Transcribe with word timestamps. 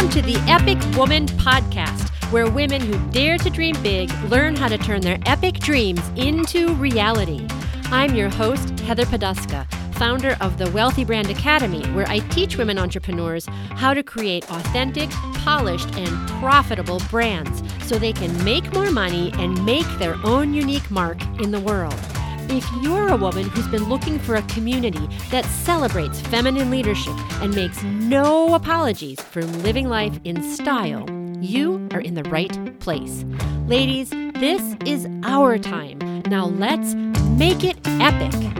Welcome 0.00 0.22
to 0.22 0.32
the 0.32 0.50
Epic 0.50 0.78
Woman 0.96 1.26
Podcast, 1.26 2.08
where 2.32 2.50
women 2.50 2.80
who 2.80 2.98
dare 3.10 3.36
to 3.36 3.50
dream 3.50 3.76
big 3.82 4.10
learn 4.30 4.56
how 4.56 4.66
to 4.66 4.78
turn 4.78 5.02
their 5.02 5.18
epic 5.26 5.58
dreams 5.58 6.00
into 6.16 6.72
reality. 6.76 7.46
I'm 7.90 8.14
your 8.14 8.30
host, 8.30 8.80
Heather 8.80 9.04
Poduska, 9.04 9.70
founder 9.96 10.38
of 10.40 10.56
the 10.56 10.70
Wealthy 10.70 11.04
Brand 11.04 11.28
Academy, 11.28 11.84
where 11.88 12.08
I 12.08 12.20
teach 12.30 12.56
women 12.56 12.78
entrepreneurs 12.78 13.44
how 13.72 13.92
to 13.92 14.02
create 14.02 14.50
authentic, 14.50 15.10
polished, 15.34 15.94
and 15.96 16.30
profitable 16.40 17.02
brands 17.10 17.62
so 17.86 17.98
they 17.98 18.14
can 18.14 18.42
make 18.42 18.72
more 18.72 18.90
money 18.90 19.30
and 19.34 19.62
make 19.66 19.86
their 19.98 20.16
own 20.24 20.54
unique 20.54 20.90
mark 20.90 21.22
in 21.40 21.50
the 21.50 21.60
world. 21.60 22.00
If 22.52 22.68
you're 22.82 23.06
a 23.06 23.16
woman 23.16 23.48
who's 23.48 23.68
been 23.68 23.88
looking 23.88 24.18
for 24.18 24.34
a 24.34 24.42
community 24.42 25.08
that 25.30 25.44
celebrates 25.44 26.20
feminine 26.20 26.68
leadership 26.68 27.14
and 27.40 27.54
makes 27.54 27.80
no 27.84 28.56
apologies 28.56 29.20
for 29.20 29.44
living 29.44 29.88
life 29.88 30.18
in 30.24 30.42
style, 30.42 31.08
you 31.40 31.88
are 31.92 32.00
in 32.00 32.14
the 32.14 32.24
right 32.24 32.80
place. 32.80 33.24
Ladies, 33.68 34.10
this 34.10 34.76
is 34.84 35.06
our 35.22 35.58
time. 35.58 36.00
Now 36.26 36.46
let's 36.46 36.94
make 37.38 37.62
it 37.62 37.78
epic. 37.84 38.59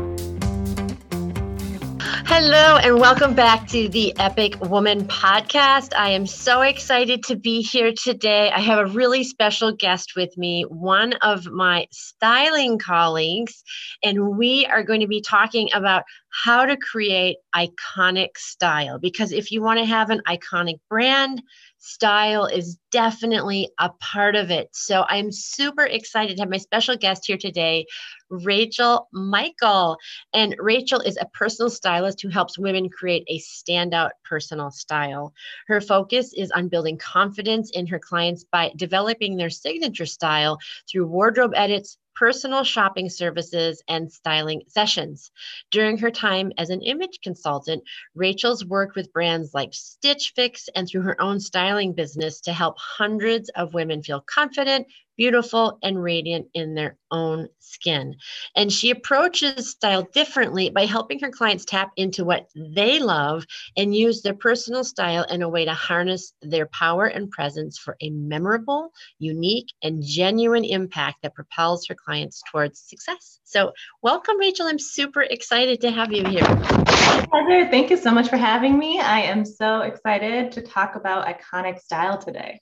Hello, 2.27 2.77
and 2.77 3.01
welcome 3.01 3.35
back 3.35 3.67
to 3.69 3.89
the 3.89 4.17
Epic 4.19 4.61
Woman 4.61 5.07
podcast. 5.07 5.95
I 5.97 6.11
am 6.11 6.27
so 6.27 6.61
excited 6.63 7.25
to 7.25 7.37
be 7.37 7.63
here 7.63 7.93
today. 7.93 8.51
I 8.51 8.61
have 8.61 8.79
a 8.79 8.93
really 8.93 9.25
special 9.25 9.73
guest 9.73 10.13
with 10.17 10.37
me, 10.37 10.65
one 10.69 11.15
of 11.23 11.47
my 11.47 11.87
styling 11.91 12.79
colleagues, 12.79 13.63
and 14.03 14.37
we 14.37 14.67
are 14.67 14.83
going 14.83 15.01
to 15.01 15.09
be 15.09 15.21
talking 15.21 15.71
about 15.73 16.05
how 16.31 16.65
to 16.65 16.77
create 16.77 17.39
iconic 17.55 18.37
style. 18.37 18.99
Because 18.99 19.33
if 19.33 19.51
you 19.51 19.63
want 19.63 19.79
to 19.81 19.87
have 19.87 20.11
an 20.11 20.21
iconic 20.29 20.79
brand, 20.89 21.43
style 21.81 22.45
is 22.45 22.79
definitely 22.93 23.71
a 23.79 23.89
part 24.01 24.37
of 24.37 24.51
it. 24.51 24.69
So 24.73 25.05
I'm 25.09 25.33
super 25.33 25.85
excited 25.85 26.37
to 26.37 26.43
have 26.43 26.51
my 26.51 26.59
special 26.59 26.97
guest 26.97 27.27
here 27.27 27.39
today, 27.39 27.87
Rachel 28.29 29.09
Michael. 29.13 29.97
And 30.33 30.55
Rachel 30.59 31.01
is 31.01 31.19
a 31.21 31.27
personal 31.33 31.71
stylist 31.71 32.21
who 32.23 32.29
helps 32.29 32.59
women 32.59 32.89
create 32.89 33.25
a 33.29 33.39
standout 33.41 34.11
personal 34.25 34.71
style. 34.71 35.33
Her 35.67 35.81
focus 35.81 36.33
is 36.35 36.51
on 36.53 36.69
building 36.69 36.99
confidence 36.99 37.71
in 37.71 37.87
her 37.87 37.99
clients 37.99 38.45
by 38.45 38.73
developing 38.77 39.37
their 39.37 39.51
signature 39.51 40.07
style 40.07 40.59
through 40.91 41.07
wardrobe 41.07 41.53
edits, 41.57 41.97
personal 42.21 42.63
shopping 42.65 43.09
services, 43.09 43.83
and 43.89 44.13
styling 44.13 44.61
sessions. 44.69 45.31
During 45.71 45.97
her 45.97 46.11
time 46.11 46.53
as 46.59 46.69
an 46.69 46.83
image 46.83 47.21
consultant, 47.23 47.83
Rachel's 48.15 48.63
worked 48.63 48.95
with 48.95 49.11
brands 49.15 49.55
like 49.55 49.73
Stitch 49.73 50.35
Fix 50.37 50.69
and 50.75 50.87
through 50.87 51.01
her 51.01 51.19
own 51.19 51.41
styling 51.41 51.95
business 51.95 52.43
to 52.43 52.53
help 52.53 52.77
hundreds 52.79 53.49
of 53.57 53.73
women 53.73 54.03
feel 54.03 54.21
confident, 54.21 54.87
beautiful 55.21 55.79
and 55.83 56.03
radiant 56.03 56.47
in 56.55 56.75
their 56.75 56.97
own 57.11 57.47
skin. 57.59 58.17
And 58.57 58.73
she 58.73 58.89
approaches 58.89 59.71
style 59.71 60.09
differently 60.15 60.71
by 60.71 60.87
helping 60.87 61.21
her 61.21 61.29
clients 61.29 61.67
tap 61.67 61.91
into 61.97 62.25
what 62.25 62.49
they 62.57 63.01
love 63.01 63.45
and 63.77 63.95
use 63.95 64.23
their 64.23 64.33
personal 64.33 64.83
style 64.83 65.25
in 65.25 65.43
a 65.43 65.49
way 65.49 65.67
to 65.67 65.75
harness 65.75 66.33
their 66.41 66.65
power 66.69 67.05
and 67.05 67.31
presence 67.31 67.77
for 67.77 67.99
a 68.01 68.09
memorable, 68.09 68.93
unique, 69.19 69.67
and 69.83 70.03
genuine 70.03 70.65
impact 70.65 71.19
that 71.23 71.35
propels 71.35 71.87
her 71.89 71.95
clients 71.95 72.43
towards 72.51 72.81
success. 72.81 73.41
So, 73.45 73.73
welcome, 74.01 74.39
Rachel. 74.39 74.69
I'm 74.69 74.79
super 74.79 75.21
excited 75.21 75.83
to 75.83 75.91
have 75.91 76.15
you 76.15 76.25
here. 76.25 76.47
Heather, 76.47 77.69
thank 77.71 77.91
you 77.91 77.99
so 77.99 78.11
much 78.11 78.31
for 78.31 78.39
having 78.39 78.79
me. 78.79 78.99
I 79.01 79.21
am 79.21 79.45
so 79.45 79.83
excited 79.83 80.51
to 80.53 80.63
talk 80.63 80.95
about 80.95 81.27
iconic 81.27 81.79
style 81.79 82.17
today. 82.17 82.59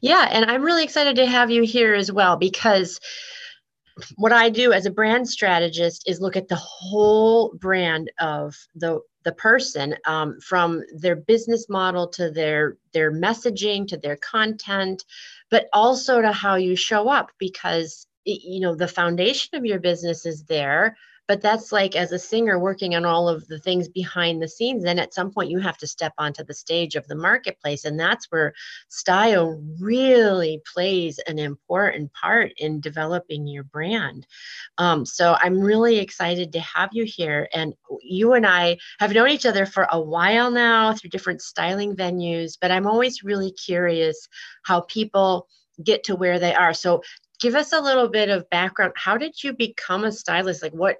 Yeah, 0.00 0.28
and 0.30 0.50
I'm 0.50 0.62
really 0.62 0.84
excited 0.84 1.16
to 1.16 1.26
have 1.26 1.50
you 1.50 1.62
here 1.62 1.94
as 1.94 2.10
well 2.10 2.36
because 2.36 3.00
what 4.16 4.32
I 4.32 4.50
do 4.50 4.72
as 4.72 4.86
a 4.86 4.90
brand 4.90 5.28
strategist 5.28 6.08
is 6.08 6.20
look 6.20 6.36
at 6.36 6.48
the 6.48 6.56
whole 6.56 7.52
brand 7.54 8.10
of 8.18 8.56
the 8.74 9.00
the 9.22 9.32
person 9.32 9.94
um, 10.06 10.40
from 10.40 10.82
their 10.96 11.16
business 11.16 11.68
model 11.68 12.08
to 12.08 12.30
their 12.30 12.78
their 12.92 13.12
messaging 13.12 13.86
to 13.88 13.98
their 13.98 14.16
content 14.16 15.04
but 15.50 15.66
also 15.72 16.22
to 16.22 16.32
how 16.32 16.54
you 16.54 16.74
show 16.74 17.08
up 17.08 17.30
because 17.38 18.06
you 18.24 18.60
know 18.60 18.74
the 18.74 18.88
foundation 18.88 19.54
of 19.54 19.66
your 19.66 19.78
business 19.78 20.24
is 20.24 20.44
there 20.44 20.96
but 21.30 21.40
that's 21.40 21.70
like 21.70 21.94
as 21.94 22.10
a 22.10 22.18
singer 22.18 22.58
working 22.58 22.96
on 22.96 23.04
all 23.04 23.28
of 23.28 23.46
the 23.46 23.60
things 23.60 23.86
behind 23.86 24.42
the 24.42 24.48
scenes 24.48 24.82
then 24.82 24.98
at 24.98 25.14
some 25.14 25.30
point 25.30 25.48
you 25.48 25.60
have 25.60 25.78
to 25.78 25.86
step 25.86 26.12
onto 26.18 26.42
the 26.42 26.52
stage 26.52 26.96
of 26.96 27.06
the 27.06 27.14
marketplace 27.14 27.84
and 27.84 28.00
that's 28.00 28.26
where 28.32 28.52
style 28.88 29.62
really 29.80 30.60
plays 30.74 31.20
an 31.28 31.38
important 31.38 32.12
part 32.14 32.50
in 32.56 32.80
developing 32.80 33.46
your 33.46 33.62
brand. 33.62 34.26
Um, 34.78 35.06
so 35.06 35.36
i'm 35.40 35.60
really 35.60 36.00
excited 36.00 36.50
to 36.54 36.58
have 36.58 36.88
you 36.90 37.04
here 37.04 37.48
and 37.54 37.74
you 38.02 38.32
and 38.32 38.44
i 38.44 38.76
have 38.98 39.12
known 39.12 39.28
each 39.28 39.46
other 39.46 39.66
for 39.66 39.86
a 39.92 40.00
while 40.00 40.50
now 40.50 40.94
through 40.94 41.10
different 41.10 41.42
styling 41.42 41.94
venues 41.94 42.58
but 42.60 42.72
i'm 42.72 42.88
always 42.88 43.22
really 43.22 43.52
curious 43.52 44.26
how 44.64 44.80
people 44.80 45.46
get 45.82 46.04
to 46.04 46.16
where 46.16 46.38
they 46.38 46.54
are. 46.54 46.74
So 46.74 47.02
give 47.40 47.54
us 47.54 47.72
a 47.72 47.80
little 47.80 48.08
bit 48.08 48.28
of 48.28 48.48
background. 48.50 48.92
How 48.96 49.16
did 49.16 49.42
you 49.42 49.52
become 49.52 50.04
a 50.04 50.12
stylist? 50.12 50.62
Like 50.62 50.72
what 50.72 50.96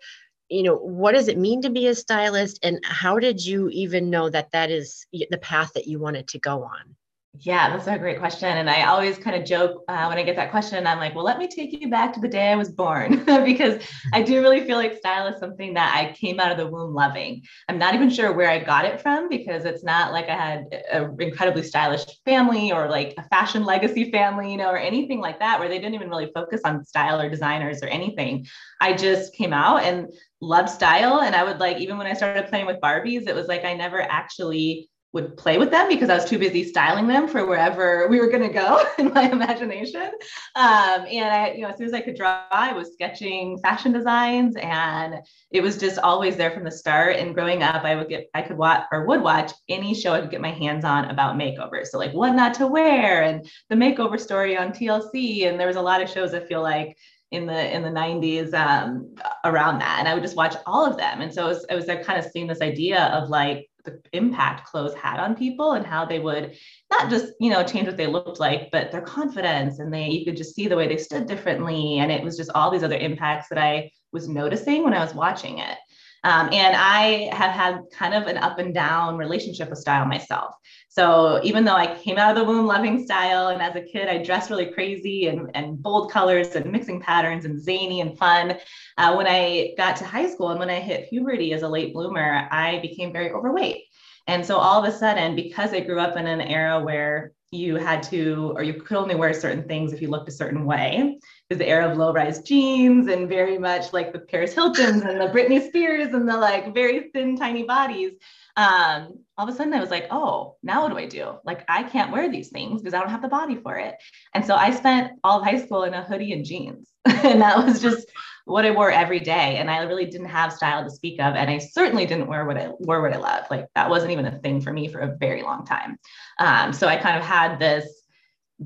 you 0.48 0.64
know 0.64 0.76
what 0.76 1.12
does 1.12 1.28
it 1.28 1.38
mean 1.38 1.62
to 1.62 1.70
be 1.70 1.86
a 1.86 1.94
stylist? 1.94 2.58
And 2.62 2.80
how 2.82 3.18
did 3.18 3.44
you 3.44 3.68
even 3.70 4.10
know 4.10 4.28
that 4.30 4.50
that 4.52 4.70
is 4.70 5.06
the 5.12 5.38
path 5.38 5.72
that 5.74 5.86
you 5.86 5.98
wanted 5.98 6.28
to 6.28 6.38
go 6.38 6.64
on 6.64 6.96
yeah, 7.38 7.70
that's 7.70 7.86
a 7.86 7.96
great 7.96 8.18
question. 8.18 8.48
And 8.48 8.68
I 8.68 8.86
always 8.86 9.16
kind 9.16 9.36
of 9.36 9.46
joke 9.46 9.84
uh, 9.86 10.06
when 10.06 10.18
I 10.18 10.24
get 10.24 10.34
that 10.34 10.50
question, 10.50 10.84
I'm 10.84 10.98
like, 10.98 11.14
well, 11.14 11.24
let 11.24 11.38
me 11.38 11.46
take 11.46 11.72
you 11.80 11.88
back 11.88 12.12
to 12.14 12.20
the 12.20 12.26
day 12.26 12.48
I 12.48 12.56
was 12.56 12.70
born, 12.70 13.24
because 13.44 13.82
I 14.12 14.20
do 14.20 14.42
really 14.42 14.64
feel 14.66 14.76
like 14.76 14.98
style 14.98 15.28
is 15.28 15.38
something 15.38 15.74
that 15.74 15.94
I 15.94 16.12
came 16.12 16.40
out 16.40 16.50
of 16.50 16.58
the 16.58 16.66
womb 16.66 16.92
loving. 16.92 17.42
I'm 17.68 17.78
not 17.78 17.94
even 17.94 18.10
sure 18.10 18.32
where 18.32 18.50
I 18.50 18.58
got 18.58 18.84
it 18.84 19.00
from 19.00 19.28
because 19.28 19.64
it's 19.64 19.84
not 19.84 20.10
like 20.10 20.28
I 20.28 20.34
had 20.34 20.64
an 20.92 21.16
incredibly 21.20 21.62
stylish 21.62 22.04
family 22.24 22.72
or 22.72 22.90
like 22.90 23.14
a 23.16 23.22
fashion 23.28 23.64
legacy 23.64 24.10
family, 24.10 24.50
you 24.50 24.58
know, 24.58 24.68
or 24.68 24.78
anything 24.78 25.20
like 25.20 25.38
that, 25.38 25.60
where 25.60 25.68
they 25.68 25.78
didn't 25.78 25.94
even 25.94 26.10
really 26.10 26.32
focus 26.34 26.62
on 26.64 26.84
style 26.84 27.20
or 27.20 27.30
designers 27.30 27.80
or 27.80 27.86
anything. 27.86 28.44
I 28.80 28.92
just 28.92 29.34
came 29.34 29.52
out 29.52 29.84
and 29.84 30.08
loved 30.40 30.68
style. 30.68 31.20
And 31.20 31.36
I 31.36 31.44
would 31.44 31.60
like, 31.60 31.78
even 31.78 31.96
when 31.96 32.08
I 32.08 32.14
started 32.14 32.48
playing 32.48 32.66
with 32.66 32.80
Barbies, 32.80 33.28
it 33.28 33.36
was 33.36 33.46
like 33.46 33.64
I 33.64 33.74
never 33.74 34.02
actually 34.02 34.89
would 35.12 35.36
play 35.36 35.58
with 35.58 35.70
them 35.70 35.88
because 35.88 36.08
I 36.08 36.14
was 36.14 36.24
too 36.24 36.38
busy 36.38 36.62
styling 36.62 37.08
them 37.08 37.26
for 37.26 37.44
wherever 37.44 38.06
we 38.08 38.20
were 38.20 38.28
going 38.28 38.46
to 38.46 38.52
go 38.52 38.84
in 38.98 39.12
my 39.12 39.28
imagination. 39.28 40.10
Um, 40.54 41.04
and 41.10 41.34
I, 41.34 41.52
you 41.54 41.62
know, 41.62 41.68
as 41.68 41.78
soon 41.78 41.88
as 41.88 41.92
I 41.92 42.00
could 42.00 42.16
draw, 42.16 42.44
I 42.50 42.72
was 42.72 42.92
sketching 42.92 43.58
fashion 43.58 43.92
designs, 43.92 44.54
and 44.56 45.16
it 45.50 45.62
was 45.62 45.78
just 45.78 45.98
always 45.98 46.36
there 46.36 46.52
from 46.52 46.64
the 46.64 46.70
start. 46.70 47.16
And 47.16 47.34
growing 47.34 47.62
up, 47.62 47.84
I 47.84 47.96
would 47.96 48.08
get, 48.08 48.30
I 48.34 48.42
could 48.42 48.56
watch 48.56 48.84
or 48.92 49.06
would 49.06 49.22
watch 49.22 49.52
any 49.68 49.94
show 49.94 50.12
I 50.12 50.20
could 50.20 50.30
get 50.30 50.40
my 50.40 50.52
hands 50.52 50.84
on 50.84 51.06
about 51.06 51.36
makeovers. 51.36 51.86
So 51.86 51.98
like 51.98 52.12
what 52.12 52.32
not 52.32 52.54
to 52.54 52.68
wear 52.68 53.24
and 53.24 53.48
the 53.68 53.76
makeover 53.76 54.18
story 54.18 54.56
on 54.56 54.70
TLC. 54.70 55.48
And 55.48 55.58
there 55.58 55.66
was 55.66 55.76
a 55.76 55.82
lot 55.82 56.02
of 56.02 56.08
shows 56.08 56.34
I 56.34 56.40
feel 56.40 56.62
like 56.62 56.96
in 57.32 57.46
the 57.46 57.74
in 57.74 57.82
the 57.82 57.88
90s 57.88 58.52
um, 58.54 59.14
around 59.44 59.78
that 59.78 59.98
and 60.00 60.08
i 60.08 60.14
would 60.14 60.22
just 60.22 60.34
watch 60.34 60.56
all 60.66 60.84
of 60.84 60.96
them 60.96 61.20
and 61.20 61.32
so 61.32 61.46
it 61.46 61.48
was, 61.48 61.66
it 61.70 61.74
was 61.76 62.04
kind 62.04 62.18
of 62.18 62.24
seeing 62.24 62.48
this 62.48 62.60
idea 62.60 63.04
of 63.04 63.28
like 63.28 63.70
the 63.84 64.00
impact 64.12 64.66
clothes 64.66 64.94
had 64.94 65.18
on 65.18 65.34
people 65.34 65.72
and 65.72 65.86
how 65.86 66.04
they 66.04 66.18
would 66.18 66.54
not 66.90 67.10
just 67.10 67.32
you 67.40 67.50
know 67.50 67.62
change 67.62 67.86
what 67.86 67.96
they 67.96 68.06
looked 68.06 68.40
like 68.40 68.70
but 68.70 68.90
their 68.90 69.00
confidence 69.00 69.78
and 69.78 69.92
they 69.92 70.08
you 70.08 70.24
could 70.24 70.36
just 70.36 70.54
see 70.54 70.66
the 70.66 70.76
way 70.76 70.88
they 70.88 70.96
stood 70.96 71.26
differently. 71.26 71.98
And 71.98 72.10
it 72.10 72.22
was 72.22 72.36
just 72.36 72.50
all 72.54 72.70
these 72.70 72.82
other 72.82 72.96
impacts 72.96 73.48
that 73.48 73.58
i 73.58 73.90
was 74.12 74.28
noticing 74.28 74.84
when 74.84 74.94
i 74.94 75.04
was 75.04 75.14
watching 75.14 75.58
it 75.58 75.78
um, 76.22 76.50
and 76.52 76.76
I 76.76 77.30
have 77.32 77.52
had 77.52 77.80
kind 77.92 78.14
of 78.14 78.26
an 78.26 78.36
up 78.36 78.58
and 78.58 78.74
down 78.74 79.16
relationship 79.16 79.70
with 79.70 79.78
style 79.78 80.04
myself. 80.04 80.54
So 80.88 81.40
even 81.44 81.64
though 81.64 81.76
I 81.76 81.96
came 81.96 82.18
out 82.18 82.36
of 82.36 82.36
the 82.36 82.44
womb 82.44 82.66
loving 82.66 83.04
style, 83.04 83.48
and 83.48 83.62
as 83.62 83.76
a 83.76 83.80
kid, 83.80 84.08
I 84.08 84.22
dressed 84.22 84.50
really 84.50 84.72
crazy 84.72 85.28
and, 85.28 85.50
and 85.54 85.80
bold 85.82 86.10
colors 86.10 86.56
and 86.56 86.70
mixing 86.70 87.00
patterns 87.00 87.44
and 87.44 87.62
zany 87.62 88.00
and 88.00 88.18
fun. 88.18 88.58
Uh, 88.98 89.14
when 89.14 89.26
I 89.26 89.72
got 89.76 89.96
to 89.96 90.04
high 90.04 90.28
school 90.28 90.50
and 90.50 90.58
when 90.58 90.68
I 90.68 90.80
hit 90.80 91.08
puberty 91.08 91.52
as 91.52 91.62
a 91.62 91.68
late 91.68 91.94
bloomer, 91.94 92.48
I 92.50 92.80
became 92.80 93.12
very 93.12 93.30
overweight. 93.30 93.84
And 94.26 94.44
so 94.44 94.58
all 94.58 94.84
of 94.84 94.92
a 94.92 94.96
sudden, 94.96 95.34
because 95.34 95.72
I 95.72 95.80
grew 95.80 95.98
up 95.98 96.16
in 96.16 96.26
an 96.26 96.40
era 96.40 96.80
where 96.80 97.32
you 97.52 97.76
had 97.76 98.02
to, 98.04 98.52
or 98.54 98.62
you 98.62 98.74
could 98.74 98.96
only 98.96 99.16
wear 99.16 99.34
certain 99.34 99.66
things 99.66 99.92
if 99.92 100.00
you 100.00 100.08
looked 100.08 100.28
a 100.28 100.32
certain 100.32 100.64
way. 100.64 101.18
Is 101.48 101.58
the 101.58 101.66
era 101.66 101.90
of 101.90 101.98
low-rise 101.98 102.42
jeans 102.42 103.08
and 103.08 103.28
very 103.28 103.58
much 103.58 103.92
like 103.92 104.12
the 104.12 104.20
Paris 104.20 104.54
Hiltons 104.54 105.02
and 105.02 105.20
the 105.20 105.26
Britney 105.26 105.66
Spears 105.66 106.14
and 106.14 106.28
the 106.28 106.36
like 106.36 106.72
very 106.72 107.10
thin, 107.12 107.36
tiny 107.36 107.64
bodies. 107.64 108.12
Um, 108.60 109.14
all 109.38 109.48
of 109.48 109.54
a 109.54 109.56
sudden 109.56 109.72
I 109.72 109.80
was 109.80 109.90
like, 109.90 110.06
oh, 110.10 110.56
now 110.62 110.82
what 110.82 110.90
do 110.90 110.98
I 110.98 111.06
do? 111.06 111.38
Like, 111.44 111.64
I 111.66 111.82
can't 111.82 112.12
wear 112.12 112.30
these 112.30 112.50
things 112.50 112.82
because 112.82 112.92
I 112.92 113.00
don't 113.00 113.08
have 113.08 113.22
the 113.22 113.28
body 113.28 113.56
for 113.56 113.76
it. 113.76 113.94
And 114.34 114.44
so 114.44 114.54
I 114.54 114.70
spent 114.70 115.12
all 115.24 115.38
of 115.38 115.44
high 115.44 115.64
school 115.64 115.84
in 115.84 115.94
a 115.94 116.04
hoodie 116.04 116.34
and 116.34 116.44
jeans. 116.44 116.88
and 117.06 117.40
that 117.40 117.64
was 117.64 117.80
just 117.80 118.08
what 118.44 118.66
I 118.66 118.70
wore 118.70 118.90
every 118.90 119.20
day. 119.20 119.56
And 119.56 119.70
I 119.70 119.84
really 119.84 120.04
didn't 120.04 120.26
have 120.26 120.52
style 120.52 120.84
to 120.84 120.90
speak 120.90 121.20
of. 121.20 121.36
And 121.36 121.48
I 121.48 121.56
certainly 121.56 122.04
didn't 122.04 122.26
wear 122.26 122.44
what 122.44 122.58
I 122.58 122.68
wore 122.80 123.00
what 123.00 123.14
I 123.14 123.16
loved. 123.16 123.50
Like 123.50 123.66
that 123.74 123.88
wasn't 123.88 124.12
even 124.12 124.26
a 124.26 124.38
thing 124.40 124.60
for 124.60 124.74
me 124.74 124.88
for 124.88 124.98
a 124.98 125.16
very 125.16 125.42
long 125.42 125.64
time. 125.64 125.96
Um, 126.38 126.74
so 126.74 126.86
I 126.86 126.98
kind 126.98 127.16
of 127.16 127.24
had 127.24 127.58
this 127.58 127.99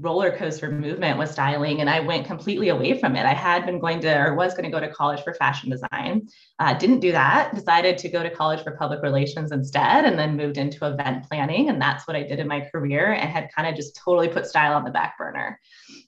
roller 0.00 0.37
coaster 0.37 0.70
movement 0.70 1.19
with 1.19 1.31
styling 1.31 1.81
and 1.81 1.88
I 1.88 2.00
went 2.00 2.26
completely 2.26 2.70
away 2.70 2.99
from 2.99 3.14
it. 3.14 3.25
I 3.25 3.32
had 3.32 3.64
been 3.64 3.79
going 3.79 4.00
to 4.00 4.17
or 4.17 4.35
was 4.35 4.52
going 4.52 4.64
to 4.64 4.70
go 4.70 4.81
to 4.81 4.93
college 4.93 5.23
for 5.23 5.35
fashion 5.35 5.70
design. 5.70 6.29
Uh, 6.58 6.75
didn't 6.75 6.99
do 6.99 7.12
that, 7.12 7.55
decided 7.55 7.96
to 7.99 8.08
go 8.08 8.23
to 8.23 8.31
college 8.31 8.62
for 8.62 8.73
public 8.73 9.02
relations 9.02 9.52
instead, 9.52 10.05
and 10.05 10.19
then 10.19 10.37
moved 10.37 10.58
into 10.58 10.85
event 10.85 11.29
planning. 11.29 11.69
And 11.69 11.81
that's 11.81 12.08
what 12.08 12.17
I 12.17 12.25
did 12.25 12.41
in 12.41 12.49
my 12.49 12.61
career 12.73 13.12
and 13.12 13.31
had 13.31 13.52
kind 13.55 13.69
of 13.69 13.76
just 13.76 13.96
totally 13.96 14.29
put 14.29 14.46
style 14.46 14.75
on 14.75 14.85
the 14.85 14.91
back 14.91 15.17
burner 15.17 15.61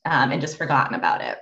um, 0.05 0.33
and 0.33 0.41
just 0.41 0.59
forgotten 0.59 0.94
about 0.97 1.21
it. 1.21 1.38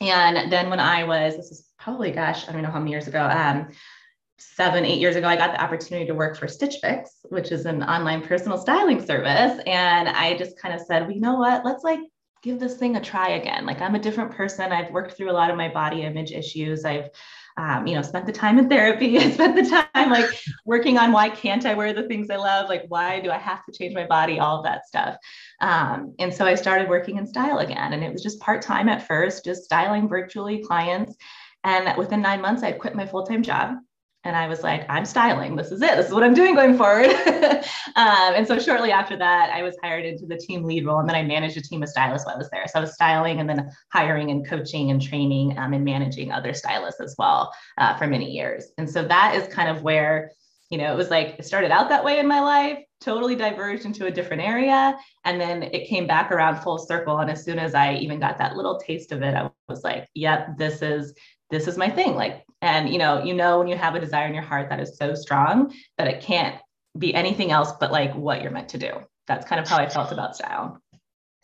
And 0.00 0.52
then 0.52 0.68
when 0.68 0.80
I 0.80 1.04
was, 1.04 1.36
this 1.36 1.52
is 1.52 1.68
probably, 1.78 2.10
gosh, 2.10 2.48
I 2.48 2.52
don't 2.52 2.62
know 2.62 2.70
how 2.70 2.80
many 2.80 2.90
years 2.90 3.06
ago, 3.06 3.22
um, 3.22 3.68
seven, 4.54 4.84
eight 4.84 4.98
years 4.98 5.16
ago, 5.16 5.26
I 5.26 5.36
got 5.36 5.52
the 5.52 5.62
opportunity 5.62 6.06
to 6.06 6.14
work 6.14 6.36
for 6.36 6.48
Stitch 6.48 6.76
Fix, 6.80 7.24
which 7.30 7.52
is 7.52 7.66
an 7.66 7.82
online 7.82 8.22
personal 8.22 8.58
styling 8.58 9.04
service. 9.04 9.60
And 9.66 10.08
I 10.08 10.36
just 10.36 10.58
kind 10.58 10.74
of 10.74 10.80
said, 10.80 11.02
well, 11.02 11.12
you 11.12 11.20
know 11.20 11.36
what? 11.36 11.64
Let's 11.64 11.84
like 11.84 12.00
give 12.42 12.58
this 12.58 12.76
thing 12.76 12.96
a 12.96 13.00
try 13.00 13.30
again. 13.30 13.66
Like 13.66 13.80
I'm 13.80 13.94
a 13.94 14.00
different 14.00 14.32
person. 14.32 14.72
I've 14.72 14.92
worked 14.92 15.16
through 15.16 15.30
a 15.30 15.32
lot 15.32 15.50
of 15.50 15.56
my 15.56 15.68
body 15.68 16.02
image 16.02 16.32
issues. 16.32 16.84
I've 16.84 17.10
um, 17.56 17.86
you 17.86 17.94
know, 17.94 18.02
spent 18.02 18.26
the 18.26 18.32
time 18.32 18.58
in 18.58 18.68
therapy. 18.68 19.18
I 19.18 19.30
spent 19.30 19.56
the 19.56 19.68
time 19.68 20.10
like 20.10 20.30
working 20.64 20.98
on 20.98 21.12
why 21.12 21.28
can't 21.28 21.66
I 21.66 21.74
wear 21.74 21.92
the 21.92 22.04
things 22.04 22.30
I 22.30 22.36
love? 22.36 22.68
Like, 22.68 22.84
why 22.88 23.20
do 23.20 23.30
I 23.30 23.38
have 23.38 23.64
to 23.66 23.72
change 23.72 23.94
my 23.94 24.06
body? 24.06 24.38
All 24.38 24.58
of 24.58 24.64
that 24.64 24.86
stuff. 24.86 25.16
Um, 25.60 26.14
and 26.18 26.32
so 26.32 26.46
I 26.46 26.54
started 26.54 26.88
working 26.88 27.18
in 27.18 27.26
style 27.26 27.58
again. 27.58 27.92
And 27.92 28.02
it 28.02 28.12
was 28.12 28.22
just 28.22 28.40
part 28.40 28.62
time 28.62 28.88
at 28.88 29.06
first, 29.06 29.44
just 29.44 29.64
styling 29.64 30.08
virtually 30.08 30.62
clients. 30.62 31.14
And 31.64 31.96
within 31.96 32.22
nine 32.22 32.40
months, 32.40 32.62
I 32.62 32.72
quit 32.72 32.94
my 32.94 33.06
full 33.06 33.24
time 33.24 33.42
job 33.42 33.76
and 34.24 34.36
I 34.36 34.46
was 34.46 34.62
like, 34.62 34.86
I'm 34.88 35.04
styling. 35.04 35.56
This 35.56 35.72
is 35.72 35.82
it. 35.82 35.96
This 35.96 36.06
is 36.06 36.12
what 36.12 36.22
I'm 36.22 36.34
doing 36.34 36.54
going 36.54 36.76
forward. 36.76 37.06
um, 37.96 38.34
and 38.34 38.46
so 38.46 38.58
shortly 38.58 38.92
after 38.92 39.16
that, 39.16 39.50
I 39.50 39.62
was 39.62 39.76
hired 39.82 40.04
into 40.04 40.26
the 40.26 40.36
team 40.36 40.62
lead 40.62 40.86
role, 40.86 41.00
and 41.00 41.08
then 41.08 41.16
I 41.16 41.22
managed 41.22 41.56
a 41.56 41.62
team 41.62 41.82
of 41.82 41.88
stylists 41.88 42.24
while 42.24 42.36
I 42.36 42.38
was 42.38 42.48
there. 42.50 42.64
So 42.68 42.78
I 42.78 42.82
was 42.82 42.94
styling, 42.94 43.40
and 43.40 43.48
then 43.48 43.70
hiring 43.92 44.30
and 44.30 44.46
coaching 44.46 44.90
and 44.90 45.02
training 45.02 45.58
um, 45.58 45.72
and 45.72 45.84
managing 45.84 46.30
other 46.30 46.54
stylists 46.54 47.00
as 47.00 47.16
well 47.18 47.52
uh, 47.78 47.96
for 47.96 48.06
many 48.06 48.30
years. 48.30 48.66
And 48.78 48.88
so 48.88 49.02
that 49.08 49.34
is 49.34 49.52
kind 49.52 49.68
of 49.68 49.82
where, 49.82 50.30
you 50.70 50.78
know, 50.78 50.92
it 50.92 50.96
was 50.96 51.10
like 51.10 51.36
it 51.38 51.44
started 51.44 51.72
out 51.72 51.88
that 51.88 52.04
way 52.04 52.20
in 52.20 52.28
my 52.28 52.40
life, 52.40 52.78
totally 53.00 53.34
diverged 53.34 53.84
into 53.84 54.06
a 54.06 54.10
different 54.10 54.42
area, 54.42 54.96
and 55.24 55.40
then 55.40 55.64
it 55.64 55.88
came 55.88 56.06
back 56.06 56.30
around 56.30 56.62
full 56.62 56.78
circle. 56.78 57.18
And 57.18 57.30
as 57.30 57.44
soon 57.44 57.58
as 57.58 57.74
I 57.74 57.94
even 57.94 58.20
got 58.20 58.38
that 58.38 58.54
little 58.54 58.78
taste 58.78 59.10
of 59.10 59.22
it, 59.22 59.34
I 59.34 59.50
was 59.68 59.82
like, 59.82 60.08
"Yep, 60.14 60.58
this 60.58 60.80
is." 60.80 61.12
This 61.52 61.68
is 61.68 61.76
my 61.76 61.88
thing. 61.88 62.16
Like 62.16 62.44
and 62.62 62.88
you 62.88 62.98
know 62.98 63.22
you 63.22 63.34
know 63.34 63.58
when 63.58 63.68
you 63.68 63.76
have 63.76 63.94
a 63.94 64.00
desire 64.00 64.26
in 64.26 64.34
your 64.34 64.42
heart 64.42 64.70
that 64.70 64.80
is 64.80 64.96
so 64.96 65.14
strong 65.14 65.72
that 65.98 66.08
it 66.08 66.22
can't 66.22 66.56
be 66.98 67.14
anything 67.14 67.50
else 67.50 67.72
but 67.78 67.92
like 67.92 68.14
what 68.14 68.42
you're 68.42 68.50
meant 68.50 68.70
to 68.70 68.78
do. 68.78 68.92
That's 69.26 69.46
kind 69.46 69.60
of 69.60 69.68
how 69.68 69.76
i 69.76 69.88
felt 69.88 70.10
about 70.10 70.34
style. 70.34 70.80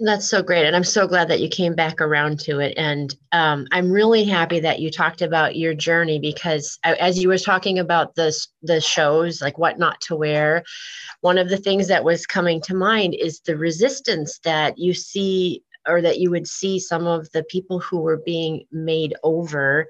That's 0.01 0.29
so 0.29 0.43
great 0.43 0.65
and 0.65 0.77
i'm 0.77 0.85
so 0.85 1.09
glad 1.09 1.29
that 1.29 1.41
you 1.41 1.49
came 1.49 1.75
back 1.75 2.01
around 2.01 2.39
to 2.41 2.61
it. 2.61 2.75
And 2.77 3.15
um, 3.33 3.67
i'm 3.73 3.91
really 3.91 4.25
happy 4.25 4.61
that 4.61 4.79
you 4.79 4.91
talked 4.91 5.23
about 5.23 5.57
your 5.57 5.75
journey 5.75 6.19
because 6.19 6.79
as 6.85 7.21
you 7.21 7.29
were 7.29 7.39
talking 7.39 7.79
about 7.79 8.15
the, 8.15 8.33
the 8.63 8.81
shows 8.81 9.43
like 9.43 9.59
what 9.59 9.79
not 9.79 10.01
to 10.03 10.17
wear 10.17 10.63
one 11.21 11.39
of 11.39 11.49
the 11.49 11.57
things 11.57 11.89
that 11.89 12.05
was 12.05 12.27
coming 12.27 12.61
to 12.63 12.75
mind 12.75 13.15
is 13.15 13.41
the 13.41 13.57
resistance 13.57 14.39
that 14.45 14.79
you 14.79 14.95
see 14.95 15.65
or 15.87 16.03
that 16.03 16.19
you 16.19 16.31
would 16.31 16.47
see 16.47 16.79
some 16.79 17.07
of 17.07 17.31
the 17.33 17.45
people 17.45 17.79
who 17.79 17.99
were 17.99 18.21
being 18.25 18.65
made 18.73 19.15
over 19.23 19.87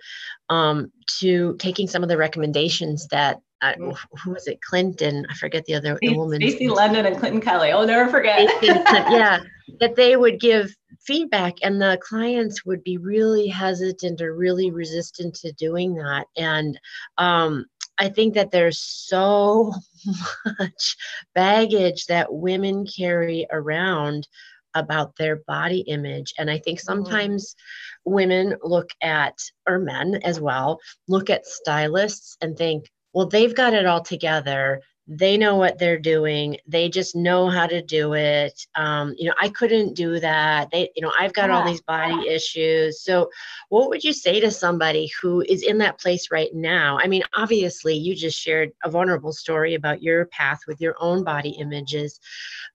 um, 0.49 0.93
to 1.19 1.57
taking 1.59 1.87
some 1.87 2.03
of 2.03 2.09
the 2.09 2.17
recommendations 2.17 3.07
that 3.09 3.39
uh, 3.61 3.73
mm. 3.75 3.97
who 4.23 4.31
was 4.31 4.47
it 4.47 4.61
Clinton? 4.63 5.27
I 5.29 5.35
forget 5.35 5.65
the 5.65 5.75
other 5.75 5.99
the 6.01 6.17
woman. 6.17 6.41
Stacy 6.41 6.69
London 6.69 7.07
and 7.07 7.19
Clinton 7.19 7.41
Kelly. 7.41 7.73
I'll 7.73 7.87
never 7.87 8.09
forget. 8.09 8.49
Yeah 8.63 9.41
that 9.81 9.97
they 9.97 10.17
would 10.17 10.41
give 10.41 10.75
feedback 11.01 11.55
and 11.63 11.81
the 11.81 11.99
clients 12.03 12.65
would 12.65 12.83
be 12.83 12.99
really 12.99 13.47
hesitant 13.47 14.21
or 14.21 14.35
really 14.35 14.71
resistant 14.71 15.35
to 15.35 15.53
doing 15.53 15.95
that. 15.95 16.27
And 16.37 16.79
um, 17.17 17.67
I 17.99 18.09
think 18.09 18.35
that 18.35 18.51
there's 18.51 18.81
so 18.81 19.73
much 20.59 20.97
baggage 21.35 22.07
that 22.07 22.33
women 22.33 22.87
carry 22.87 23.47
around 23.51 24.27
about 24.75 25.17
their 25.17 25.37
body 25.47 25.81
image. 25.81 26.35
And 26.39 26.51
I 26.51 26.59
think 26.59 26.79
mm-hmm. 26.79 26.87
sometimes 26.87 27.55
mm. 27.55 28.13
women 28.13 28.57
look 28.63 28.91
at, 29.03 29.39
or 29.67 29.79
men 29.79 30.21
as 30.25 30.41
well, 30.41 30.81
look 31.09 31.31
at 31.31 31.47
stylists 31.47 32.37
and 32.41 32.57
think, 32.57 32.91
well, 33.13 33.27
they've 33.27 33.55
got 33.55 33.75
it 33.75 33.87
all 33.87 34.03
together. 34.03 34.83
They 35.11 35.39
know 35.39 35.57
what 35.57 35.79
they're 35.79 35.99
doing. 35.99 36.59
They 36.67 36.91
just 36.91 37.17
know 37.17 37.49
how 37.49 37.67
to 37.67 37.81
do 37.81 38.13
it. 38.13 38.67
Um, 38.75 39.15
you 39.17 39.27
know, 39.27 39.35
I 39.41 39.49
couldn't 39.49 39.95
do 39.95 40.21
that. 40.21 40.71
They, 40.71 40.91
you 40.95 41.01
know, 41.01 41.13
I've 41.19 41.33
got 41.33 41.49
yeah. 41.49 41.57
all 41.57 41.67
these 41.67 41.81
body 41.81 42.29
issues. 42.29 43.03
So, 43.03 43.31
what 43.71 43.89
would 43.89 44.05
you 44.05 44.13
say 44.13 44.39
to 44.39 44.51
somebody 44.51 45.11
who 45.21 45.41
is 45.49 45.63
in 45.63 45.79
that 45.79 45.99
place 45.99 46.31
right 46.31 46.55
now? 46.55 46.99
I 47.03 47.09
mean, 47.09 47.23
obviously, 47.35 47.95
you 47.95 48.15
just 48.15 48.39
shared 48.39 48.71
a 48.85 48.91
vulnerable 48.91 49.33
story 49.33 49.75
about 49.75 50.03
your 50.03 50.27
path 50.27 50.61
with 50.69 50.79
your 50.79 50.95
own 51.01 51.25
body 51.25 51.51
images 51.59 52.21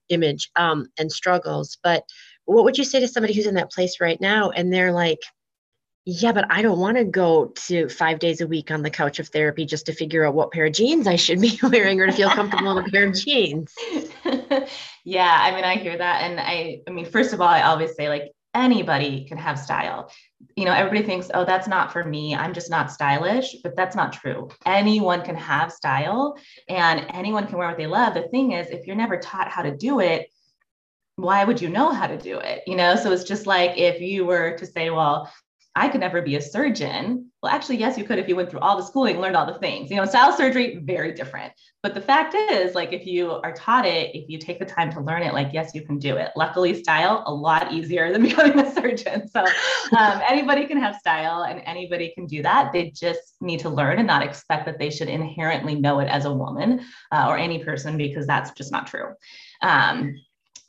image 0.08 0.50
um, 0.56 0.88
and 0.98 1.10
struggles. 1.12 1.78
But 1.82 2.04
what 2.46 2.64
would 2.64 2.76
you 2.76 2.84
say 2.84 3.00
to 3.00 3.08
somebody 3.08 3.32
who's 3.32 3.46
in 3.46 3.54
that 3.54 3.72
place 3.72 4.00
right 4.00 4.20
now 4.20 4.50
and 4.50 4.72
they're 4.72 4.92
like, 4.92 5.20
yeah, 6.06 6.32
but 6.32 6.44
I 6.50 6.60
don't 6.60 6.78
want 6.78 6.98
to 6.98 7.04
go 7.04 7.46
to 7.66 7.88
five 7.88 8.18
days 8.18 8.42
a 8.42 8.46
week 8.46 8.70
on 8.70 8.82
the 8.82 8.90
couch 8.90 9.18
of 9.18 9.28
therapy 9.28 9.64
just 9.64 9.86
to 9.86 9.92
figure 9.92 10.26
out 10.26 10.34
what 10.34 10.52
pair 10.52 10.66
of 10.66 10.74
jeans 10.74 11.06
I 11.06 11.16
should 11.16 11.40
be 11.40 11.58
wearing 11.62 11.98
or 12.00 12.06
to 12.06 12.12
feel 12.12 12.28
comfortable 12.28 12.76
in 12.76 12.84
a 12.84 12.90
pair 12.90 13.06
of 13.06 13.14
jeans. 13.14 13.72
yeah, 15.04 15.38
I 15.40 15.54
mean, 15.54 15.64
I 15.64 15.76
hear 15.76 15.96
that. 15.96 16.22
And 16.22 16.38
I, 16.38 16.82
I 16.86 16.90
mean, 16.90 17.06
first 17.06 17.32
of 17.32 17.40
all, 17.40 17.48
I 17.48 17.62
always 17.62 17.94
say 17.94 18.10
like 18.10 18.32
anybody 18.52 19.24
can 19.24 19.38
have 19.38 19.58
style. 19.58 20.10
You 20.56 20.66
know, 20.66 20.72
everybody 20.72 21.06
thinks, 21.06 21.30
oh, 21.32 21.46
that's 21.46 21.66
not 21.66 21.90
for 21.90 22.04
me. 22.04 22.34
I'm 22.34 22.52
just 22.52 22.70
not 22.70 22.92
stylish, 22.92 23.56
but 23.62 23.74
that's 23.74 23.96
not 23.96 24.12
true. 24.12 24.50
Anyone 24.66 25.22
can 25.22 25.36
have 25.36 25.72
style 25.72 26.36
and 26.68 27.06
anyone 27.14 27.46
can 27.46 27.56
wear 27.56 27.68
what 27.68 27.78
they 27.78 27.86
love. 27.86 28.12
The 28.12 28.28
thing 28.28 28.52
is, 28.52 28.68
if 28.68 28.86
you're 28.86 28.94
never 28.94 29.16
taught 29.16 29.48
how 29.48 29.62
to 29.62 29.74
do 29.74 30.00
it, 30.00 30.28
why 31.16 31.44
would 31.44 31.62
you 31.62 31.70
know 31.70 31.92
how 31.92 32.08
to 32.08 32.18
do 32.18 32.38
it? 32.38 32.62
You 32.66 32.76
know, 32.76 32.96
so 32.96 33.10
it's 33.12 33.24
just 33.24 33.46
like 33.46 33.78
if 33.78 34.00
you 34.00 34.26
were 34.26 34.56
to 34.58 34.66
say, 34.66 34.90
well, 34.90 35.32
I 35.76 35.88
could 35.88 36.00
never 36.00 36.22
be 36.22 36.36
a 36.36 36.40
surgeon. 36.40 37.30
Well, 37.42 37.52
actually, 37.52 37.78
yes, 37.78 37.98
you 37.98 38.04
could 38.04 38.18
if 38.18 38.28
you 38.28 38.36
went 38.36 38.48
through 38.48 38.60
all 38.60 38.76
the 38.76 38.84
schooling, 38.84 39.18
learned 39.18 39.36
all 39.36 39.44
the 39.44 39.58
things. 39.58 39.90
You 39.90 39.96
know, 39.96 40.04
style 40.04 40.32
surgery, 40.32 40.80
very 40.84 41.12
different. 41.12 41.52
But 41.82 41.94
the 41.94 42.00
fact 42.00 42.34
is, 42.34 42.74
like, 42.76 42.92
if 42.92 43.06
you 43.06 43.30
are 43.30 43.52
taught 43.52 43.84
it, 43.84 44.14
if 44.14 44.28
you 44.28 44.38
take 44.38 44.60
the 44.60 44.64
time 44.64 44.92
to 44.92 45.00
learn 45.00 45.22
it, 45.22 45.34
like, 45.34 45.48
yes, 45.52 45.74
you 45.74 45.82
can 45.82 45.98
do 45.98 46.16
it. 46.16 46.30
Luckily, 46.36 46.80
style, 46.80 47.24
a 47.26 47.34
lot 47.34 47.72
easier 47.72 48.12
than 48.12 48.22
becoming 48.28 48.58
a 48.58 48.72
surgeon. 48.72 49.28
So 49.28 49.40
um, 49.40 50.20
anybody 50.28 50.66
can 50.66 50.78
have 50.78 50.94
style 50.94 51.42
and 51.42 51.60
anybody 51.66 52.12
can 52.14 52.26
do 52.26 52.42
that. 52.42 52.72
They 52.72 52.90
just 52.90 53.36
need 53.40 53.60
to 53.60 53.68
learn 53.68 53.98
and 53.98 54.06
not 54.06 54.22
expect 54.22 54.66
that 54.66 54.78
they 54.78 54.90
should 54.90 55.08
inherently 55.08 55.74
know 55.74 55.98
it 55.98 56.06
as 56.06 56.24
a 56.24 56.32
woman 56.32 56.84
uh, 57.10 57.26
or 57.28 57.36
any 57.36 57.64
person 57.64 57.98
because 57.98 58.26
that's 58.26 58.52
just 58.52 58.70
not 58.70 58.86
true. 58.86 59.12
Um, 59.60 60.14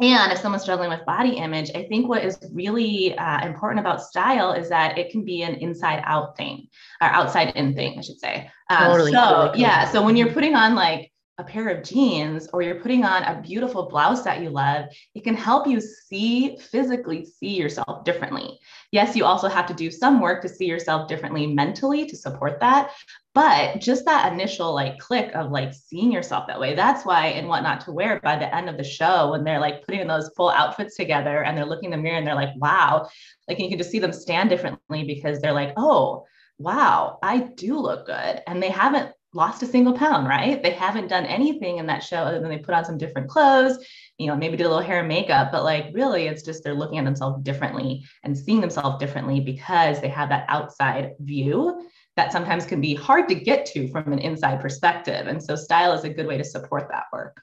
and 0.01 0.31
if 0.31 0.39
someone's 0.39 0.63
struggling 0.63 0.89
with 0.89 1.05
body 1.05 1.37
image, 1.37 1.71
I 1.73 1.83
think 1.83 2.09
what 2.09 2.23
is 2.23 2.37
really 2.51 3.17
uh, 3.17 3.45
important 3.45 3.79
about 3.79 4.01
style 4.01 4.51
is 4.51 4.67
that 4.69 4.97
it 4.97 5.09
can 5.09 5.23
be 5.23 5.43
an 5.43 5.55
inside 5.55 6.01
out 6.05 6.35
thing 6.35 6.67
or 7.01 7.07
outside 7.07 7.55
in 7.55 7.73
thing, 7.73 7.97
I 7.97 8.01
should 8.01 8.19
say. 8.19 8.49
Um, 8.69 8.91
totally, 8.91 9.13
so, 9.13 9.19
totally. 9.19 9.61
yeah. 9.61 9.89
So 9.89 10.03
when 10.03 10.17
you're 10.17 10.33
putting 10.33 10.53
on 10.53 10.75
like 10.75 11.13
a 11.37 11.43
pair 11.43 11.67
of 11.67 11.83
jeans 11.83 12.47
or 12.53 12.61
you're 12.61 12.79
putting 12.79 13.03
on 13.03 13.23
a 13.23 13.41
beautiful 13.41 13.89
blouse 13.89 14.23
that 14.23 14.41
you 14.41 14.49
love, 14.49 14.85
it 15.13 15.23
can 15.25 15.35
help 15.35 15.67
you 15.67 15.81
see 15.81 16.57
physically 16.57 17.25
see 17.25 17.55
yourself 17.55 18.05
differently. 18.05 18.57
Yes, 18.91 19.17
you 19.17 19.25
also 19.25 19.49
have 19.49 19.65
to 19.67 19.73
do 19.73 19.91
some 19.91 20.21
work 20.21 20.41
to 20.43 20.49
see 20.49 20.65
yourself 20.65 21.09
differently 21.09 21.45
mentally 21.47 22.05
to 22.05 22.15
support 22.15 22.61
that. 22.61 22.91
But 23.33 23.81
just 23.81 24.05
that 24.05 24.31
initial 24.31 24.73
like 24.73 24.97
click 24.97 25.35
of 25.35 25.51
like 25.51 25.73
seeing 25.73 26.09
yourself 26.09 26.47
that 26.47 26.59
way, 26.59 26.73
that's 26.73 27.05
why 27.05 27.27
in 27.27 27.47
What 27.47 27.63
Not 27.63 27.81
to 27.81 27.91
Wear 27.91 28.21
by 28.21 28.37
the 28.37 28.55
end 28.55 28.69
of 28.69 28.77
the 28.77 28.83
show, 28.83 29.31
when 29.31 29.43
they're 29.43 29.59
like 29.59 29.85
putting 29.85 30.07
those 30.07 30.31
full 30.37 30.49
outfits 30.51 30.95
together 30.95 31.43
and 31.43 31.57
they're 31.57 31.65
looking 31.65 31.91
in 31.91 31.97
the 31.97 32.01
mirror 32.01 32.17
and 32.17 32.25
they're 32.25 32.33
like, 32.33 32.55
wow, 32.55 33.09
like 33.49 33.59
you 33.59 33.67
can 33.67 33.77
just 33.77 33.91
see 33.91 33.99
them 33.99 34.13
stand 34.13 34.49
differently 34.49 35.03
because 35.03 35.41
they're 35.41 35.51
like, 35.51 35.73
oh, 35.75 36.25
wow, 36.57 37.19
I 37.21 37.39
do 37.39 37.77
look 37.77 38.05
good. 38.05 38.41
And 38.47 38.63
they 38.63 38.69
haven't 38.69 39.11
lost 39.35 39.61
a 39.61 39.67
single 39.67 39.93
pound, 39.93 40.27
right? 40.27 40.63
They 40.63 40.71
haven't 40.71 41.09
done 41.09 41.25
anything 41.25 41.77
in 41.77 41.85
that 41.87 42.03
show 42.03 42.17
other 42.17 42.39
than 42.39 42.49
they 42.49 42.57
put 42.57 42.73
on 42.73 42.85
some 42.85 42.97
different 42.97 43.29
clothes, 43.29 43.77
you 44.17 44.27
know, 44.27 44.35
maybe 44.35 44.55
did 44.55 44.65
a 44.65 44.69
little 44.69 44.83
hair 44.83 44.99
and 44.99 45.07
makeup, 45.07 45.51
but 45.51 45.63
like 45.63 45.87
really 45.93 46.27
it's 46.27 46.41
just 46.41 46.63
they're 46.63 46.73
looking 46.73 46.97
at 46.97 47.05
themselves 47.05 47.43
differently 47.43 48.03
and 48.23 48.37
seeing 48.37 48.61
themselves 48.61 48.97
differently 48.97 49.41
because 49.41 49.99
they 49.99 50.07
have 50.07 50.29
that 50.29 50.45
outside 50.47 51.11
view 51.19 51.85
that 52.15 52.31
sometimes 52.31 52.65
can 52.65 52.79
be 52.79 52.95
hard 52.95 53.27
to 53.27 53.35
get 53.35 53.65
to 53.65 53.89
from 53.89 54.13
an 54.13 54.19
inside 54.19 54.61
perspective. 54.61 55.27
And 55.27 55.43
so 55.43 55.55
style 55.57 55.91
is 55.91 56.05
a 56.05 56.09
good 56.09 56.27
way 56.27 56.37
to 56.37 56.45
support 56.45 56.87
that 56.89 57.03
work. 57.11 57.41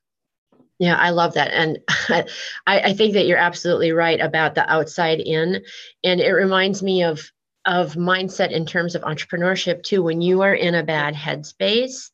Yeah, 0.79 0.97
I 0.97 1.11
love 1.11 1.35
that. 1.35 1.53
And 1.53 1.79
I, 2.09 2.25
I 2.67 2.93
think 2.95 3.13
that 3.15 3.27
you're 3.27 3.37
absolutely 3.37 3.93
right 3.93 4.19
about 4.19 4.55
the 4.55 4.69
outside 4.69 5.21
in. 5.21 5.63
And 6.03 6.21
it 6.21 6.33
reminds 6.33 6.83
me 6.83 7.03
of 7.03 7.21
of 7.67 7.95
mindset 7.95 8.51
in 8.51 8.67
terms 8.67 8.95
of 8.95 9.03
entrepreneurship 9.03 9.83
too. 9.83 10.03
When 10.03 10.21
you 10.21 10.43
are 10.43 10.55
in 10.55 10.75
a 10.75 10.83
bad 10.83 11.15
headspace, 11.15 12.11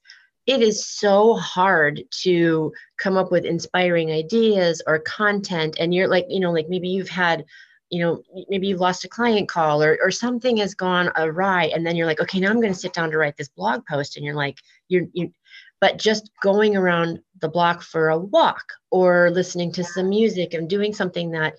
it 0.46 0.62
is 0.62 0.86
so 0.86 1.34
hard 1.34 2.02
to 2.22 2.72
come 2.98 3.16
up 3.16 3.30
with 3.30 3.44
inspiring 3.44 4.10
ideas 4.10 4.82
or 4.86 4.98
content. 5.00 5.76
And 5.78 5.94
you're 5.94 6.08
like, 6.08 6.26
you 6.28 6.40
know, 6.40 6.52
like 6.52 6.68
maybe 6.68 6.88
you've 6.88 7.08
had 7.08 7.44
you 7.90 8.00
know 8.00 8.22
maybe 8.48 8.66
you've 8.66 8.80
lost 8.80 9.04
a 9.04 9.08
client 9.08 9.48
call 9.48 9.82
or, 9.82 9.98
or 10.02 10.10
something 10.10 10.58
has 10.58 10.74
gone 10.74 11.10
awry 11.16 11.64
and 11.66 11.86
then 11.86 11.96
you're 11.96 12.06
like 12.06 12.20
okay 12.20 12.38
now 12.38 12.50
i'm 12.50 12.60
going 12.60 12.72
to 12.72 12.78
sit 12.78 12.92
down 12.92 13.10
to 13.10 13.16
write 13.16 13.36
this 13.38 13.48
blog 13.48 13.82
post 13.86 14.16
and 14.16 14.26
you're 14.26 14.34
like 14.34 14.58
you're 14.88 15.06
you 15.14 15.32
but 15.80 15.96
just 15.96 16.30
going 16.42 16.76
around 16.76 17.20
the 17.40 17.48
block 17.48 17.82
for 17.82 18.08
a 18.08 18.18
walk 18.18 18.72
or 18.90 19.30
listening 19.30 19.72
to 19.72 19.84
some 19.84 20.08
music 20.08 20.52
and 20.54 20.68
doing 20.68 20.92
something 20.92 21.30
that 21.30 21.54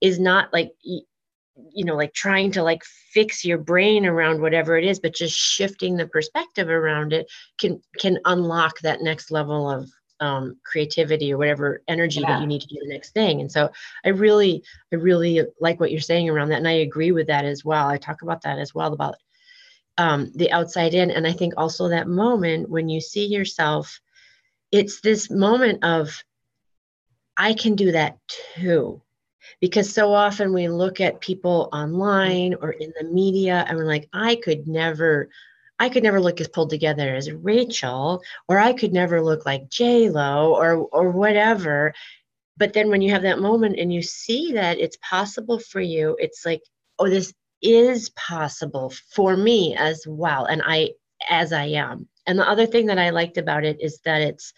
is 0.00 0.18
not 0.18 0.52
like 0.52 0.72
you 1.72 1.84
know 1.84 1.94
like 1.94 2.12
trying 2.14 2.50
to 2.50 2.62
like 2.62 2.82
fix 2.84 3.44
your 3.44 3.58
brain 3.58 4.04
around 4.06 4.40
whatever 4.40 4.76
it 4.76 4.84
is 4.84 4.98
but 4.98 5.14
just 5.14 5.36
shifting 5.36 5.96
the 5.96 6.06
perspective 6.06 6.68
around 6.68 7.12
it 7.12 7.30
can 7.58 7.80
can 7.98 8.18
unlock 8.24 8.78
that 8.80 9.02
next 9.02 9.30
level 9.30 9.70
of 9.70 9.88
um, 10.20 10.56
creativity 10.64 11.32
or 11.32 11.38
whatever 11.38 11.82
energy 11.88 12.20
yeah. 12.20 12.28
that 12.28 12.40
you 12.40 12.46
need 12.46 12.60
to 12.62 12.68
do 12.68 12.78
the 12.80 12.92
next 12.92 13.10
thing. 13.10 13.40
And 13.40 13.50
so 13.50 13.70
i 14.04 14.08
really 14.10 14.62
i 14.92 14.96
really 14.96 15.42
like 15.60 15.80
what 15.80 15.90
you're 15.90 16.00
saying 16.00 16.28
around 16.28 16.48
that 16.50 16.58
and 16.58 16.68
i 16.68 16.72
agree 16.72 17.12
with 17.12 17.26
that 17.26 17.44
as 17.44 17.64
well. 17.64 17.88
I 17.88 17.98
talk 17.98 18.22
about 18.22 18.42
that 18.42 18.58
as 18.58 18.74
well 18.74 18.92
about 18.92 19.16
um, 19.98 20.32
the 20.34 20.50
outside 20.50 20.94
in 20.94 21.10
and 21.10 21.26
i 21.26 21.32
think 21.32 21.54
also 21.56 21.88
that 21.88 22.08
moment 22.08 22.68
when 22.68 22.88
you 22.88 23.00
see 23.00 23.26
yourself 23.26 24.00
it's 24.72 25.00
this 25.00 25.30
moment 25.30 25.84
of 25.84 26.20
i 27.36 27.54
can 27.54 27.76
do 27.76 27.92
that 27.92 28.18
too 28.26 29.00
because 29.60 29.92
so 29.92 30.12
often 30.12 30.52
we 30.52 30.68
look 30.68 31.00
at 31.00 31.20
people 31.20 31.68
online 31.72 32.54
or 32.60 32.70
in 32.72 32.92
the 32.98 33.06
media 33.06 33.64
and 33.68 33.76
we're 33.76 33.86
like 33.86 34.08
i 34.12 34.34
could 34.36 34.66
never 34.66 35.28
i 35.78 35.88
could 35.88 36.02
never 36.02 36.20
look 36.20 36.40
as 36.40 36.48
pulled 36.48 36.70
together 36.70 37.14
as 37.14 37.30
rachel 37.30 38.22
or 38.48 38.58
i 38.58 38.72
could 38.72 38.92
never 38.92 39.20
look 39.22 39.44
like 39.46 39.68
j 39.68 40.08
lo 40.08 40.54
or 40.54 40.76
or 40.92 41.10
whatever. 41.10 41.92
But 42.56 42.72
then 42.72 42.88
when 42.88 43.02
you 43.02 43.10
have 43.10 43.22
that 43.22 43.40
moment 43.40 43.80
and 43.80 43.92
you 43.92 44.00
see 44.00 44.52
that 44.52 44.78
it's 44.78 44.96
possible 44.98 45.58
for 45.58 45.80
you 45.80 46.16
it's 46.20 46.46
like 46.46 46.62
oh 46.98 47.08
this 47.08 47.32
is 47.62 48.10
possible 48.10 48.92
for 49.12 49.36
me 49.36 49.74
as 49.76 50.04
well 50.06 50.44
and 50.44 50.62
i 50.64 50.90
as 51.28 51.52
i 51.52 51.64
am. 51.64 52.08
And 52.26 52.38
the 52.38 52.48
other 52.48 52.66
thing 52.66 52.86
that 52.86 52.98
i 52.98 53.10
liked 53.10 53.38
about 53.38 53.64
it 53.64 53.78
is 53.80 53.98
that 54.04 54.22
it's 54.22 54.52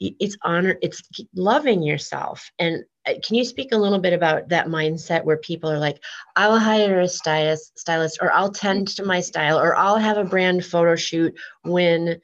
it's 0.00 0.36
honor 0.42 0.76
it's 0.82 1.02
loving 1.34 1.82
yourself. 1.82 2.50
And 2.58 2.84
uh, 3.06 3.14
can 3.24 3.36
you 3.36 3.44
speak 3.44 3.72
a 3.72 3.76
little 3.78 3.98
bit 3.98 4.12
about 4.12 4.48
that 4.48 4.66
mindset 4.66 5.24
where 5.24 5.38
people 5.38 5.70
are 5.70 5.78
like 5.78 6.02
i'll 6.36 6.58
hire 6.58 7.00
a 7.00 7.08
stylist 7.08 7.78
stylist 7.78 8.18
or 8.20 8.30
i'll 8.32 8.50
tend 8.50 8.88
to 8.88 9.04
my 9.04 9.20
style 9.20 9.58
or 9.58 9.74
i'll 9.76 9.96
have 9.96 10.18
a 10.18 10.24
brand 10.24 10.64
photo 10.64 10.94
shoot 10.94 11.34
when 11.62 12.20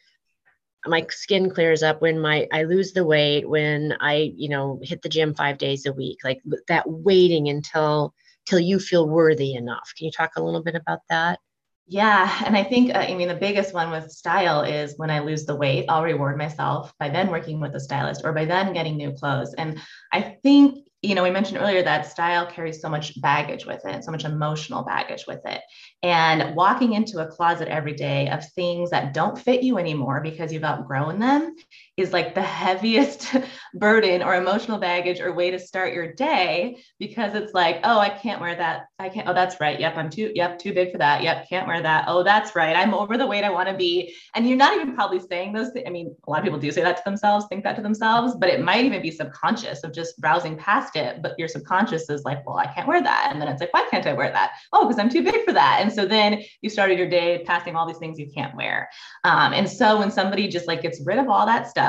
my 0.85 1.07
skin 1.09 1.49
clears 1.49 1.83
up 1.83 2.03
when 2.03 2.21
my 2.21 2.47
i 2.53 2.65
lose 2.65 2.93
the 2.93 3.05
weight 3.05 3.49
when 3.49 3.97
i 4.01 4.33
you 4.37 4.49
know 4.49 4.79
hit 4.83 5.01
the 5.01 5.09
gym 5.09 5.33
five 5.35 5.57
days 5.57 5.87
a 5.87 5.93
week 5.93 6.19
like 6.25 6.43
that 6.69 6.85
waiting 6.87 7.49
until 7.49 8.13
till 8.47 8.61
you 8.61 8.79
feel 8.79 9.09
worthy 9.09 9.55
enough. 9.55 9.93
Can 9.97 10.07
you 10.07 10.13
talk 10.13 10.33
a 10.37 10.43
little 10.43 10.63
bit 10.63 10.75
about 10.75 11.01
that 11.09 11.41
yeah. 11.87 12.43
And 12.45 12.57
I 12.57 12.65
think, 12.65 12.95
uh, 12.95 12.99
I 12.99 13.15
mean, 13.15 13.29
the 13.29 13.35
biggest 13.35 13.75
one 13.75 13.91
with 13.91 14.11
style 14.11 14.63
is 14.63 14.95
when 14.97 15.11
I 15.11 15.21
lose 15.21 15.45
the 15.45 15.57
weight, 15.57 15.87
I'll 15.89 16.03
reward 16.03 16.39
myself 16.39 16.93
by 16.99 17.11
then 17.11 17.31
working 17.31 17.61
with 17.61 17.75
a 17.75 17.81
stylist 17.81 18.23
or 18.25 18.33
by 18.33 18.47
then 18.47 18.73
getting 18.73 18.97
new 18.97 19.13
clothes. 19.13 19.55
And 19.55 19.81
I 20.13 20.37
think 20.43 20.85
you 21.05 21.15
know, 21.15 21.23
we 21.23 21.31
mentioned 21.31 21.59
earlier 21.61 21.83
that 21.83 22.07
style 22.07 22.47
carries 22.47 22.81
so 22.81 22.89
much 22.89 23.21
baggage 23.21 23.67
with 23.67 23.85
it, 23.85 24.03
so 24.03 24.11
much 24.11 24.25
emotional 24.25 24.85
baggage 24.85 25.25
with 25.29 25.41
it. 25.45 25.61
And 26.03 26.57
walking 26.57 26.95
into 26.95 27.19
a 27.19 27.27
closet 27.27 27.69
every 27.69 27.93
day 27.93 28.31
of 28.31 28.49
things 28.53 28.91
that 28.91 29.13
don't 29.13 29.39
fit 29.39 29.63
you 29.63 29.77
anymore 29.77 30.23
because 30.23 30.51
you've 30.51 30.65
outgrown 30.65 31.21
them 31.21 31.55
is 31.97 32.13
like 32.13 32.35
the 32.35 32.43
heaviest 32.43 33.37
burden 33.75 34.23
or 34.23 34.35
emotional 34.35 34.79
baggage 34.79 35.21
or 35.21 35.33
way 35.33 35.51
to 35.51 35.59
start 35.59 35.93
your 35.93 36.13
day 36.13 36.83
because 36.99 37.35
it's 37.35 37.55
like, 37.55 37.81
oh, 37.85 37.99
I 37.99 38.09
can't 38.09 38.41
wear 38.41 38.55
that. 38.57 38.87
I 38.99 39.09
can't. 39.09 39.29
Oh, 39.29 39.35
that's 39.35 39.61
right. 39.61 39.79
Yep, 39.79 39.97
I'm 39.97 40.11
too, 40.11 40.33
yep, 40.35 40.59
too 40.59 40.73
big 40.73 40.91
for 40.91 40.99
that. 40.99 41.23
Yep, 41.23 41.49
can't 41.49 41.69
wear 41.69 41.83
that. 41.83 42.07
Oh, 42.09 42.25
that's 42.25 42.57
right. 42.57 42.77
I'm 42.77 42.95
over 42.95 43.17
the 43.17 43.27
weight 43.27 43.45
I 43.45 43.51
want 43.51 43.69
to 43.69 43.77
be. 43.77 44.15
And 44.35 44.49
you're 44.49 44.57
not 44.57 44.75
even 44.75 44.95
probably 44.95 45.21
saying 45.21 45.53
those 45.53 45.71
things. 45.71 45.85
I 45.87 45.91
mean, 45.91 46.15
a 46.27 46.31
lot 46.31 46.39
of 46.39 46.45
people 46.45 46.59
do 46.59 46.73
say 46.73 46.83
that 46.83 46.97
to 46.97 47.03
themselves, 47.05 47.47
think 47.49 47.63
that 47.63 47.77
to 47.77 47.83
themselves, 47.83 48.35
but 48.35 48.49
it 48.49 48.61
might 48.61 48.85
even 48.85 49.01
be 49.01 49.13
subconscious 49.13 49.85
of 49.85 49.93
just 49.93 50.19
browsing 50.21 50.57
past 50.57 50.97
it, 50.97 51.23
but 51.23 51.39
your 51.39 51.49
subconscious 51.49 52.11
is 52.11 52.25
like, 52.25 52.45
well, 52.47 52.57
I 52.57 52.67
can't 52.67 52.89
wear 52.89 53.03
that. 53.03 53.29
And 53.31 53.41
then 53.41 53.49
it's 53.49 53.61
like, 53.61 53.73
why 53.73 53.87
can't 53.91 54.07
I 54.07 54.15
wear 54.15 54.33
that? 54.33 54.53
Oh, 54.73 54.87
because 54.87 54.99
I'm 54.99 55.09
too 55.09 55.23
big 55.23 55.45
for 55.45 55.53
that. 55.53 55.79
And 55.81 55.93
so 55.93 56.07
then 56.07 56.43
you 56.61 56.71
started 56.71 56.99
your 56.99 57.09
day 57.09 57.45
passing 57.47 57.77
all 57.77 57.87
these 57.87 57.99
things 57.99 58.19
you 58.19 58.31
can't 58.35 58.57
wear. 58.57 58.89
Um, 59.23 59.53
and 59.53 59.69
so 59.69 59.99
when 59.99 60.11
somebody 60.11 60.49
just 60.49 60.67
like 60.67 60.83
gets 60.83 61.01
rid 61.05 61.19
of 61.19 61.29
all 61.29 61.47
that 61.47 61.69
stuff, 61.69 61.84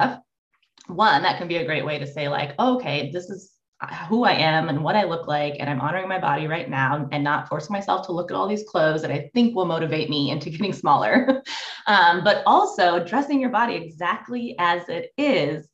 one, 0.87 1.23
that 1.23 1.37
can 1.37 1.47
be 1.47 1.57
a 1.57 1.65
great 1.65 1.85
way 1.85 1.97
to 1.99 2.07
say, 2.07 2.27
like, 2.29 2.53
oh, 2.59 2.75
okay, 2.75 3.11
this 3.11 3.29
is 3.29 3.51
who 4.07 4.23
I 4.23 4.33
am 4.33 4.69
and 4.69 4.83
what 4.83 4.95
I 4.95 5.03
look 5.03 5.27
like, 5.27 5.55
and 5.59 5.69
I'm 5.69 5.81
honoring 5.81 6.07
my 6.07 6.19
body 6.19 6.47
right 6.47 6.69
now 6.69 7.07
and 7.11 7.23
not 7.23 7.49
forcing 7.49 7.73
myself 7.73 8.05
to 8.05 8.13
look 8.13 8.31
at 8.31 8.37
all 8.37 8.47
these 8.47 8.63
clothes 8.63 9.01
that 9.01 9.11
I 9.11 9.29
think 9.33 9.55
will 9.55 9.65
motivate 9.65 10.09
me 10.09 10.31
into 10.31 10.49
getting 10.49 10.73
smaller. 10.83 11.43
um, 11.87 12.23
but 12.23 12.43
also, 12.45 13.03
dressing 13.03 13.39
your 13.39 13.49
body 13.49 13.75
exactly 13.75 14.55
as 14.59 14.87
it 14.89 15.11
is 15.17 15.67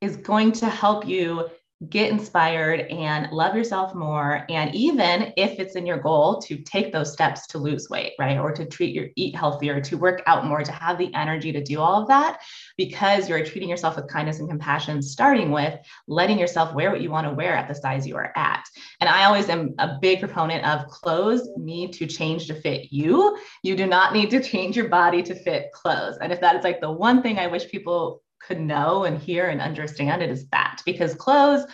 is 0.00 0.16
going 0.16 0.52
to 0.52 0.68
help 0.68 1.06
you 1.06 1.48
get 1.88 2.10
inspired 2.10 2.80
and 2.80 3.32
love 3.32 3.56
yourself 3.56 3.94
more. 3.94 4.44
And 4.50 4.74
even 4.74 5.32
if 5.38 5.58
it's 5.58 5.76
in 5.76 5.86
your 5.86 5.96
goal 5.96 6.38
to 6.42 6.58
take 6.58 6.92
those 6.92 7.12
steps 7.12 7.46
to 7.48 7.58
lose 7.58 7.88
weight 7.88 8.12
right? 8.18 8.38
Or 8.38 8.52
to 8.52 8.66
treat 8.66 8.94
your 8.94 9.06
eat 9.16 9.34
healthier 9.34 9.80
to 9.80 9.96
work 9.96 10.22
out 10.26 10.44
more 10.44 10.62
to 10.62 10.72
have 10.72 10.98
the 10.98 11.12
energy 11.14 11.52
to 11.52 11.62
do 11.62 11.80
all 11.80 12.02
of 12.02 12.08
that 12.08 12.40
because 12.76 13.28
you're 13.28 13.44
treating 13.44 13.68
yourself 13.68 13.96
with 13.96 14.08
kindness 14.08 14.40
and 14.40 14.48
compassion 14.48 15.00
starting 15.00 15.50
with 15.50 15.78
letting 16.06 16.38
yourself 16.38 16.74
wear 16.74 16.90
what 16.90 17.00
you 17.00 17.10
want 17.10 17.26
to 17.26 17.32
wear 17.32 17.54
at 17.54 17.66
the 17.66 17.74
size 17.74 18.06
you 18.06 18.16
are 18.16 18.32
at. 18.36 18.64
And 19.00 19.08
i 19.08 19.24
always 19.24 19.48
am 19.48 19.74
a 19.78 19.98
big 20.00 20.20
proponent 20.20 20.64
of 20.66 20.86
clothes 20.88 21.48
need 21.56 21.94
to 21.94 22.06
change 22.06 22.46
to 22.48 22.54
fit 22.54 22.92
you. 22.92 23.38
You 23.62 23.74
do 23.74 23.86
not 23.86 24.12
need 24.12 24.28
to 24.30 24.42
change 24.50 24.76
your 24.76 24.88
body 24.88 25.22
to 25.22 25.34
fit 25.34 25.72
clothes. 25.72 26.18
And 26.20 26.30
if 26.30 26.40
that 26.40 26.56
is 26.56 26.64
like 26.64 26.80
the 26.80 26.90
one 26.90 27.22
thing 27.22 27.38
i 27.38 27.46
wish 27.46 27.70
people 27.70 28.22
could 28.40 28.60
know 28.60 29.04
and 29.04 29.18
hear 29.18 29.48
and 29.48 29.60
understand 29.60 30.22
it 30.22 30.30
is 30.30 30.46
that 30.48 30.82
because 30.84 31.14
clothes 31.14 31.66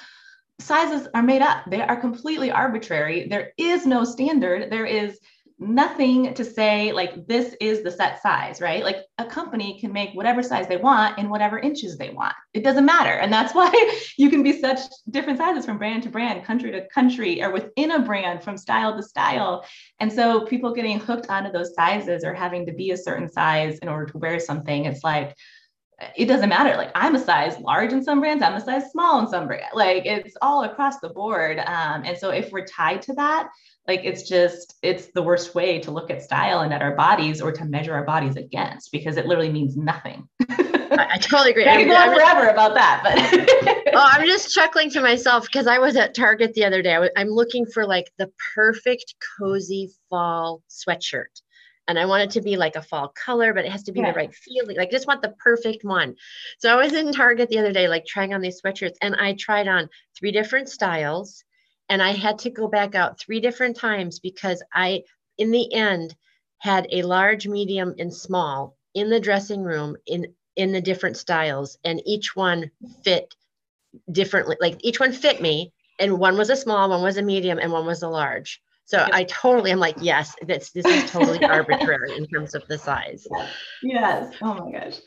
sizes 0.60 1.08
are 1.14 1.22
made 1.22 1.42
up. 1.42 1.64
They 1.66 1.82
are 1.82 2.00
completely 2.00 2.50
arbitrary. 2.50 3.28
There 3.28 3.52
is 3.58 3.86
no 3.86 4.04
standard. 4.04 4.70
There 4.70 4.86
is 4.86 5.18
nothing 5.58 6.34
to 6.34 6.44
say 6.44 6.92
like 6.92 7.26
this 7.26 7.56
is 7.62 7.82
the 7.82 7.90
set 7.90 8.20
size 8.20 8.60
right? 8.60 8.84
Like 8.84 8.98
a 9.16 9.24
company 9.24 9.80
can 9.80 9.90
make 9.90 10.10
whatever 10.12 10.42
size 10.42 10.68
they 10.68 10.76
want 10.76 11.18
in 11.18 11.30
whatever 11.30 11.58
inches 11.58 11.96
they 11.96 12.10
want. 12.10 12.34
It 12.52 12.62
doesn't 12.62 12.84
matter. 12.84 13.12
And 13.12 13.32
that's 13.32 13.54
why 13.54 13.72
you 14.18 14.28
can 14.28 14.42
be 14.42 14.60
such 14.60 14.80
different 15.10 15.38
sizes 15.38 15.64
from 15.64 15.78
brand 15.78 16.02
to 16.02 16.10
brand 16.10 16.44
country 16.44 16.72
to 16.72 16.86
country 16.88 17.42
or 17.42 17.52
within 17.52 17.92
a 17.92 18.00
brand 18.00 18.42
from 18.42 18.58
style 18.58 18.94
to 18.96 19.02
style. 19.02 19.64
And 19.98 20.12
so 20.12 20.44
people 20.44 20.74
getting 20.74 21.00
hooked 21.00 21.30
onto 21.30 21.50
those 21.50 21.74
sizes 21.74 22.22
or 22.22 22.34
having 22.34 22.66
to 22.66 22.72
be 22.72 22.90
a 22.90 22.96
certain 22.96 23.30
size 23.30 23.78
in 23.78 23.88
order 23.88 24.06
to 24.12 24.18
wear 24.18 24.38
something 24.38 24.84
it's 24.84 25.04
like 25.04 25.34
it 26.14 26.26
doesn't 26.26 26.48
matter. 26.48 26.76
Like 26.76 26.90
I'm 26.94 27.14
a 27.14 27.18
size 27.18 27.58
large 27.58 27.92
in 27.92 28.02
some 28.02 28.20
brands, 28.20 28.42
I'm 28.42 28.54
a 28.54 28.60
size 28.60 28.90
small 28.90 29.20
in 29.20 29.28
some 29.28 29.46
brands. 29.46 29.74
Like 29.74 30.04
it's 30.04 30.36
all 30.42 30.64
across 30.64 31.00
the 31.00 31.08
board. 31.08 31.58
Um, 31.58 32.04
and 32.04 32.16
so 32.18 32.30
if 32.30 32.52
we're 32.52 32.66
tied 32.66 33.02
to 33.02 33.14
that, 33.14 33.48
like 33.88 34.00
it's 34.04 34.28
just 34.28 34.74
it's 34.82 35.06
the 35.12 35.22
worst 35.22 35.54
way 35.54 35.78
to 35.80 35.90
look 35.90 36.10
at 36.10 36.22
style 36.22 36.60
and 36.60 36.74
at 36.74 36.82
our 36.82 36.94
bodies 36.94 37.40
or 37.40 37.50
to 37.52 37.64
measure 37.64 37.94
our 37.94 38.04
bodies 38.04 38.36
against 38.36 38.92
because 38.92 39.16
it 39.16 39.26
literally 39.26 39.52
means 39.52 39.76
nothing. 39.76 40.28
I, 40.50 41.08
I 41.14 41.18
totally 41.18 41.50
agree. 41.52 41.64
I 41.68 41.78
could 41.78 41.88
go 41.88 41.96
on 41.96 42.14
forever 42.14 42.48
about 42.48 42.74
that, 42.74 43.00
but 43.02 43.94
oh, 43.94 44.08
I'm 44.12 44.26
just 44.26 44.52
chuckling 44.52 44.90
to 44.90 45.00
myself 45.00 45.44
because 45.46 45.66
I 45.66 45.78
was 45.78 45.96
at 45.96 46.14
Target 46.14 46.52
the 46.54 46.64
other 46.64 46.82
day. 46.82 46.94
I 46.94 46.98
was, 46.98 47.10
I'm 47.16 47.28
looking 47.28 47.64
for 47.64 47.86
like 47.86 48.10
the 48.18 48.30
perfect 48.54 49.14
cozy 49.38 49.90
fall 50.10 50.62
sweatshirt 50.68 51.40
and 51.88 51.98
I 51.98 52.06
want 52.06 52.24
it 52.24 52.30
to 52.32 52.40
be 52.40 52.56
like 52.56 52.76
a 52.76 52.82
fall 52.82 53.08
color, 53.08 53.54
but 53.54 53.64
it 53.64 53.72
has 53.72 53.84
to 53.84 53.92
be 53.92 54.00
yeah. 54.00 54.10
the 54.10 54.16
right 54.16 54.34
feeling. 54.34 54.76
Like, 54.76 54.90
just 54.90 55.06
want 55.06 55.22
the 55.22 55.34
perfect 55.38 55.84
one. 55.84 56.16
So 56.58 56.70
I 56.72 56.82
was 56.82 56.92
in 56.92 57.12
Target 57.12 57.48
the 57.48 57.58
other 57.58 57.72
day, 57.72 57.88
like 57.88 58.06
trying 58.06 58.34
on 58.34 58.40
these 58.40 58.60
sweatshirts, 58.60 58.96
and 59.02 59.14
I 59.16 59.34
tried 59.34 59.68
on 59.68 59.88
three 60.18 60.32
different 60.32 60.68
styles, 60.68 61.44
and 61.88 62.02
I 62.02 62.12
had 62.12 62.38
to 62.40 62.50
go 62.50 62.68
back 62.68 62.94
out 62.94 63.20
three 63.20 63.40
different 63.40 63.76
times 63.76 64.18
because 64.18 64.62
I, 64.72 65.02
in 65.38 65.50
the 65.50 65.72
end, 65.72 66.14
had 66.58 66.88
a 66.90 67.02
large, 67.02 67.46
medium, 67.46 67.94
and 67.98 68.12
small 68.12 68.76
in 68.94 69.10
the 69.10 69.20
dressing 69.20 69.62
room 69.62 69.96
in 70.06 70.26
in 70.56 70.72
the 70.72 70.80
different 70.80 71.18
styles 71.18 71.78
and 71.84 72.00
each 72.06 72.34
one 72.34 72.70
fit 73.04 73.34
differently 74.10 74.56
like 74.60 74.78
each 74.80 74.98
one 74.98 75.12
fit 75.12 75.40
me 75.40 75.70
and 76.00 76.18
one 76.18 76.36
was 76.36 76.48
a 76.48 76.56
small 76.56 76.88
one 76.88 77.02
was 77.02 77.18
a 77.18 77.22
medium 77.22 77.58
and 77.58 77.70
one 77.70 77.84
was 77.84 78.02
a 78.02 78.08
large 78.08 78.62
so 78.86 78.98
yes. 78.98 79.10
I 79.12 79.24
totally 79.24 79.72
am 79.72 79.80
like, 79.80 79.96
yes, 80.00 80.34
this 80.46 80.70
this 80.70 80.86
is 80.86 81.10
totally 81.10 81.44
arbitrary 81.44 82.16
in 82.16 82.26
terms 82.26 82.54
of 82.54 82.66
the 82.68 82.78
size. 82.78 83.26
Yes. 83.82 84.32
Oh 84.40 84.54
my 84.54 84.72
gosh. 84.72 85.00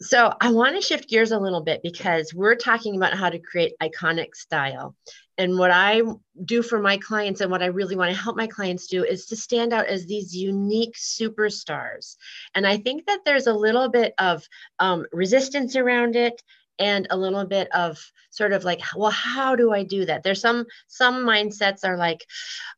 So 0.00 0.32
I 0.40 0.50
want 0.52 0.76
to 0.76 0.80
shift 0.80 1.08
gears 1.08 1.32
a 1.32 1.38
little 1.38 1.60
bit 1.60 1.82
because 1.82 2.32
we're 2.32 2.54
talking 2.54 2.96
about 2.96 3.14
how 3.14 3.28
to 3.28 3.38
create 3.38 3.74
iconic 3.82 4.34
style. 4.34 4.94
And 5.36 5.58
what 5.58 5.70
I 5.70 6.02
do 6.44 6.62
for 6.62 6.80
my 6.80 6.98
clients 6.98 7.40
and 7.40 7.50
what 7.50 7.62
I 7.62 7.66
really 7.66 7.96
want 7.96 8.14
to 8.14 8.20
help 8.20 8.36
my 8.36 8.46
clients 8.46 8.86
do 8.86 9.04
is 9.04 9.26
to 9.26 9.36
stand 9.36 9.72
out 9.72 9.86
as 9.86 10.06
these 10.06 10.34
unique 10.34 10.94
superstars. 10.96 12.16
And 12.54 12.66
I 12.66 12.76
think 12.76 13.06
that 13.06 13.20
there's 13.24 13.46
a 13.46 13.52
little 13.52 13.88
bit 13.88 14.14
of 14.18 14.48
um, 14.78 15.04
resistance 15.12 15.76
around 15.76 16.16
it 16.16 16.40
and 16.78 17.06
a 17.10 17.16
little 17.16 17.44
bit 17.44 17.68
of 17.74 17.98
sort 18.30 18.52
of 18.52 18.64
like 18.64 18.80
well 18.96 19.10
how 19.10 19.56
do 19.56 19.72
i 19.72 19.82
do 19.82 20.04
that? 20.04 20.22
There's 20.22 20.40
some 20.40 20.66
some 20.86 21.24
mindsets 21.24 21.84
are 21.84 21.96
like 21.96 22.24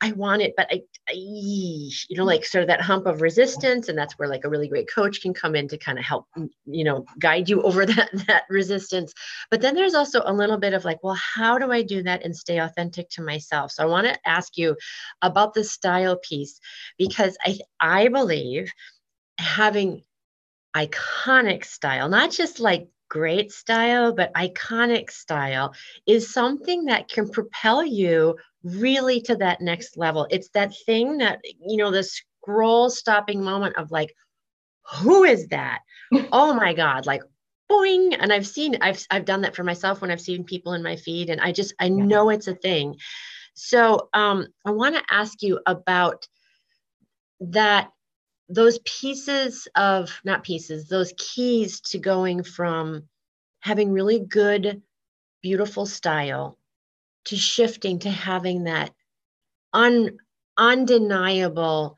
i 0.00 0.12
want 0.12 0.42
it 0.42 0.54
but 0.56 0.66
I, 0.70 0.82
I, 1.08 1.12
you 1.14 2.16
know 2.16 2.24
like 2.24 2.44
sort 2.44 2.62
of 2.62 2.68
that 2.68 2.80
hump 2.80 3.06
of 3.06 3.20
resistance 3.20 3.88
and 3.88 3.98
that's 3.98 4.18
where 4.18 4.28
like 4.28 4.44
a 4.44 4.48
really 4.48 4.68
great 4.68 4.88
coach 4.92 5.20
can 5.20 5.34
come 5.34 5.54
in 5.54 5.68
to 5.68 5.78
kind 5.78 5.98
of 5.98 6.04
help 6.04 6.26
mm, 6.36 6.48
you 6.66 6.84
know 6.84 7.04
guide 7.18 7.48
you 7.48 7.62
over 7.62 7.84
that 7.94 8.10
that 8.26 8.44
resistance. 8.48 9.12
But 9.50 9.60
then 9.60 9.74
there's 9.74 9.94
also 9.94 10.22
a 10.24 10.32
little 10.32 10.58
bit 10.58 10.74
of 10.74 10.84
like 10.84 11.02
well 11.02 11.18
how 11.36 11.58
do 11.58 11.70
i 11.72 11.82
do 11.82 12.02
that 12.02 12.24
and 12.24 12.36
stay 12.36 12.58
authentic 12.58 13.08
to 13.10 13.22
myself? 13.22 13.72
So 13.72 13.82
i 13.82 13.86
want 13.86 14.06
to 14.06 14.28
ask 14.28 14.56
you 14.56 14.76
about 15.22 15.54
the 15.54 15.64
style 15.64 16.18
piece 16.22 16.60
because 16.98 17.36
i 17.44 17.58
i 17.80 18.08
believe 18.08 18.72
having 19.38 20.02
iconic 20.76 21.64
style 21.64 22.08
not 22.08 22.30
just 22.30 22.60
like 22.60 22.88
great 23.10 23.52
style, 23.52 24.14
but 24.14 24.32
iconic 24.34 25.10
style 25.10 25.74
is 26.06 26.32
something 26.32 26.86
that 26.86 27.08
can 27.08 27.28
propel 27.28 27.84
you 27.84 28.36
really 28.62 29.20
to 29.20 29.36
that 29.36 29.60
next 29.60 29.98
level. 29.98 30.26
It's 30.30 30.48
that 30.50 30.72
thing 30.86 31.18
that, 31.18 31.40
you 31.44 31.76
know, 31.76 31.90
the 31.90 32.04
scroll 32.04 32.88
stopping 32.88 33.42
moment 33.42 33.76
of 33.76 33.90
like, 33.90 34.14
who 35.02 35.24
is 35.24 35.48
that? 35.48 35.80
oh 36.32 36.54
my 36.54 36.72
God, 36.72 37.04
like, 37.04 37.22
boing. 37.70 38.16
And 38.18 38.32
I've 38.32 38.46
seen, 38.46 38.76
I've, 38.80 39.04
I've 39.10 39.24
done 39.24 39.42
that 39.42 39.54
for 39.54 39.64
myself 39.64 40.00
when 40.00 40.10
I've 40.10 40.20
seen 40.20 40.44
people 40.44 40.72
in 40.72 40.82
my 40.82 40.96
feed, 40.96 41.30
and 41.30 41.40
I 41.40 41.52
just, 41.52 41.74
I 41.78 41.88
know 41.88 42.30
it's 42.30 42.48
a 42.48 42.54
thing. 42.54 42.96
So 43.54 44.08
um, 44.14 44.46
I 44.64 44.70
want 44.70 44.94
to 44.94 45.02
ask 45.10 45.42
you 45.42 45.60
about 45.66 46.26
that 47.40 47.90
those 48.50 48.80
pieces 48.80 49.68
of 49.76 50.20
not 50.24 50.42
pieces 50.42 50.88
those 50.88 51.14
keys 51.16 51.80
to 51.80 51.98
going 51.98 52.42
from 52.42 53.04
having 53.60 53.92
really 53.92 54.18
good 54.18 54.82
beautiful 55.40 55.86
style 55.86 56.58
to 57.24 57.36
shifting 57.36 57.98
to 58.00 58.10
having 58.10 58.64
that 58.64 58.90
un, 59.72 60.18
undeniable 60.58 61.96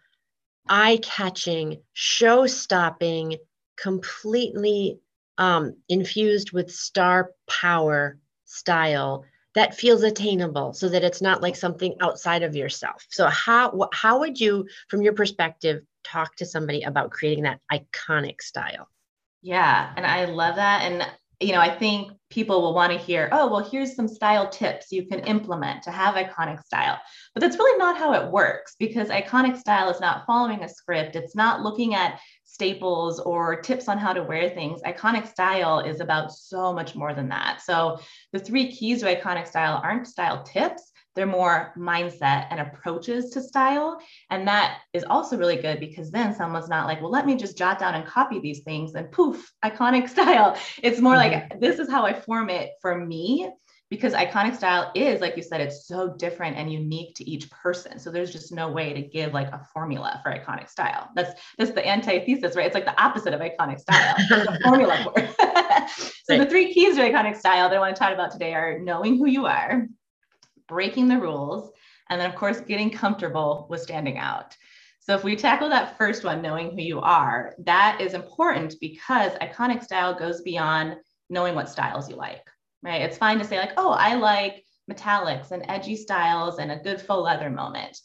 eye-catching 0.68 1.80
show-stopping 1.94 3.37
completely 3.76 4.99
um, 5.38 5.75
infused 5.88 6.52
with 6.52 6.71
star 6.71 7.32
power 7.49 8.18
style 8.44 9.25
that 9.54 9.75
feels 9.75 10.02
attainable 10.02 10.73
so 10.73 10.88
that 10.88 11.04
it's 11.04 11.23
not 11.23 11.42
like 11.42 11.56
something 11.56 11.94
outside 12.00 12.42
of 12.42 12.56
yourself 12.56 13.06
so 13.11 13.26
how 13.28 13.88
how 13.92 14.21
would 14.21 14.40
you 14.40 14.66
from 14.88 15.02
your 15.02 15.12
perspective 15.12 15.82
talk 16.04 16.37
to 16.37 16.47
somebody 16.47 16.82
about 16.82 17.11
creating 17.11 17.44
that 17.44 17.61
iconic 17.71 18.40
style. 18.40 18.88
Yeah, 19.42 19.92
and 19.97 20.06
I 20.06 20.26
love 20.26 20.56
that. 20.56 20.82
And 20.82 21.06
you 21.40 21.52
know, 21.52 21.61
I 21.61 21.76
think 21.76 22.12
people 22.30 22.62
will 22.62 22.73
want 22.73 22.92
to 22.92 22.99
hear, 22.99 23.28
oh, 23.32 23.50
well, 23.50 23.68
here's 23.68 23.97
some 23.97 24.06
style 24.06 24.49
tips 24.49 24.92
you 24.92 25.06
can 25.06 25.18
implement 25.21 25.82
to 25.82 25.90
have 25.90 26.14
iconic 26.14 26.62
style. 26.62 27.00
But 27.35 27.40
that's 27.40 27.56
really 27.56 27.76
not 27.78 27.99
how 27.99 28.12
it 28.12 28.30
works 28.30 28.76
because 28.78 29.09
iconic 29.09 29.59
style 29.59 29.90
is 29.90 30.00
not 30.00 30.25
following 30.25 30.62
a 30.62 30.68
script. 30.68 31.16
It's 31.16 31.35
not 31.35 31.62
looking 31.62 31.97
at 31.97 32.21
staples 32.45 33.19
or 33.21 33.61
tips 33.61 33.89
on 33.89 33.99
how 33.99 34.13
to 34.13 34.23
wear 34.23 34.51
things. 34.51 34.83
Iconic 34.83 35.27
style 35.27 35.81
is 35.81 36.01
about 36.01 36.33
so 36.33 36.73
much 36.73 36.95
more 36.95 37.15
than 37.15 37.29
that. 37.31 37.63
So 37.63 37.99
the 38.33 38.39
three 38.39 38.71
keys 38.71 39.01
to 39.01 39.15
iconic 39.15 39.47
style 39.47 39.81
aren't 39.83 40.07
style 40.07 40.43
tips, 40.43 40.93
they're 41.15 41.27
more 41.27 41.75
mindset 41.77 42.47
and 42.51 42.61
approaches 42.61 43.31
to 43.31 43.43
style. 43.43 44.01
And 44.31 44.49
that 44.49 44.79
is 44.93 45.05
also 45.05 45.37
really 45.37 45.57
good 45.57 45.79
because 45.79 46.11
then 46.11 46.35
someone's 46.35 46.69
not 46.69 46.87
like, 46.87 47.01
well, 47.03 47.11
let 47.11 47.27
me 47.27 47.37
just 47.37 47.59
jot 47.59 47.79
down 47.79 47.95
and 47.95 48.07
copy 48.07 48.41
these 48.41 48.61
things 48.61 48.95
and 48.95 49.13
poof, 49.13 49.53
iconic 49.65 50.09
style. 50.09 50.57
It's 50.83 51.01
more 51.01 51.15
mm-hmm. 51.15 51.50
like, 51.50 51.61
this 51.61 51.78
is 51.78 51.91
how 51.91 52.07
I 52.07 52.19
form 52.19 52.49
it 52.49 52.71
for 52.81 52.97
me 52.97 53.50
because 53.93 54.15
iconic 54.15 54.57
style 54.57 54.91
is 54.95 55.21
like 55.21 55.37
you 55.37 55.43
said 55.43 55.61
it's 55.61 55.87
so 55.87 56.15
different 56.17 56.57
and 56.57 56.73
unique 56.73 57.15
to 57.17 57.31
each 57.31 57.50
person. 57.50 57.99
So 57.99 58.11
there's 58.11 58.33
just 58.33 58.50
no 58.52 58.71
way 58.71 58.93
to 58.93 59.02
give 59.02 59.33
like 59.35 59.49
a 59.49 59.61
formula 59.73 60.21
for 60.23 60.33
iconic 60.33 60.69
style. 60.69 61.11
That's 61.15 61.39
that's 61.59 61.73
the 61.73 61.87
antithesis 61.87 62.57
right? 62.57 62.67
It's 62.67 62.75
like 62.75 62.87
the 62.87 63.00
opposite 63.00 63.35
of 63.35 63.41
iconic 63.41 63.81
style. 63.81 64.15
The 64.28 64.59
formula 64.65 64.97
for 65.05 65.26
so 66.25 66.37
right. 66.37 66.39
the 66.39 66.47
three 66.47 66.73
keys 66.73 66.97
to 66.97 67.02
iconic 67.02 67.37
style 67.37 67.69
that 67.69 67.76
i 67.76 67.81
want 67.81 67.95
to 67.95 68.00
talk 68.00 68.15
about 68.15 68.31
today 68.31 68.55
are 68.55 68.78
knowing 68.78 69.19
who 69.19 69.26
you 69.26 69.47
are 69.47 69.87
breaking 70.73 71.07
the 71.07 71.19
rules, 71.19 71.71
and 72.09 72.21
then, 72.21 72.31
of 72.31 72.37
course, 72.37 72.61
getting 72.61 72.91
comfortable 72.91 73.67
with 73.69 73.83
standing 73.83 74.17
out. 74.17 74.57
So, 75.00 75.15
if 75.15 75.25
we 75.25 75.37
tackle 75.37 75.69
that 75.69 75.99
first 75.99 76.25
one, 76.25 76.41
knowing 76.41 76.71
who 76.71 76.81
you 76.81 77.00
are, 77.00 77.55
that 77.65 78.00
is 78.00 78.15
important 78.15 78.75
because 78.81 79.33
iconic 79.43 79.83
style 79.83 80.15
goes 80.15 80.41
beyond 80.43 80.97
knowing 81.28 81.55
what 81.55 81.69
styles 81.69 82.09
you 82.09 82.17
like, 82.17 82.49
right? 82.82 83.02
It's 83.02 83.18
fine 83.18 83.38
to 83.38 83.45
say, 83.45 83.58
like, 83.58 83.73
oh, 83.76 83.90
I 83.90 84.14
like 84.14 84.64
metallics 84.90 85.50
and 85.50 85.64
edgy 85.68 85.97
styles 85.97 86.58
and 86.58 86.73
a 86.73 86.78
good 86.78 87.00
faux 87.00 87.25
leather 87.25 87.50
moment. 87.50 87.99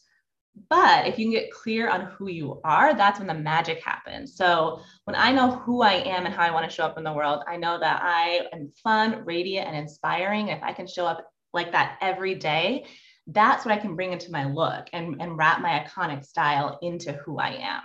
But 0.70 1.08
if 1.08 1.20
you 1.20 1.26
can 1.26 1.32
get 1.32 1.52
clear 1.52 1.90
on 1.90 2.06
who 2.06 2.30
you 2.30 2.60
are, 2.64 2.96
that's 2.96 3.20
when 3.20 3.28
the 3.28 3.34
magic 3.34 3.84
happens. 3.84 4.36
So 4.36 4.82
when 5.04 5.16
I 5.16 5.32
know 5.32 5.52
who 5.52 5.82
I 5.82 5.94
am 5.94 6.26
and 6.26 6.34
how 6.34 6.44
I 6.44 6.52
want 6.52 6.68
to 6.68 6.76
show 6.76 6.86
up 6.86 6.98
in 6.98 7.04
the 7.04 7.14
world, 7.14 7.44
I 7.48 7.58
know 7.58 7.80
that 7.80 8.02
I 8.02 8.48
am 8.52 8.72
fun, 8.84 9.24
radiant, 9.26 9.68
and 9.68 9.78
inspiring. 9.78 10.48
If 10.48 10.64
I 10.64 10.74
can 10.74 10.88
show 10.88 11.06
up 11.06 11.30
like 11.54 11.72
that 11.74 11.98
every 12.02 12.36
day, 12.36 12.86
that's 13.28 13.66
what 13.66 13.74
I 13.74 13.78
can 13.78 13.96
bring 13.96 14.14
into 14.14 14.32
my 14.32 14.46
look 14.46 14.88
and, 14.94 15.18
and 15.20 15.38
wrap 15.38 15.62
my 15.62 15.86
iconic 15.86 16.26
style 16.26 16.80
into 16.82 17.14
who 17.14 17.38
I 17.38 17.58
am. 17.62 17.82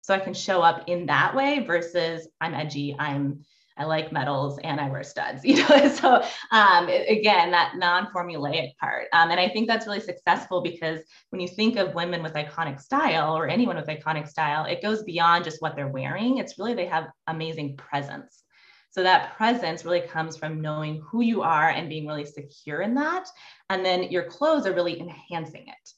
So 0.00 0.14
I 0.14 0.18
can 0.18 0.34
show 0.34 0.62
up 0.62 0.84
in 0.88 1.06
that 1.06 1.34
way 1.34 1.64
versus 1.66 2.28
I'm 2.40 2.54
edgy, 2.54 2.96
I'm 2.98 3.44
I 3.76 3.84
like 3.84 4.12
metals 4.12 4.58
and 4.64 4.80
I 4.80 4.88
wear 4.88 5.02
studs, 5.02 5.44
you 5.44 5.56
know. 5.56 5.88
so 5.88 6.22
um, 6.50 6.88
again, 6.88 7.50
that 7.50 7.74
non-formulaic 7.76 8.76
part, 8.78 9.06
um, 9.12 9.30
and 9.30 9.40
I 9.40 9.48
think 9.48 9.68
that's 9.68 9.86
really 9.86 10.00
successful 10.00 10.62
because 10.62 11.00
when 11.30 11.40
you 11.40 11.48
think 11.48 11.76
of 11.76 11.94
women 11.94 12.22
with 12.22 12.34
iconic 12.34 12.80
style 12.80 13.36
or 13.36 13.48
anyone 13.48 13.76
with 13.76 13.86
iconic 13.86 14.28
style, 14.28 14.64
it 14.64 14.82
goes 14.82 15.02
beyond 15.02 15.44
just 15.44 15.60
what 15.60 15.76
they're 15.76 15.88
wearing. 15.88 16.38
It's 16.38 16.58
really 16.58 16.74
they 16.74 16.86
have 16.86 17.08
amazing 17.26 17.76
presence. 17.76 18.42
So 18.90 19.02
that 19.02 19.36
presence 19.36 19.84
really 19.84 20.00
comes 20.00 20.38
from 20.38 20.62
knowing 20.62 21.02
who 21.02 21.20
you 21.20 21.42
are 21.42 21.68
and 21.68 21.88
being 21.88 22.06
really 22.06 22.24
secure 22.24 22.80
in 22.80 22.94
that. 22.94 23.28
And 23.68 23.84
then 23.84 24.04
your 24.04 24.24
clothes 24.24 24.66
are 24.66 24.72
really 24.72 24.98
enhancing 24.98 25.66
it. 25.68 25.92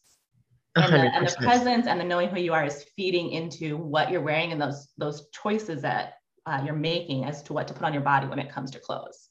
And 0.75 0.93
the, 0.93 0.99
and 0.99 1.27
the, 1.27 1.37
presence 1.37 1.87
and 1.87 2.01
the 2.01 2.05
knowing 2.05 2.29
who 2.29 2.41
you 2.41 2.53
are 2.53 2.64
is 2.64 2.85
feeding 2.97 3.31
into 3.31 3.77
what 3.77 4.11
you're 4.11 4.21
wearing 4.21 4.53
and 4.53 4.61
those 4.61 4.88
those 4.97 5.29
choices 5.31 5.83
that 5.83 6.14
uh, 6.48 6.62
you're 6.64 6.74
making 6.74 7.24
as 7.24 7.42
to 7.42 7.52
what 7.52 7.68
to 7.68 7.74
put 7.74 7.84
on 7.84 7.92
your 7.92 8.02
body 8.02 8.26
when 8.26 8.38
it 8.38 8.50
comes 8.50 8.70
to 8.70 8.78
clothes. 8.78 9.28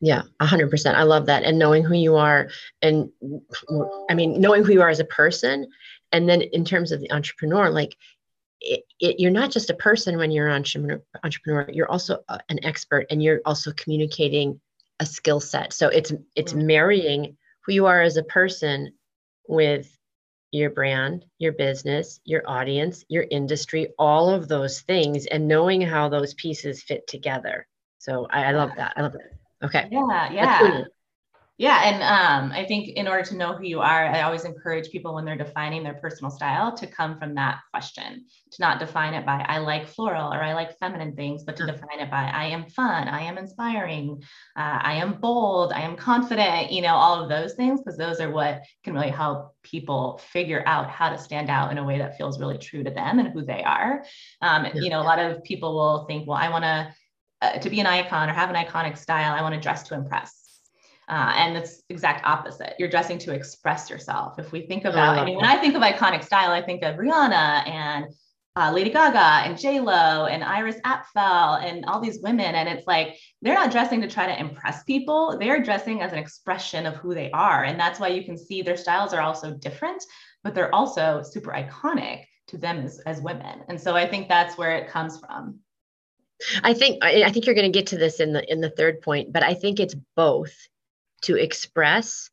Yeah, 0.00 0.22
100%. 0.40 0.94
I 0.94 1.04
love 1.04 1.26
that. 1.26 1.44
And 1.44 1.58
knowing 1.58 1.84
who 1.84 1.94
you 1.94 2.16
are, 2.16 2.48
and 2.82 3.10
I 4.10 4.14
mean, 4.14 4.40
knowing 4.40 4.64
who 4.64 4.72
you 4.72 4.82
are 4.82 4.90
as 4.90 5.00
a 5.00 5.04
person. 5.04 5.68
And 6.12 6.28
then 6.28 6.42
in 6.42 6.64
terms 6.64 6.92
of 6.92 7.00
the 7.00 7.12
entrepreneur, 7.12 7.70
like 7.70 7.96
it, 8.60 8.84
it, 9.00 9.20
you're 9.20 9.30
not 9.30 9.50
just 9.52 9.70
a 9.70 9.74
person 9.74 10.16
when 10.16 10.30
you're 10.30 10.48
an 10.48 10.54
entrepreneur, 10.54 11.02
entrepreneur 11.22 11.70
you're 11.72 11.90
also 11.90 12.18
a, 12.28 12.40
an 12.48 12.64
expert 12.64 13.06
and 13.10 13.22
you're 13.22 13.40
also 13.44 13.72
communicating 13.72 14.60
a 14.98 15.04
skill 15.04 15.40
set 15.40 15.74
so 15.74 15.88
it's 15.88 16.10
it's 16.34 16.54
mm-hmm. 16.54 16.66
marrying 16.66 17.36
who 17.64 17.72
you 17.72 17.84
are 17.84 18.00
as 18.00 18.16
a 18.16 18.22
person 18.22 18.94
with 19.46 19.94
your 20.52 20.70
brand 20.70 21.24
your 21.38 21.52
business 21.52 22.20
your 22.24 22.42
audience 22.46 23.04
your 23.08 23.26
industry 23.30 23.88
all 23.98 24.30
of 24.30 24.48
those 24.48 24.80
things 24.82 25.26
and 25.26 25.48
knowing 25.48 25.80
how 25.80 26.08
those 26.08 26.34
pieces 26.34 26.82
fit 26.82 27.06
together. 27.06 27.66
So 27.98 28.26
i, 28.30 28.44
I 28.44 28.52
love 28.52 28.70
that. 28.76 28.94
I 28.96 29.02
love 29.02 29.12
that 29.12 29.66
okay. 29.66 29.88
Yeah 29.90 30.32
yeah 30.32 30.84
Yeah, 31.58 31.80
and 31.84 32.02
um, 32.02 32.52
I 32.52 32.66
think 32.66 32.88
in 32.88 33.08
order 33.08 33.22
to 33.30 33.36
know 33.36 33.54
who 33.54 33.64
you 33.64 33.80
are, 33.80 34.04
I 34.06 34.22
always 34.22 34.44
encourage 34.44 34.90
people 34.90 35.14
when 35.14 35.24
they're 35.24 35.38
defining 35.38 35.82
their 35.82 35.94
personal 35.94 36.30
style 36.30 36.76
to 36.76 36.86
come 36.86 37.18
from 37.18 37.34
that 37.36 37.60
question, 37.72 38.26
to 38.52 38.56
not 38.60 38.78
define 38.78 39.14
it 39.14 39.24
by 39.24 39.42
I 39.48 39.58
like 39.58 39.88
floral 39.88 40.34
or 40.34 40.42
I 40.42 40.52
like 40.52 40.78
feminine 40.78 41.16
things, 41.16 41.44
but 41.44 41.56
to 41.56 41.62
mm. 41.62 41.68
define 41.68 42.00
it 42.00 42.10
by 42.10 42.24
I 42.24 42.44
am 42.44 42.68
fun, 42.68 43.08
I 43.08 43.22
am 43.22 43.38
inspiring, 43.38 44.22
uh, 44.54 44.80
I 44.82 44.94
am 44.96 45.14
bold, 45.14 45.72
I 45.72 45.80
am 45.80 45.96
confident, 45.96 46.72
you 46.72 46.82
know, 46.82 46.94
all 46.94 47.22
of 47.22 47.30
those 47.30 47.54
things, 47.54 47.80
because 47.80 47.96
those 47.96 48.20
are 48.20 48.30
what 48.30 48.62
can 48.84 48.92
really 48.92 49.08
help 49.08 49.54
people 49.62 50.20
figure 50.30 50.62
out 50.66 50.90
how 50.90 51.08
to 51.08 51.16
stand 51.16 51.48
out 51.48 51.72
in 51.72 51.78
a 51.78 51.84
way 51.84 51.96
that 51.96 52.18
feels 52.18 52.38
really 52.38 52.58
true 52.58 52.84
to 52.84 52.90
them 52.90 53.18
and 53.18 53.28
who 53.28 53.42
they 53.42 53.62
are. 53.62 54.04
Um, 54.42 54.66
yeah. 54.66 54.72
You 54.74 54.90
know, 54.90 55.00
a 55.00 55.08
lot 55.08 55.18
of 55.18 55.42
people 55.42 55.74
will 55.74 56.04
think, 56.04 56.28
well, 56.28 56.38
I 56.38 56.50
want 56.50 56.64
to. 56.64 56.94
Uh, 57.42 57.58
to 57.58 57.68
be 57.68 57.80
an 57.80 57.86
icon 57.86 58.30
or 58.30 58.32
have 58.32 58.48
an 58.48 58.56
iconic 58.56 58.96
style, 58.96 59.34
I 59.34 59.42
want 59.42 59.54
to 59.54 59.60
dress 59.60 59.82
to 59.88 59.94
impress 59.94 60.46
uh, 61.08 61.32
and 61.36 61.56
it's 61.56 61.82
exact 61.88 62.26
opposite. 62.26 62.74
You're 62.78 62.90
dressing 62.90 63.18
to 63.18 63.32
express 63.32 63.88
yourself. 63.88 64.38
If 64.38 64.52
we 64.52 64.66
think 64.66 64.84
oh, 64.84 64.90
about, 64.90 65.18
I, 65.18 65.22
I 65.22 65.24
mean, 65.24 65.34
that. 65.34 65.42
when 65.42 65.50
I 65.50 65.60
think 65.60 65.74
of 65.74 65.82
iconic 65.82 66.24
style, 66.24 66.50
I 66.50 66.62
think 66.62 66.82
of 66.82 66.96
Rihanna 66.96 67.68
and 67.68 68.06
uh, 68.56 68.72
Lady 68.72 68.90
Gaga 68.90 69.46
and 69.46 69.58
J 69.58 69.80
Lo 69.80 70.24
and 70.24 70.42
Iris 70.42 70.76
Apfel 70.84 71.62
and 71.62 71.84
all 71.84 72.00
these 72.00 72.20
women. 72.22 72.54
And 72.54 72.68
it's 72.68 72.86
like 72.86 73.18
they're 73.42 73.54
not 73.54 73.70
dressing 73.70 74.00
to 74.00 74.08
try 74.08 74.26
to 74.26 74.38
impress 74.38 74.82
people. 74.84 75.38
They're 75.38 75.62
dressing 75.62 76.02
as 76.02 76.12
an 76.12 76.18
expression 76.18 76.86
of 76.86 76.96
who 76.96 77.14
they 77.14 77.30
are. 77.30 77.64
And 77.64 77.78
that's 77.78 78.00
why 78.00 78.08
you 78.08 78.24
can 78.24 78.38
see 78.38 78.62
their 78.62 78.76
styles 78.76 79.12
are 79.12 79.20
also 79.20 79.52
different, 79.52 80.02
but 80.42 80.54
they're 80.54 80.74
also 80.74 81.22
super 81.22 81.52
iconic 81.52 82.24
to 82.48 82.56
them 82.56 82.78
as, 82.78 82.98
as 83.00 83.20
women. 83.20 83.62
And 83.68 83.80
so 83.80 83.94
I 83.94 84.08
think 84.08 84.28
that's 84.28 84.56
where 84.56 84.76
it 84.76 84.88
comes 84.88 85.20
from. 85.20 85.60
I 86.62 86.74
think 86.74 87.02
I 87.02 87.30
think 87.30 87.46
you're 87.46 87.54
going 87.54 87.70
to 87.70 87.78
get 87.78 87.88
to 87.88 87.96
this 87.96 88.20
in 88.20 88.32
the 88.32 88.50
in 88.50 88.60
the 88.60 88.70
third 88.70 89.00
point, 89.00 89.32
but 89.32 89.42
I 89.42 89.54
think 89.54 89.80
it's 89.80 89.94
both 90.16 90.54
to 91.22 91.36
express 91.36 92.30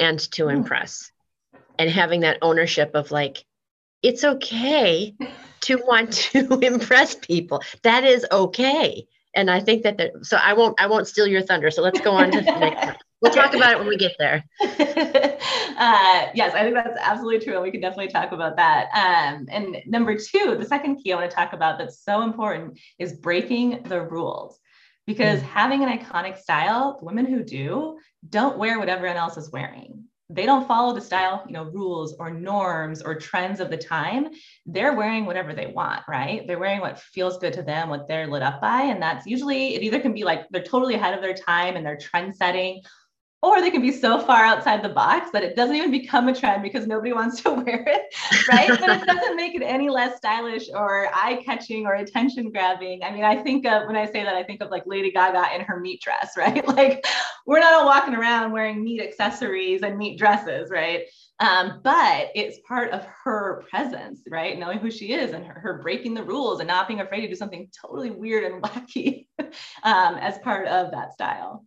and 0.00 0.18
to 0.32 0.44
mm. 0.44 0.52
impress. 0.52 1.10
And 1.78 1.88
having 1.88 2.20
that 2.20 2.38
ownership 2.42 2.92
of 2.94 3.10
like 3.10 3.44
it's 4.02 4.24
okay 4.24 5.14
to 5.60 5.82
want 5.86 6.12
to 6.12 6.58
impress 6.62 7.14
people. 7.14 7.62
That 7.82 8.04
is 8.04 8.26
okay. 8.30 9.06
And 9.34 9.50
i 9.50 9.60
think 9.60 9.82
that 9.82 9.98
the, 9.98 10.10
so 10.22 10.36
i 10.36 10.54
won't 10.54 10.80
i 10.80 10.86
won't 10.86 11.06
steal 11.06 11.26
your 11.26 11.42
thunder. 11.42 11.70
So 11.70 11.82
let's 11.82 12.00
go 12.00 12.12
on 12.12 12.30
to 12.32 12.40
the 12.40 12.58
next 12.58 12.86
one. 12.86 12.96
We'll 13.20 13.32
talk 13.32 13.52
about 13.54 13.72
it 13.72 13.78
when 13.78 13.88
we 13.88 13.96
get 13.96 14.16
there. 14.18 14.44
Uh, 15.78 16.26
yes 16.34 16.54
i 16.56 16.62
think 16.62 16.74
that's 16.74 16.98
absolutely 17.00 17.38
true 17.38 17.54
and 17.54 17.62
we 17.62 17.70
can 17.70 17.80
definitely 17.80 18.08
talk 18.08 18.32
about 18.32 18.56
that. 18.56 18.88
Um, 18.92 19.46
and 19.48 19.76
number 19.86 20.16
two 20.16 20.56
the 20.58 20.64
second 20.64 20.96
key 20.96 21.12
i 21.12 21.16
want 21.16 21.30
to 21.30 21.34
talk 21.34 21.52
about 21.52 21.78
that's 21.78 22.00
so 22.02 22.22
important 22.22 22.80
is 22.98 23.12
breaking 23.12 23.84
the 23.84 24.00
rules 24.00 24.58
because 25.08 25.40
mm. 25.40 25.44
having 25.44 25.82
an 25.82 25.98
iconic 25.98 26.36
style, 26.36 26.98
women 27.00 27.24
who 27.24 27.42
do 27.42 27.98
don't 28.28 28.58
wear 28.58 28.78
what 28.78 28.90
everyone 28.90 29.16
else 29.16 29.38
is 29.38 29.50
wearing. 29.50 30.04
They 30.28 30.44
don't 30.44 30.68
follow 30.68 30.94
the 30.94 31.00
style, 31.00 31.42
you 31.46 31.54
know, 31.54 31.64
rules 31.64 32.14
or 32.20 32.30
norms 32.30 33.00
or 33.00 33.14
trends 33.14 33.60
of 33.60 33.70
the 33.70 33.78
time. 33.78 34.28
They're 34.66 34.94
wearing 34.94 35.24
whatever 35.24 35.54
they 35.54 35.68
want, 35.68 36.02
right? 36.06 36.46
They're 36.46 36.58
wearing 36.58 36.82
what 36.82 37.00
feels 37.00 37.38
good 37.38 37.54
to 37.54 37.62
them, 37.62 37.88
what 37.88 38.06
they're 38.06 38.26
lit 38.26 38.42
up 38.42 38.60
by. 38.60 38.82
And 38.82 39.00
that's 39.00 39.26
usually, 39.26 39.74
it 39.74 39.82
either 39.82 40.00
can 40.00 40.12
be 40.12 40.24
like 40.24 40.46
they're 40.50 40.62
totally 40.62 40.96
ahead 40.96 41.14
of 41.14 41.22
their 41.22 41.32
time 41.32 41.76
and 41.76 41.86
they're 41.86 41.96
trend 41.96 42.36
setting, 42.36 42.82
or 43.40 43.60
they 43.60 43.70
can 43.70 43.82
be 43.82 43.92
so 43.92 44.18
far 44.18 44.44
outside 44.44 44.82
the 44.82 44.88
box 44.88 45.30
that 45.30 45.44
it 45.44 45.54
doesn't 45.54 45.76
even 45.76 45.92
become 45.92 46.26
a 46.26 46.34
trend 46.34 46.62
because 46.62 46.86
nobody 46.86 47.12
wants 47.18 47.40
to 47.42 47.52
wear 47.52 47.84
it, 47.86 48.14
right? 48.48 48.68
but 48.68 48.90
it 48.90 49.06
doesn't 49.06 49.36
make 49.36 49.54
it 49.54 49.62
any 49.62 49.88
less 49.88 50.16
stylish 50.16 50.68
or 50.74 51.08
eye 51.14 51.40
catching 51.44 51.86
or 51.86 51.94
attention 51.94 52.50
grabbing. 52.50 53.02
I 53.04 53.12
mean, 53.12 53.24
I 53.24 53.36
think 53.36 53.64
of 53.66 53.86
when 53.86 53.96
I 53.96 54.06
say 54.06 54.24
that, 54.24 54.34
I 54.34 54.42
think 54.42 54.60
of 54.60 54.70
like 54.70 54.82
Lady 54.86 55.12
Gaga 55.12 55.54
in 55.54 55.60
her 55.62 55.78
meat 55.78 56.00
dress, 56.00 56.32
right? 56.36 56.66
Like 56.66 57.06
we're 57.46 57.60
not 57.60 57.74
all 57.74 57.86
walking 57.86 58.14
around 58.14 58.52
wearing 58.52 58.82
meat 58.82 59.00
accessories 59.00 59.82
and 59.82 59.96
meat 59.96 60.18
dresses, 60.18 60.70
right? 60.70 61.04
Um, 61.40 61.80
but 61.84 62.30
it's 62.34 62.58
part 62.66 62.90
of 62.90 63.06
her 63.24 63.64
presence, 63.70 64.22
right? 64.28 64.58
Knowing 64.58 64.78
who 64.78 64.90
she 64.90 65.12
is 65.12 65.32
and 65.32 65.46
her, 65.46 65.60
her, 65.60 65.80
breaking 65.80 66.14
the 66.14 66.24
rules 66.24 66.58
and 66.58 66.66
not 66.66 66.88
being 66.88 67.00
afraid 67.00 67.20
to 67.20 67.28
do 67.28 67.36
something 67.36 67.70
totally 67.80 68.10
weird 68.10 68.42
and 68.42 68.62
wacky 68.64 69.26
um, 69.84 70.16
as 70.16 70.38
part 70.40 70.66
of 70.66 70.90
that 70.90 71.12
style. 71.12 71.64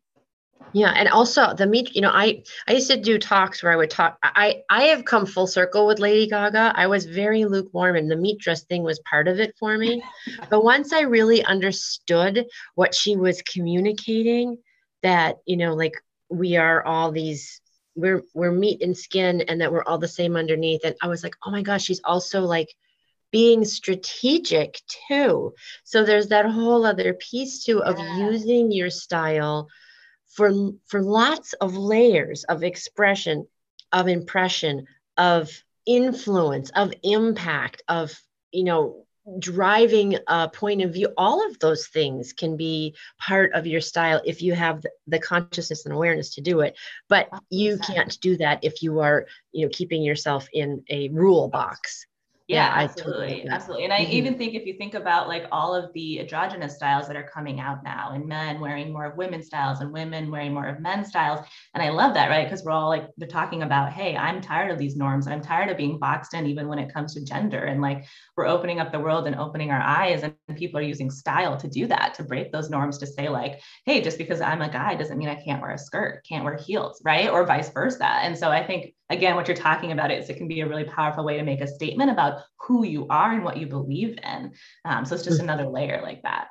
Yeah, 0.73 0.93
and 0.95 1.09
also 1.09 1.53
the 1.53 1.65
meat, 1.65 1.95
you 1.95 2.01
know, 2.01 2.11
I 2.11 2.43
I 2.67 2.73
used 2.73 2.89
to 2.89 2.97
do 2.97 3.17
talks 3.17 3.61
where 3.61 3.71
I 3.71 3.75
would 3.75 3.89
talk. 3.89 4.17
I 4.23 4.63
I 4.69 4.83
have 4.83 5.05
come 5.05 5.25
full 5.25 5.47
circle 5.47 5.85
with 5.85 5.99
Lady 5.99 6.27
Gaga. 6.27 6.73
I 6.75 6.87
was 6.87 7.05
very 7.05 7.45
lukewarm, 7.45 7.95
and 7.95 8.09
the 8.09 8.15
meat 8.15 8.39
dress 8.39 8.63
thing 8.63 8.83
was 8.83 8.99
part 8.99 9.27
of 9.27 9.39
it 9.39 9.53
for 9.59 9.77
me. 9.77 10.03
but 10.49 10.63
once 10.63 10.93
I 10.93 11.01
really 11.01 11.43
understood 11.43 12.45
what 12.75 12.95
she 12.95 13.17
was 13.17 13.41
communicating, 13.41 14.57
that 15.03 15.37
you 15.45 15.57
know, 15.57 15.73
like 15.73 15.95
we 16.29 16.55
are 16.55 16.83
all 16.85 17.11
these, 17.11 17.61
we're 17.95 18.23
we're 18.33 18.51
meat 18.51 18.81
and 18.81 18.97
skin, 18.97 19.41
and 19.41 19.59
that 19.61 19.71
we're 19.71 19.83
all 19.83 19.97
the 19.97 20.07
same 20.07 20.35
underneath. 20.37 20.81
And 20.85 20.95
I 21.01 21.07
was 21.07 21.23
like, 21.23 21.35
oh 21.45 21.51
my 21.51 21.63
gosh, 21.63 21.83
she's 21.83 22.01
also 22.05 22.41
like 22.41 22.69
being 23.31 23.65
strategic 23.65 24.79
too. 25.07 25.53
So 25.83 26.03
there's 26.03 26.27
that 26.27 26.45
whole 26.45 26.85
other 26.85 27.13
piece 27.13 27.63
too 27.63 27.83
of 27.83 27.97
yeah. 27.97 28.29
using 28.29 28.71
your 28.71 28.89
style 28.89 29.67
for 30.31 30.51
for 30.87 31.01
lots 31.01 31.53
of 31.53 31.75
layers 31.75 32.43
of 32.45 32.63
expression 32.63 33.47
of 33.91 34.07
impression 34.07 34.87
of 35.17 35.51
influence 35.85 36.69
of 36.75 36.93
impact 37.03 37.83
of 37.87 38.19
you 38.51 38.63
know 38.63 39.05
driving 39.39 40.17
a 40.27 40.49
point 40.49 40.81
of 40.81 40.93
view 40.93 41.07
all 41.15 41.47
of 41.47 41.59
those 41.59 41.87
things 41.87 42.33
can 42.33 42.57
be 42.57 42.95
part 43.19 43.53
of 43.53 43.67
your 43.67 43.81
style 43.81 44.19
if 44.25 44.41
you 44.41 44.53
have 44.53 44.83
the 45.07 45.19
consciousness 45.19 45.85
and 45.85 45.93
awareness 45.93 46.33
to 46.35 46.41
do 46.41 46.61
it. 46.61 46.75
But 47.07 47.29
you 47.49 47.77
can't 47.77 48.19
do 48.19 48.37
that 48.37 48.63
if 48.63 48.81
you 48.81 48.99
are 48.99 49.27
you 49.51 49.65
know 49.65 49.69
keeping 49.71 50.01
yourself 50.01 50.47
in 50.53 50.83
a 50.89 51.09
rule 51.09 51.49
box 51.49 52.05
yeah, 52.51 52.75
yeah 52.77 52.83
absolutely 52.83 53.27
totally 53.27 53.49
absolutely 53.49 53.83
and 53.85 53.93
i 53.93 53.99
mm-hmm. 54.01 54.11
even 54.11 54.37
think 54.37 54.53
if 54.53 54.65
you 54.65 54.73
think 54.77 54.93
about 54.93 55.27
like 55.27 55.45
all 55.51 55.73
of 55.73 55.91
the 55.93 56.19
androgynous 56.19 56.75
styles 56.75 57.07
that 57.07 57.15
are 57.15 57.29
coming 57.33 57.59
out 57.59 57.83
now 57.83 58.11
and 58.13 58.25
men 58.25 58.59
wearing 58.59 58.91
more 58.91 59.05
of 59.05 59.17
women's 59.17 59.45
styles 59.45 59.81
and 59.81 59.91
women 59.91 60.29
wearing 60.29 60.53
more 60.53 60.67
of 60.67 60.79
men's 60.79 61.07
styles 61.07 61.39
and 61.73 61.83
i 61.83 61.89
love 61.89 62.13
that 62.13 62.29
right? 62.29 62.45
Because 62.45 62.63
we're 62.63 62.71
all 62.71 62.89
like 62.89 63.07
they're 63.17 63.27
talking 63.27 63.63
about 63.63 63.91
hey 63.91 64.15
i'm 64.15 64.41
tired 64.41 64.71
of 64.71 64.77
these 64.77 64.95
norms. 64.95 65.27
I'm 65.27 65.41
tired 65.41 65.69
of 65.69 65.77
being 65.77 65.97
boxed 65.97 66.33
in 66.33 66.45
even 66.45 66.67
when 66.67 66.79
it 66.79 66.93
comes 66.93 67.13
to 67.13 67.23
gender 67.23 67.65
and 67.65 67.81
like 67.81 68.05
we're 68.35 68.47
opening 68.47 68.79
up 68.79 68.91
the 68.91 68.99
world 68.99 69.27
and 69.27 69.35
opening 69.35 69.71
our 69.71 69.81
eyes 69.81 70.23
and 70.23 70.35
people 70.55 70.79
are 70.79 70.83
using 70.83 71.09
style 71.09 71.57
to 71.57 71.67
do 71.67 71.87
that 71.87 72.13
to 72.15 72.23
break 72.23 72.51
those 72.51 72.69
norms 72.69 72.97
to 72.99 73.07
say 73.07 73.29
like 73.29 73.59
hey 73.85 74.01
just 74.01 74.17
because 74.17 74.41
i'm 74.41 74.61
a 74.61 74.69
guy 74.69 74.95
doesn't 74.95 75.17
mean 75.17 75.29
i 75.29 75.35
can't 75.35 75.61
wear 75.61 75.71
a 75.71 75.77
skirt 75.77 76.23
can't 76.27 76.43
wear 76.43 76.57
heels 76.57 77.01
right? 77.03 77.29
Or 77.29 77.45
vice 77.45 77.69
versa. 77.69 78.05
And 78.05 78.37
so 78.37 78.49
i 78.49 78.65
think 78.65 78.93
again, 79.11 79.35
what 79.35 79.47
you're 79.47 79.57
talking 79.57 79.91
about 79.91 80.11
is 80.11 80.29
it 80.29 80.37
can 80.37 80.47
be 80.47 80.61
a 80.61 80.67
really 80.67 80.85
powerful 80.85 81.23
way 81.23 81.37
to 81.37 81.43
make 81.43 81.61
a 81.61 81.67
statement 81.67 82.09
about 82.11 82.41
who 82.59 82.85
you 82.85 83.07
are 83.09 83.31
and 83.31 83.43
what 83.43 83.57
you 83.57 83.67
believe 83.67 84.17
in. 84.23 84.53
Um, 84.85 85.05
so 85.05 85.15
it's 85.15 85.23
just 85.23 85.39
mm. 85.39 85.43
another 85.43 85.67
layer 85.67 86.01
like 86.01 86.21
that 86.23 86.47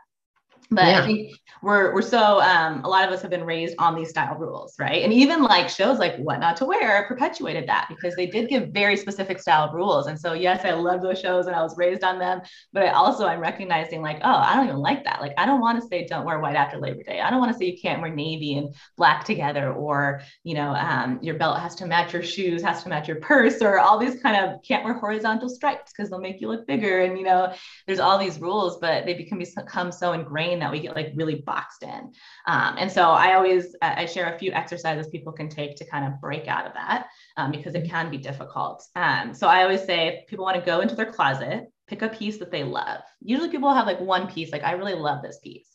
but 0.70 0.84
yeah. 0.84 1.02
I 1.02 1.06
think 1.06 1.36
we're 1.62 1.92
we're 1.92 2.02
so 2.02 2.40
um, 2.40 2.84
a 2.84 2.88
lot 2.88 3.06
of 3.06 3.12
us 3.12 3.20
have 3.22 3.30
been 3.30 3.44
raised 3.44 3.74
on 3.78 3.96
these 3.96 4.10
style 4.10 4.36
rules, 4.36 4.74
right? 4.78 5.02
And 5.02 5.12
even 5.12 5.42
like 5.42 5.68
shows 5.68 5.98
like 5.98 6.16
What 6.16 6.38
Not 6.38 6.56
to 6.58 6.64
Wear 6.64 7.04
perpetuated 7.08 7.68
that 7.68 7.86
because 7.88 8.14
they 8.14 8.26
did 8.26 8.48
give 8.48 8.68
very 8.68 8.96
specific 8.96 9.40
style 9.40 9.72
rules. 9.72 10.06
And 10.06 10.18
so 10.18 10.32
yes, 10.32 10.64
I 10.64 10.72
love 10.72 11.02
those 11.02 11.20
shows 11.20 11.46
and 11.46 11.56
I 11.56 11.62
was 11.62 11.76
raised 11.76 12.04
on 12.04 12.18
them, 12.18 12.40
but 12.72 12.84
I 12.84 12.90
also 12.90 13.26
I'm 13.26 13.40
recognizing 13.40 14.00
like, 14.00 14.18
oh, 14.22 14.32
I 14.32 14.54
don't 14.54 14.66
even 14.66 14.78
like 14.78 15.04
that. 15.04 15.20
Like 15.20 15.34
I 15.36 15.44
don't 15.44 15.60
want 15.60 15.80
to 15.82 15.88
say 15.88 16.06
don't 16.06 16.24
wear 16.24 16.38
white 16.38 16.56
after 16.56 16.78
Labor 16.78 17.02
Day. 17.02 17.20
I 17.20 17.30
don't 17.30 17.40
want 17.40 17.52
to 17.52 17.58
say 17.58 17.66
you 17.66 17.78
can't 17.80 18.00
wear 18.00 18.14
navy 18.14 18.54
and 18.54 18.74
black 18.96 19.24
together, 19.24 19.72
or 19.72 20.22
you 20.44 20.54
know, 20.54 20.70
um, 20.70 21.18
your 21.20 21.34
belt 21.34 21.58
has 21.58 21.74
to 21.76 21.86
match 21.86 22.12
your 22.12 22.22
shoes, 22.22 22.62
has 22.62 22.84
to 22.84 22.88
match 22.88 23.08
your 23.08 23.20
purse, 23.20 23.60
or 23.60 23.80
all 23.80 23.98
these 23.98 24.20
kind 24.22 24.36
of 24.36 24.62
can't 24.62 24.84
wear 24.84 24.94
horizontal 24.94 25.48
stripes 25.48 25.92
because 25.92 26.10
they'll 26.10 26.20
make 26.20 26.40
you 26.40 26.48
look 26.48 26.66
bigger. 26.66 27.00
And 27.00 27.18
you 27.18 27.24
know, 27.24 27.52
there's 27.86 28.00
all 28.00 28.18
these 28.18 28.40
rules, 28.40 28.78
but 28.78 29.04
they 29.04 29.14
become 29.14 29.40
become 29.40 29.90
so 29.90 30.12
ingrained 30.12 30.59
that 30.60 30.70
we 30.70 30.80
get 30.80 30.94
like 30.94 31.12
really 31.14 31.36
boxed 31.36 31.82
in. 31.82 32.12
Um, 32.46 32.76
and 32.78 32.90
so 32.90 33.10
I 33.10 33.34
always 33.34 33.74
I 33.82 34.06
share 34.06 34.32
a 34.32 34.38
few 34.38 34.52
exercises 34.52 35.08
people 35.08 35.32
can 35.32 35.48
take 35.48 35.76
to 35.76 35.84
kind 35.84 36.06
of 36.06 36.20
break 36.20 36.48
out 36.48 36.66
of 36.66 36.74
that 36.74 37.08
um, 37.36 37.50
because 37.50 37.74
it 37.74 37.88
can 37.88 38.10
be 38.10 38.18
difficult. 38.18 38.84
Um, 38.96 39.34
so 39.34 39.48
I 39.48 39.62
always 39.62 39.84
say 39.84 40.08
if 40.08 40.26
people 40.28 40.44
want 40.44 40.56
to 40.56 40.64
go 40.64 40.80
into 40.80 40.94
their 40.94 41.12
closet, 41.12 41.66
pick 41.88 42.02
a 42.02 42.08
piece 42.08 42.38
that 42.38 42.52
they 42.52 42.64
love. 42.64 43.00
Usually 43.20 43.50
people 43.50 43.74
have 43.74 43.86
like 43.86 44.00
one 44.00 44.28
piece, 44.28 44.52
like 44.52 44.64
I 44.64 44.72
really 44.72 44.94
love 44.94 45.22
this 45.22 45.38
piece. 45.42 45.68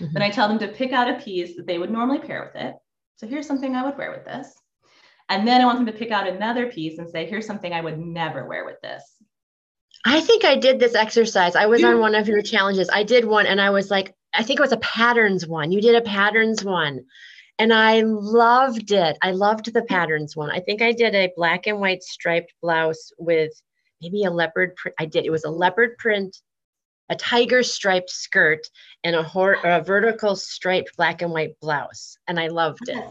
Mm-hmm. 0.00 0.14
Then 0.14 0.22
I 0.22 0.30
tell 0.30 0.48
them 0.48 0.58
to 0.60 0.68
pick 0.68 0.92
out 0.92 1.10
a 1.10 1.22
piece 1.22 1.56
that 1.56 1.66
they 1.66 1.78
would 1.78 1.90
normally 1.90 2.18
pair 2.18 2.42
with 2.44 2.60
it. 2.60 2.74
So 3.16 3.26
here's 3.26 3.46
something 3.46 3.76
I 3.76 3.84
would 3.84 3.98
wear 3.98 4.10
with 4.10 4.24
this. 4.24 4.52
And 5.28 5.46
then 5.46 5.60
I 5.60 5.64
want 5.64 5.78
them 5.78 5.86
to 5.86 5.92
pick 5.92 6.10
out 6.10 6.26
another 6.26 6.66
piece 6.66 6.98
and 6.98 7.08
say, 7.08 7.26
here's 7.26 7.46
something 7.46 7.72
I 7.72 7.82
would 7.82 7.98
never 7.98 8.48
wear 8.48 8.64
with 8.64 8.80
this. 8.82 9.02
I 10.04 10.20
think 10.20 10.44
I 10.44 10.56
did 10.56 10.80
this 10.80 10.94
exercise. 10.94 11.54
I 11.54 11.66
was 11.66 11.84
on 11.84 12.00
one 12.00 12.14
of 12.14 12.26
your 12.26 12.42
challenges. 12.42 12.88
I 12.90 13.04
did 13.04 13.24
one 13.24 13.46
and 13.46 13.60
I 13.60 13.70
was 13.70 13.90
like, 13.90 14.14
I 14.34 14.42
think 14.42 14.58
it 14.58 14.62
was 14.62 14.72
a 14.72 14.78
patterns 14.78 15.46
one. 15.46 15.72
You 15.72 15.80
did 15.80 15.94
a 15.94 16.02
patterns 16.02 16.64
one. 16.64 17.04
And 17.58 17.74
I 17.74 18.00
loved 18.00 18.90
it. 18.90 19.18
I 19.20 19.32
loved 19.32 19.72
the 19.72 19.82
patterns 19.82 20.34
one. 20.34 20.50
I 20.50 20.60
think 20.60 20.80
I 20.80 20.92
did 20.92 21.14
a 21.14 21.30
black 21.36 21.66
and 21.66 21.78
white 21.78 22.02
striped 22.02 22.54
blouse 22.62 23.12
with 23.18 23.52
maybe 24.00 24.24
a 24.24 24.30
leopard 24.30 24.76
print. 24.76 24.94
I 24.98 25.04
did. 25.04 25.26
It 25.26 25.30
was 25.30 25.44
a 25.44 25.50
leopard 25.50 25.98
print, 25.98 26.38
a 27.10 27.16
tiger 27.16 27.62
striped 27.62 28.08
skirt, 28.08 28.66
and 29.04 29.14
a, 29.14 29.22
hor- 29.22 29.58
a 29.62 29.82
vertical 29.82 30.36
striped 30.36 30.96
black 30.96 31.20
and 31.20 31.32
white 31.32 31.60
blouse. 31.60 32.16
And 32.26 32.40
I 32.40 32.48
loved 32.48 32.88
it. 32.88 33.04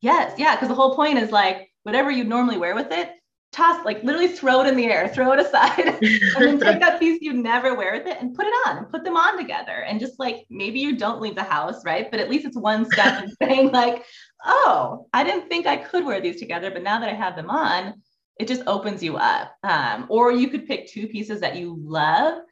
Yes, 0.00 0.38
yeah, 0.38 0.54
because 0.54 0.68
the 0.68 0.76
whole 0.76 0.94
point 0.94 1.18
is 1.18 1.32
like 1.32 1.68
whatever 1.82 2.10
you'd 2.10 2.28
normally 2.28 2.58
wear 2.58 2.76
with 2.76 2.92
it, 2.92 3.10
toss 3.52 3.84
like 3.84 4.02
literally 4.02 4.28
throw 4.28 4.60
it 4.60 4.66
in 4.66 4.76
the 4.76 4.86
air, 4.86 5.08
throw 5.08 5.32
it 5.32 5.40
aside, 5.40 5.78
and 6.02 6.36
then 6.36 6.60
take 6.60 6.80
that 6.80 7.00
piece 7.00 7.20
you 7.20 7.32
never 7.32 7.74
wear 7.74 7.92
with 7.92 8.06
it 8.06 8.20
and 8.20 8.34
put 8.34 8.46
it 8.46 8.54
on 8.66 8.78
and 8.78 8.90
put 8.90 9.04
them 9.04 9.16
on 9.16 9.38
together. 9.38 9.84
And 9.86 10.00
just 10.00 10.18
like 10.18 10.46
maybe 10.50 10.80
you 10.80 10.96
don't 10.96 11.20
leave 11.20 11.34
the 11.34 11.42
house, 11.42 11.84
right? 11.84 12.10
But 12.10 12.20
at 12.20 12.30
least 12.30 12.46
it's 12.46 12.56
one 12.56 12.90
step 12.90 13.24
in 13.24 13.30
saying 13.42 13.72
like, 13.72 14.04
oh, 14.44 15.06
I 15.12 15.24
didn't 15.24 15.48
think 15.48 15.66
I 15.66 15.76
could 15.76 16.04
wear 16.04 16.20
these 16.20 16.38
together, 16.38 16.70
but 16.70 16.82
now 16.82 17.00
that 17.00 17.08
I 17.08 17.14
have 17.14 17.36
them 17.36 17.50
on, 17.50 18.02
it 18.38 18.46
just 18.46 18.62
opens 18.66 19.02
you 19.02 19.16
up. 19.16 19.54
Um, 19.64 20.06
or 20.08 20.30
you 20.30 20.48
could 20.48 20.66
pick 20.66 20.88
two 20.88 21.08
pieces 21.08 21.40
that 21.40 21.56
you 21.56 21.76
love 21.80 22.42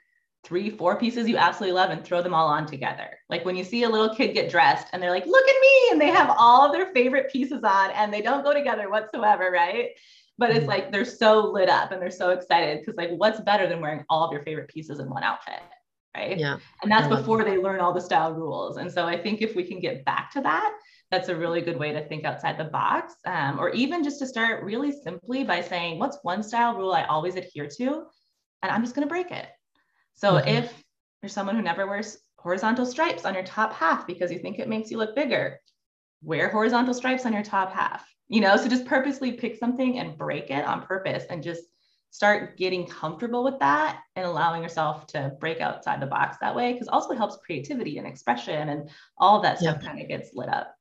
three, 0.45 0.71
four 0.71 0.97
pieces 0.97 1.29
you 1.29 1.37
absolutely 1.37 1.75
love 1.75 1.91
and 1.91 2.05
throw 2.05 2.23
them 2.23 2.35
all 2.35 2.47
on 2.47 2.67
together. 2.67 3.19
Like 3.29 3.45
when 3.45 3.57
you 3.57 3.65
see 3.65 3.83
a 3.83 3.89
little 3.89 4.15
kid 4.15 4.33
get 4.33 4.51
dressed 4.51 4.87
and 4.93 5.03
they're 5.03 5.11
like, 5.11 5.27
look 5.27 5.47
at 5.47 5.61
me, 5.61 5.89
and 5.91 6.01
they 6.01 6.09
have 6.09 6.35
all 6.39 6.65
of 6.65 6.73
their 6.73 6.93
favorite 6.93 7.33
pieces 7.33 7.65
on 7.65 7.91
and 7.91 8.13
they 8.13 8.23
don't 8.23 8.45
go 8.45 8.55
together 8.55 8.89
whatsoever, 8.89 9.51
right? 9.51 9.91
But 10.39 10.51
it's 10.51 10.67
mm. 10.67 10.69
like 10.69 10.93
they're 10.93 11.05
so 11.05 11.51
lit 11.51 11.69
up 11.69 11.93
and 11.93 12.01
they're 12.01 12.11
so 12.11 12.31
excited 12.31 12.81
because, 12.81 12.97
like, 12.97 13.11
what's 13.11 13.41
better 13.41 13.67
than 13.67 13.81
wearing 13.81 14.05
all 14.11 14.25
of 14.25 14.33
your 14.33 14.43
favorite 14.43 14.69
pieces 14.69 14.99
in 15.01 15.09
one 15.09 15.23
outfit? 15.23 15.61
Right. 16.15 16.39
Yeah. 16.39 16.59
And 16.83 16.91
that's 16.91 17.09
before 17.09 17.39
that. 17.39 17.47
they 17.47 17.59
learn 17.59 17.81
all 17.81 17.93
the 17.93 18.01
style 18.01 18.33
rules. 18.33 18.79
And 18.79 18.91
so 18.91 19.05
I 19.07 19.19
think 19.19 19.43
if 19.43 19.55
we 19.55 19.65
can 19.65 19.81
get 19.81 20.05
back 20.05 20.31
to 20.33 20.41
that, 20.41 20.75
that's 21.11 21.29
a 21.29 21.37
really 21.37 21.61
good 21.61 21.79
way 21.79 21.93
to 21.93 22.07
think 22.09 22.25
outside 22.25 22.59
the 22.59 22.65
box. 22.65 23.15
Um, 23.27 23.61
or 23.61 23.71
even 23.71 24.03
just 24.03 24.19
to 24.21 24.27
start 24.27 24.65
really 24.65 24.93
simply 24.93 25.45
by 25.45 25.61
saying, 25.61 25.99
what's 25.99 26.19
one 26.23 26.43
style 26.43 26.75
rule 26.75 26.93
I 26.93 27.05
always 27.05 27.37
adhere 27.37 27.69
to? 27.77 28.05
And 28.63 28.73
I'm 28.73 28.83
just 28.83 28.95
going 28.95 29.07
to 29.07 29.13
break 29.13 29.31
it 29.31 29.47
so 30.17 30.35
mm-hmm. 30.35 30.49
if 30.49 30.85
you're 31.23 31.29
someone 31.29 31.57
who 31.57 31.63
never 31.63 31.87
wears 31.87 32.19
horizontal 32.39 32.87
stripes 32.87 33.25
on 33.25 33.35
your 33.35 33.45
top 33.45 33.73
half 33.73 34.07
because 34.07 34.33
you 34.33 34.39
think 34.39 34.59
it 34.59 34.69
makes 34.69 34.91
you 34.91 34.99
look 34.99 35.15
bigger, 35.15 35.61
wear 36.27 36.51
horizontal 36.51 36.93
stripes 36.93 37.25
on 37.25 37.33
your 37.33 37.45
top 37.45 37.73
half. 37.73 38.05
You 38.29 38.41
know, 38.41 38.57
so 38.57 38.69
just 38.69 38.85
purposely 38.85 39.33
pick 39.33 39.57
something 39.57 40.01
and 40.01 40.19
break 40.19 40.51
it 40.51 40.65
on 40.65 40.83
purpose 40.83 41.25
and 41.31 41.43
just 41.43 41.63
start 42.11 42.57
getting 42.57 42.87
comfortable 42.87 43.45
with 43.45 43.59
that 43.61 44.01
and 44.17 44.27
allowing 44.27 44.63
yourself 44.63 45.07
to 45.07 45.33
break 45.39 45.61
outside 45.61 46.01
the 46.01 46.07
box 46.07 46.37
that 46.41 46.55
way 46.55 46.73
because 46.73 46.89
also 46.89 47.15
helps 47.15 47.37
creativity 47.45 47.99
and 47.99 48.07
expression 48.07 48.71
and 48.71 48.91
all 49.19 49.41
that 49.41 49.59
stuff 49.59 49.79
yeah. 49.81 49.89
kind 49.89 50.01
of 50.01 50.09
gets 50.09 50.31
lit 50.35 50.49
up 50.49 50.75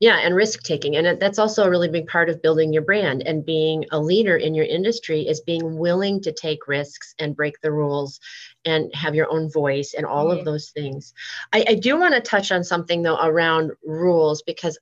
yeah 0.00 0.16
and 0.16 0.34
risk 0.34 0.62
taking 0.62 0.96
and 0.96 1.20
that's 1.20 1.38
also 1.38 1.62
a 1.62 1.70
really 1.70 1.88
big 1.88 2.08
part 2.08 2.28
of 2.28 2.42
building 2.42 2.72
your 2.72 2.82
brand 2.82 3.22
and 3.24 3.46
being 3.46 3.84
a 3.92 4.00
leader 4.00 4.36
in 4.36 4.52
your 4.52 4.64
industry 4.64 5.20
is 5.28 5.40
being 5.42 5.78
willing 5.78 6.20
to 6.20 6.32
take 6.32 6.66
risks 6.66 7.14
and 7.20 7.36
break 7.36 7.54
the 7.60 7.70
rules 7.70 8.18
and 8.64 8.94
have 8.94 9.14
your 9.14 9.30
own 9.30 9.50
voice 9.50 9.94
and 9.96 10.04
all 10.04 10.26
mm-hmm. 10.26 10.38
of 10.38 10.44
those 10.44 10.70
things. 10.70 11.14
I, 11.52 11.64
I 11.68 11.74
do 11.74 11.98
want 11.98 12.14
to 12.14 12.20
touch 12.20 12.52
on 12.52 12.64
something 12.64 13.02
though 13.02 13.18
around 13.20 13.72
rules 13.84 14.42
because 14.42 14.78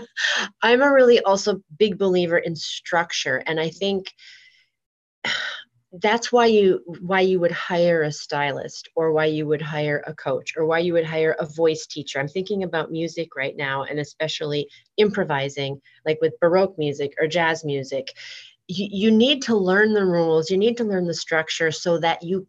i'm 0.62 0.82
a 0.82 0.92
really 0.92 1.20
also 1.20 1.60
big 1.78 1.98
believer 1.98 2.38
in 2.38 2.54
structure 2.56 3.42
and 3.46 3.58
i 3.58 3.68
think 3.68 4.12
that's 5.92 6.30
why 6.30 6.44
you 6.44 6.82
why 7.00 7.20
you 7.20 7.40
would 7.40 7.50
hire 7.50 8.02
a 8.02 8.12
stylist 8.12 8.90
or 8.94 9.12
why 9.12 9.24
you 9.24 9.46
would 9.46 9.62
hire 9.62 10.04
a 10.06 10.14
coach 10.14 10.52
or 10.56 10.66
why 10.66 10.78
you 10.78 10.92
would 10.92 11.06
hire 11.06 11.34
a 11.38 11.46
voice 11.46 11.86
teacher. 11.86 12.20
I'm 12.20 12.28
thinking 12.28 12.62
about 12.62 12.92
music 12.92 13.34
right 13.34 13.56
now 13.56 13.84
and 13.84 13.98
especially 13.98 14.68
improvising 14.98 15.80
like 16.04 16.18
with 16.20 16.38
baroque 16.40 16.76
music 16.76 17.14
or 17.18 17.26
jazz 17.26 17.64
music 17.64 18.12
you, 18.68 18.88
you 18.90 19.10
need 19.10 19.42
to 19.42 19.56
learn 19.56 19.94
the 19.94 20.04
rules. 20.04 20.50
You 20.50 20.58
need 20.58 20.76
to 20.76 20.84
learn 20.84 21.06
the 21.06 21.14
structure 21.14 21.70
so 21.70 21.98
that 21.98 22.22
you 22.22 22.46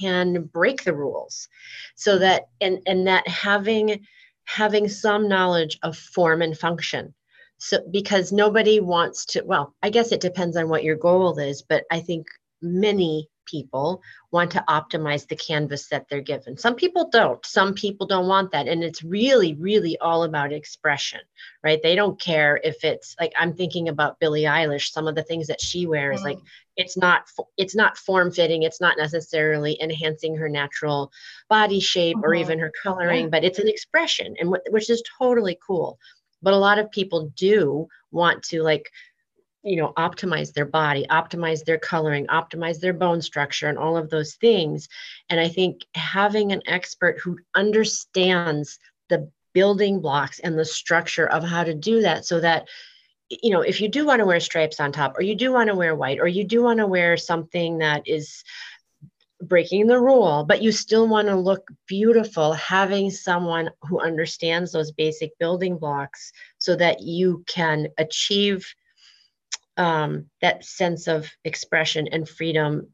can 0.00 0.44
break 0.44 0.84
the 0.84 0.94
rules. 0.94 1.48
So 1.96 2.12
mm-hmm. 2.12 2.20
that 2.20 2.48
and 2.60 2.80
and 2.86 3.06
that 3.06 3.26
having 3.26 4.06
having 4.44 4.88
some 4.88 5.28
knowledge 5.28 5.78
of 5.82 5.96
form 5.96 6.42
and 6.42 6.56
function. 6.56 7.14
So 7.58 7.78
because 7.90 8.32
nobody 8.32 8.80
wants 8.80 9.24
to 9.26 9.42
well 9.44 9.72
i 9.84 9.88
guess 9.88 10.10
it 10.10 10.20
depends 10.20 10.56
on 10.56 10.68
what 10.68 10.82
your 10.82 10.96
goal 10.96 11.38
is 11.38 11.62
but 11.62 11.84
i 11.92 12.00
think 12.00 12.26
many 12.60 13.28
people 13.44 14.02
want 14.30 14.50
to 14.52 14.64
optimize 14.68 15.26
the 15.26 15.36
canvas 15.36 15.88
that 15.88 16.08
they're 16.08 16.20
given. 16.20 16.56
Some 16.56 16.74
people 16.74 17.08
don't. 17.10 17.44
Some 17.44 17.74
people 17.74 18.06
don't 18.06 18.28
want 18.28 18.52
that. 18.52 18.68
And 18.68 18.82
it's 18.82 19.02
really, 19.02 19.54
really 19.54 19.98
all 19.98 20.24
about 20.24 20.52
expression, 20.52 21.20
right? 21.62 21.82
They 21.82 21.94
don't 21.94 22.20
care 22.20 22.60
if 22.62 22.84
it's 22.84 23.14
like 23.20 23.32
I'm 23.38 23.54
thinking 23.54 23.88
about 23.88 24.20
Billie 24.20 24.42
Eilish, 24.42 24.90
some 24.90 25.08
of 25.08 25.14
the 25.14 25.22
things 25.22 25.46
that 25.48 25.60
she 25.60 25.86
wears, 25.86 26.20
mm. 26.20 26.24
like 26.24 26.38
it's 26.76 26.96
not 26.96 27.28
it's 27.56 27.74
not 27.74 27.98
form 27.98 28.30
fitting, 28.30 28.62
it's 28.62 28.80
not 28.80 28.96
necessarily 28.96 29.78
enhancing 29.80 30.36
her 30.36 30.48
natural 30.48 31.12
body 31.48 31.80
shape 31.80 32.16
mm-hmm. 32.16 32.24
or 32.24 32.34
even 32.34 32.58
her 32.58 32.72
coloring, 32.82 33.24
yeah. 33.24 33.30
but 33.30 33.44
it's 33.44 33.58
an 33.58 33.68
expression 33.68 34.34
and 34.40 34.56
which 34.70 34.90
is 34.90 35.02
totally 35.18 35.58
cool. 35.66 35.98
But 36.42 36.54
a 36.54 36.58
lot 36.58 36.78
of 36.78 36.90
people 36.90 37.32
do 37.36 37.86
want 38.10 38.42
to 38.44 38.62
like 38.62 38.90
you 39.62 39.76
know 39.76 39.92
optimize 39.96 40.52
their 40.52 40.66
body 40.66 41.06
optimize 41.10 41.64
their 41.64 41.78
coloring 41.78 42.26
optimize 42.26 42.80
their 42.80 42.92
bone 42.92 43.22
structure 43.22 43.68
and 43.68 43.78
all 43.78 43.96
of 43.96 44.10
those 44.10 44.34
things. 44.34 44.88
And 45.30 45.40
i 45.40 45.48
think 45.48 45.84
having 45.94 46.52
an 46.52 46.62
expert 46.66 47.18
who 47.20 47.38
understands 47.54 48.78
the 49.08 49.30
building 49.52 50.00
blocks 50.00 50.38
and 50.40 50.58
the 50.58 50.64
structure 50.64 51.28
of 51.28 51.44
how 51.44 51.64
to 51.64 51.74
do 51.74 52.02
that 52.02 52.24
so 52.24 52.40
that 52.40 52.68
you 53.28 53.50
know 53.50 53.60
if 53.60 53.80
you 53.80 53.88
do 53.88 54.06
want 54.06 54.20
to 54.20 54.26
wear 54.26 54.40
stripes 54.40 54.80
on 54.80 54.92
top 54.92 55.16
or 55.16 55.22
you 55.22 55.34
do 55.34 55.52
want 55.52 55.68
to 55.68 55.76
wear 55.76 55.94
white 55.94 56.20
or 56.20 56.26
you 56.26 56.44
do 56.44 56.62
want 56.62 56.78
to 56.78 56.86
wear 56.86 57.16
something 57.16 57.78
that 57.78 58.02
is 58.06 58.44
breaking 59.42 59.86
the 59.86 59.98
rule 59.98 60.44
but 60.44 60.62
you 60.62 60.70
still 60.70 61.08
want 61.08 61.28
to 61.28 61.34
look 61.36 61.68
beautiful 61.86 62.52
having 62.52 63.10
someone 63.10 63.68
who 63.82 64.00
understands 64.00 64.70
those 64.70 64.92
basic 64.92 65.36
building 65.38 65.76
blocks 65.76 66.32
so 66.58 66.76
that 66.76 67.00
you 67.00 67.44
can 67.48 67.88
achieve 67.98 68.72
um, 69.76 70.26
that 70.40 70.64
sense 70.64 71.08
of 71.08 71.30
expression 71.44 72.08
and 72.08 72.28
freedom 72.28 72.88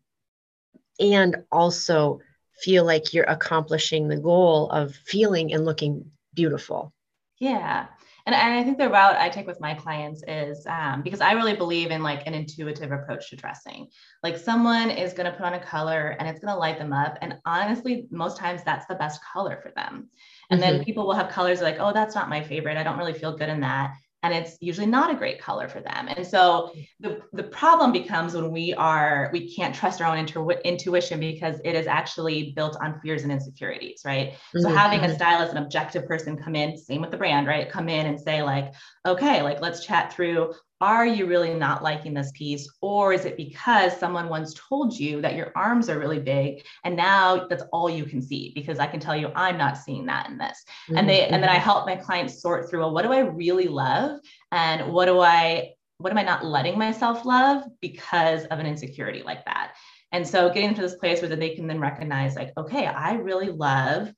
and 1.01 1.37
also 1.51 2.21
feel 2.61 2.85
like 2.85 3.14
you're 3.14 3.25
accomplishing 3.25 4.09
the 4.09 4.17
goal 4.17 4.71
of 4.71 4.95
feeling 4.95 5.53
and 5.53 5.64
looking 5.64 6.11
beautiful. 6.35 6.93
Yeah. 7.38 7.87
And, 8.27 8.35
and 8.35 8.59
i 8.59 8.62
think 8.62 8.77
the 8.77 8.91
route 8.91 9.17
i 9.17 9.31
take 9.31 9.47
with 9.47 9.59
my 9.59 9.73
clients 9.73 10.23
is 10.29 10.67
um, 10.67 11.01
because 11.03 11.23
i 11.23 11.33
really 11.33 11.57
believe 11.57 11.91
in 11.91 12.03
like 12.03 12.27
an 12.27 12.35
intuitive 12.35 12.93
approach 12.93 13.31
to 13.31 13.37
dressing. 13.37 13.88
Like 14.23 14.37
someone 14.37 14.91
is 14.91 15.14
going 15.14 15.31
to 15.31 15.37
put 15.37 15.47
on 15.47 15.55
a 15.55 15.61
color 15.61 16.14
and 16.19 16.29
it's 16.29 16.38
going 16.38 16.53
to 16.53 16.59
light 16.59 16.79
them 16.79 16.93
up 16.93 17.17
and 17.23 17.37
honestly 17.47 18.07
most 18.11 18.37
times 18.37 18.62
that's 18.64 18.85
the 18.85 18.97
best 18.97 19.21
color 19.33 19.59
for 19.62 19.73
them. 19.75 20.11
And 20.51 20.61
mm-hmm. 20.61 20.77
then 20.77 20.85
people 20.85 21.07
will 21.07 21.14
have 21.14 21.31
colors 21.31 21.62
like 21.62 21.79
oh 21.81 21.93
that's 21.95 22.14
not 22.14 22.29
my 22.29 22.43
favorite. 22.43 22.77
I 22.77 22.83
don't 22.83 22.99
really 22.99 23.14
feel 23.14 23.35
good 23.35 23.49
in 23.49 23.61
that 23.61 23.95
and 24.29 24.45
it's 24.45 24.59
usually 24.61 24.87
not 24.87 25.11
a 25.11 25.17
great 25.17 25.41
color 25.41 25.69
for 25.69 25.81
them. 25.81 26.09
And 26.09 26.27
so 26.27 26.73
the, 27.01 27.23
the 27.33 27.43
problem 27.43 27.93
becomes 27.93 28.35
when 28.35 28.51
we 28.51 28.75
are, 28.75 29.31
we 29.33 29.55
can't 29.55 29.75
trust 29.75 30.01
our 30.01 30.11
own 30.11 30.19
intu- 30.19 30.51
intuition 30.64 31.19
because 31.19 31.61
it 31.64 31.75
is 31.75 31.87
actually 31.87 32.53
built 32.55 32.77
on 32.83 33.01
fears 33.01 33.23
and 33.23 33.33
insecurities, 33.33 34.03
right? 34.05 34.33
Mm-hmm. 34.33 34.61
So 34.61 34.69
having 34.69 35.01
a 35.01 35.05
mm-hmm. 35.05 35.14
stylist, 35.14 35.53
an 35.53 35.62
objective 35.62 36.07
person 36.07 36.37
come 36.37 36.55
in, 36.55 36.77
same 36.77 37.01
with 37.01 37.11
the 37.11 37.17
brand, 37.17 37.47
right? 37.47 37.71
Come 37.71 37.88
in 37.88 38.07
and 38.07 38.21
say 38.21 38.43
like, 38.43 38.75
okay, 39.07 39.43
like 39.43 39.61
let's 39.61 39.85
chat 39.85 40.12
through 40.12 40.53
are 40.81 41.07
you 41.07 41.27
really 41.27 41.55
not 41.55 41.83
liking 41.83 42.14
this 42.14 42.31
piece 42.33 42.69
or 42.81 43.12
is 43.12 43.25
it 43.25 43.37
because 43.37 43.97
someone 43.99 44.29
once 44.29 44.55
told 44.55 44.97
you 44.97 45.21
that 45.21 45.35
your 45.35 45.53
arms 45.57 45.88
are 45.88 45.99
really 45.99 46.21
big 46.21 46.64
and 46.85 46.97
now 46.97 47.47
that's 47.49 47.64
all 47.73 47.91
you 47.91 48.05
can 48.05 48.23
see 48.23 48.53
because 48.55 48.79
i 48.79 48.87
can 48.87 49.01
tell 49.01 49.17
you 49.17 49.31
i'm 49.35 49.59
not 49.59 49.77
seeing 49.77 50.07
that 50.07 50.29
in 50.29 50.38
this 50.38 50.64
mm-hmm. 50.87 50.99
and 50.99 51.09
they 51.09 51.27
and 51.27 51.43
then 51.43 51.51
i 51.51 51.55
mm-hmm. 51.55 51.64
help 51.64 51.87
my 51.87 51.97
clients 51.97 52.41
sort 52.41 52.69
through 52.69 52.81
well, 52.81 52.95
what 52.95 53.03
do 53.03 53.12
i 53.12 53.21
really 53.21 53.69
love 53.69 54.21
and 54.53 54.93
what 54.93 55.07
do 55.07 55.21
i 55.21 55.71
what 55.99 56.12
am 56.12 56.19
i 56.19 56.23
not 56.23 56.45
letting 56.45 56.79
myself 56.79 57.25
love 57.25 57.64
because 57.81 58.45
of 58.47 58.59
an 58.59 58.67
insecurity 58.67 59.23
like 59.23 59.45
that 59.45 59.73
and 60.12 60.27
so 60.27 60.49
getting 60.49 60.75
to 60.75 60.81
this 60.81 60.97
place 60.97 61.21
where 61.21 61.35
they 61.35 61.55
can 61.55 61.67
then 61.67 61.81
recognize 61.81 62.37
like 62.37 62.53
okay 62.57 62.87
i 62.87 63.14
really 63.14 63.51
love 63.51 64.12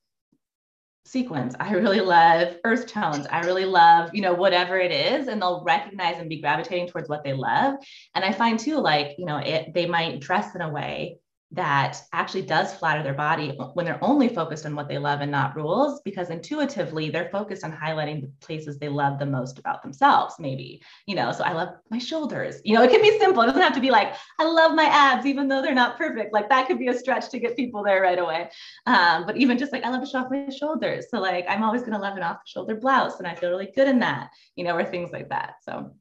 sequins. 1.05 1.55
I 1.59 1.71
really 1.73 2.01
love 2.01 2.55
earth 2.63 2.87
tones. 2.87 3.27
I 3.29 3.41
really 3.41 3.65
love, 3.65 4.11
you 4.13 4.21
know, 4.21 4.33
whatever 4.33 4.77
it 4.77 4.91
is. 4.91 5.27
And 5.27 5.41
they'll 5.41 5.63
recognize 5.63 6.19
and 6.19 6.29
be 6.29 6.41
gravitating 6.41 6.87
towards 6.87 7.09
what 7.09 7.23
they 7.23 7.33
love. 7.33 7.75
And 8.15 8.23
I 8.23 8.31
find 8.31 8.59
too, 8.59 8.77
like, 8.77 9.15
you 9.17 9.25
know, 9.25 9.37
it, 9.37 9.73
they 9.73 9.85
might 9.85 10.19
dress 10.19 10.55
in 10.55 10.61
a 10.61 10.69
way 10.69 11.17
that 11.53 12.01
actually 12.13 12.41
does 12.43 12.73
flatter 12.73 13.03
their 13.03 13.13
body 13.13 13.49
when 13.73 13.85
they're 13.85 14.03
only 14.03 14.29
focused 14.29 14.65
on 14.65 14.75
what 14.75 14.87
they 14.87 14.97
love 14.97 15.19
and 15.21 15.31
not 15.31 15.55
rules 15.55 16.01
because 16.05 16.29
intuitively 16.29 17.09
they're 17.09 17.29
focused 17.29 17.63
on 17.63 17.71
highlighting 17.71 18.21
the 18.21 18.31
places 18.39 18.77
they 18.77 18.87
love 18.87 19.19
the 19.19 19.25
most 19.25 19.59
about 19.59 19.81
themselves 19.81 20.35
maybe 20.39 20.81
you 21.07 21.15
know 21.15 21.31
so 21.31 21.43
i 21.43 21.51
love 21.51 21.69
my 21.89 21.97
shoulders. 21.97 22.61
You 22.63 22.75
know 22.75 22.83
it 22.83 22.89
can 22.89 23.01
be 23.01 23.17
simple. 23.19 23.43
It 23.43 23.47
doesn't 23.47 23.61
have 23.61 23.75
to 23.75 23.81
be 23.81 23.91
like 23.91 24.15
i 24.39 24.45
love 24.45 24.75
my 24.75 24.85
abs 24.85 25.25
even 25.25 25.47
though 25.47 25.61
they're 25.61 25.73
not 25.73 25.97
perfect. 25.97 26.33
Like 26.33 26.49
that 26.49 26.67
could 26.67 26.79
be 26.79 26.87
a 26.87 26.97
stretch 26.97 27.29
to 27.29 27.39
get 27.39 27.55
people 27.55 27.83
there 27.83 28.01
right 28.01 28.19
away. 28.19 28.49
Um, 28.85 29.25
but 29.25 29.37
even 29.37 29.57
just 29.57 29.73
like 29.73 29.83
i 29.83 29.89
love 29.89 30.01
to 30.01 30.07
show 30.07 30.19
off 30.19 30.31
my 30.31 30.49
shoulders. 30.49 31.05
So 31.09 31.19
like 31.19 31.45
i'm 31.49 31.63
always 31.63 31.81
going 31.81 31.93
to 31.93 31.99
love 31.99 32.17
an 32.17 32.23
off 32.23 32.37
the 32.45 32.49
shoulder 32.49 32.75
blouse 32.75 33.19
and 33.19 33.27
i 33.27 33.35
feel 33.35 33.49
really 33.49 33.71
good 33.75 33.87
in 33.87 33.99
that 33.99 34.29
you 34.55 34.63
know 34.63 34.75
or 34.75 34.85
things 34.85 35.11
like 35.11 35.29
that. 35.29 35.55
So 35.63 35.91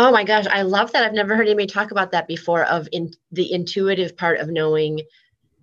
Oh 0.00 0.10
my 0.10 0.24
gosh, 0.24 0.46
I 0.46 0.62
love 0.62 0.92
that. 0.92 1.04
I've 1.04 1.12
never 1.12 1.36
heard 1.36 1.46
anybody 1.46 1.66
talk 1.66 1.90
about 1.90 2.12
that 2.12 2.26
before 2.26 2.64
of 2.64 2.88
in 2.90 3.12
the 3.32 3.52
intuitive 3.52 4.16
part 4.16 4.40
of 4.40 4.48
knowing 4.48 5.02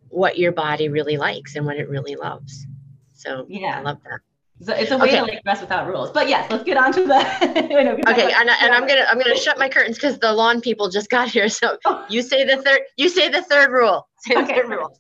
what 0.10 0.38
your 0.38 0.52
body 0.52 0.90
really 0.90 1.18
likes 1.18 1.56
and 1.56 1.66
what 1.66 1.78
it 1.78 1.90
really 1.90 2.16
loves. 2.16 2.68
So 3.14 3.48
yeah, 3.50 3.80
I 3.80 3.82
love 3.82 3.98
that. 4.04 4.20
So 4.62 4.76
it's 4.76 4.92
a 4.92 4.98
way 5.00 5.08
okay. 5.08 5.18
to 5.18 5.24
like 5.24 5.44
dress 5.44 5.62
without 5.62 5.88
rules. 5.88 6.12
But 6.12 6.30
yes, 6.30 6.52
let's 6.52 6.64
get 6.64 6.78
on 6.78 6.94
to 6.94 7.04
the. 7.04 7.16
okay, 8.12 8.32
and, 8.36 8.50
and 8.62 8.74
I'm 8.76 8.86
gonna 8.86 9.08
I'm 9.10 9.18
gonna 9.18 9.36
shut 9.36 9.58
my 9.58 9.70
curtains 9.70 9.98
because 9.98 10.20
the 10.20 10.32
lawn 10.32 10.62
people 10.62 10.88
just 10.88 11.10
got 11.10 11.30
here. 11.30 11.50
So 11.50 11.80
you 12.10 12.22
say 12.22 12.44
the 12.44 12.62
third 12.62 12.82
you 12.96 13.10
say 13.10 13.30
the 13.30 13.42
third 13.42 13.72
rule. 13.72 14.08
Say 14.20 14.36
the 14.36 14.42
okay. 14.42 14.54
third 14.54 14.70
rule. 14.70 15.00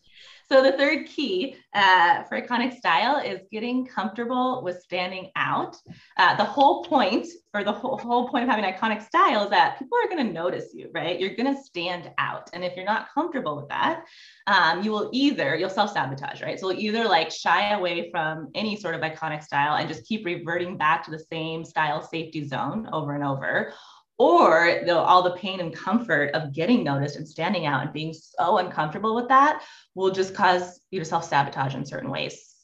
So 0.49 0.63
the 0.63 0.71
third 0.71 1.07
key 1.07 1.55
uh, 1.73 2.23
for 2.23 2.41
iconic 2.41 2.77
style 2.77 3.17
is 3.17 3.41
getting 3.51 3.85
comfortable 3.85 4.61
with 4.63 4.81
standing 4.81 5.29
out. 5.35 5.75
Uh, 6.15 6.37
the 6.37 6.45
whole 6.45 6.85
point, 6.85 7.27
or 7.53 7.65
the 7.65 7.71
whole, 7.71 7.97
whole 7.97 8.29
point 8.29 8.45
of 8.45 8.49
having 8.49 8.63
iconic 8.63 9.05
style 9.05 9.43
is 9.43 9.49
that 9.49 9.77
people 9.77 9.97
are 10.01 10.07
going 10.07 10.25
to 10.25 10.31
notice 10.31 10.73
you, 10.73 10.89
right? 10.93 11.19
You're 11.19 11.35
going 11.35 11.53
to 11.53 11.61
stand 11.61 12.11
out. 12.17 12.49
And 12.53 12.63
if 12.63 12.77
you're 12.77 12.85
not 12.85 13.09
comfortable 13.13 13.57
with 13.57 13.67
that, 13.67 14.05
um, 14.47 14.83
you 14.83 14.91
will 14.91 15.09
either, 15.11 15.55
you'll 15.57 15.69
self-sabotage, 15.69 16.41
right? 16.41 16.57
So 16.57 16.71
either 16.71 17.03
like 17.03 17.29
shy 17.29 17.73
away 17.73 18.09
from 18.09 18.49
any 18.55 18.77
sort 18.77 18.95
of 18.95 19.01
iconic 19.01 19.43
style 19.43 19.75
and 19.75 19.89
just 19.89 20.05
keep 20.05 20.25
reverting 20.25 20.77
back 20.77 21.03
to 21.05 21.11
the 21.11 21.19
same 21.19 21.65
style 21.65 22.01
safety 22.01 22.47
zone 22.47 22.87
over 22.93 23.15
and 23.15 23.23
over, 23.23 23.73
or 24.17 24.81
the, 24.85 24.97
all 24.97 25.21
the 25.21 25.35
pain 25.37 25.59
and 25.59 25.73
comfort 25.73 26.31
of 26.33 26.53
getting 26.53 26.83
noticed 26.83 27.17
and 27.17 27.27
standing 27.27 27.65
out 27.65 27.83
and 27.83 27.93
being 27.93 28.13
so 28.13 28.57
uncomfortable 28.57 29.15
with 29.15 29.27
that 29.27 29.63
will 29.95 30.11
just 30.11 30.33
cause 30.33 30.81
you 30.91 30.99
to 30.99 31.05
self 31.05 31.23
sabotage 31.23 31.75
in 31.75 31.85
certain 31.85 32.09
ways. 32.09 32.55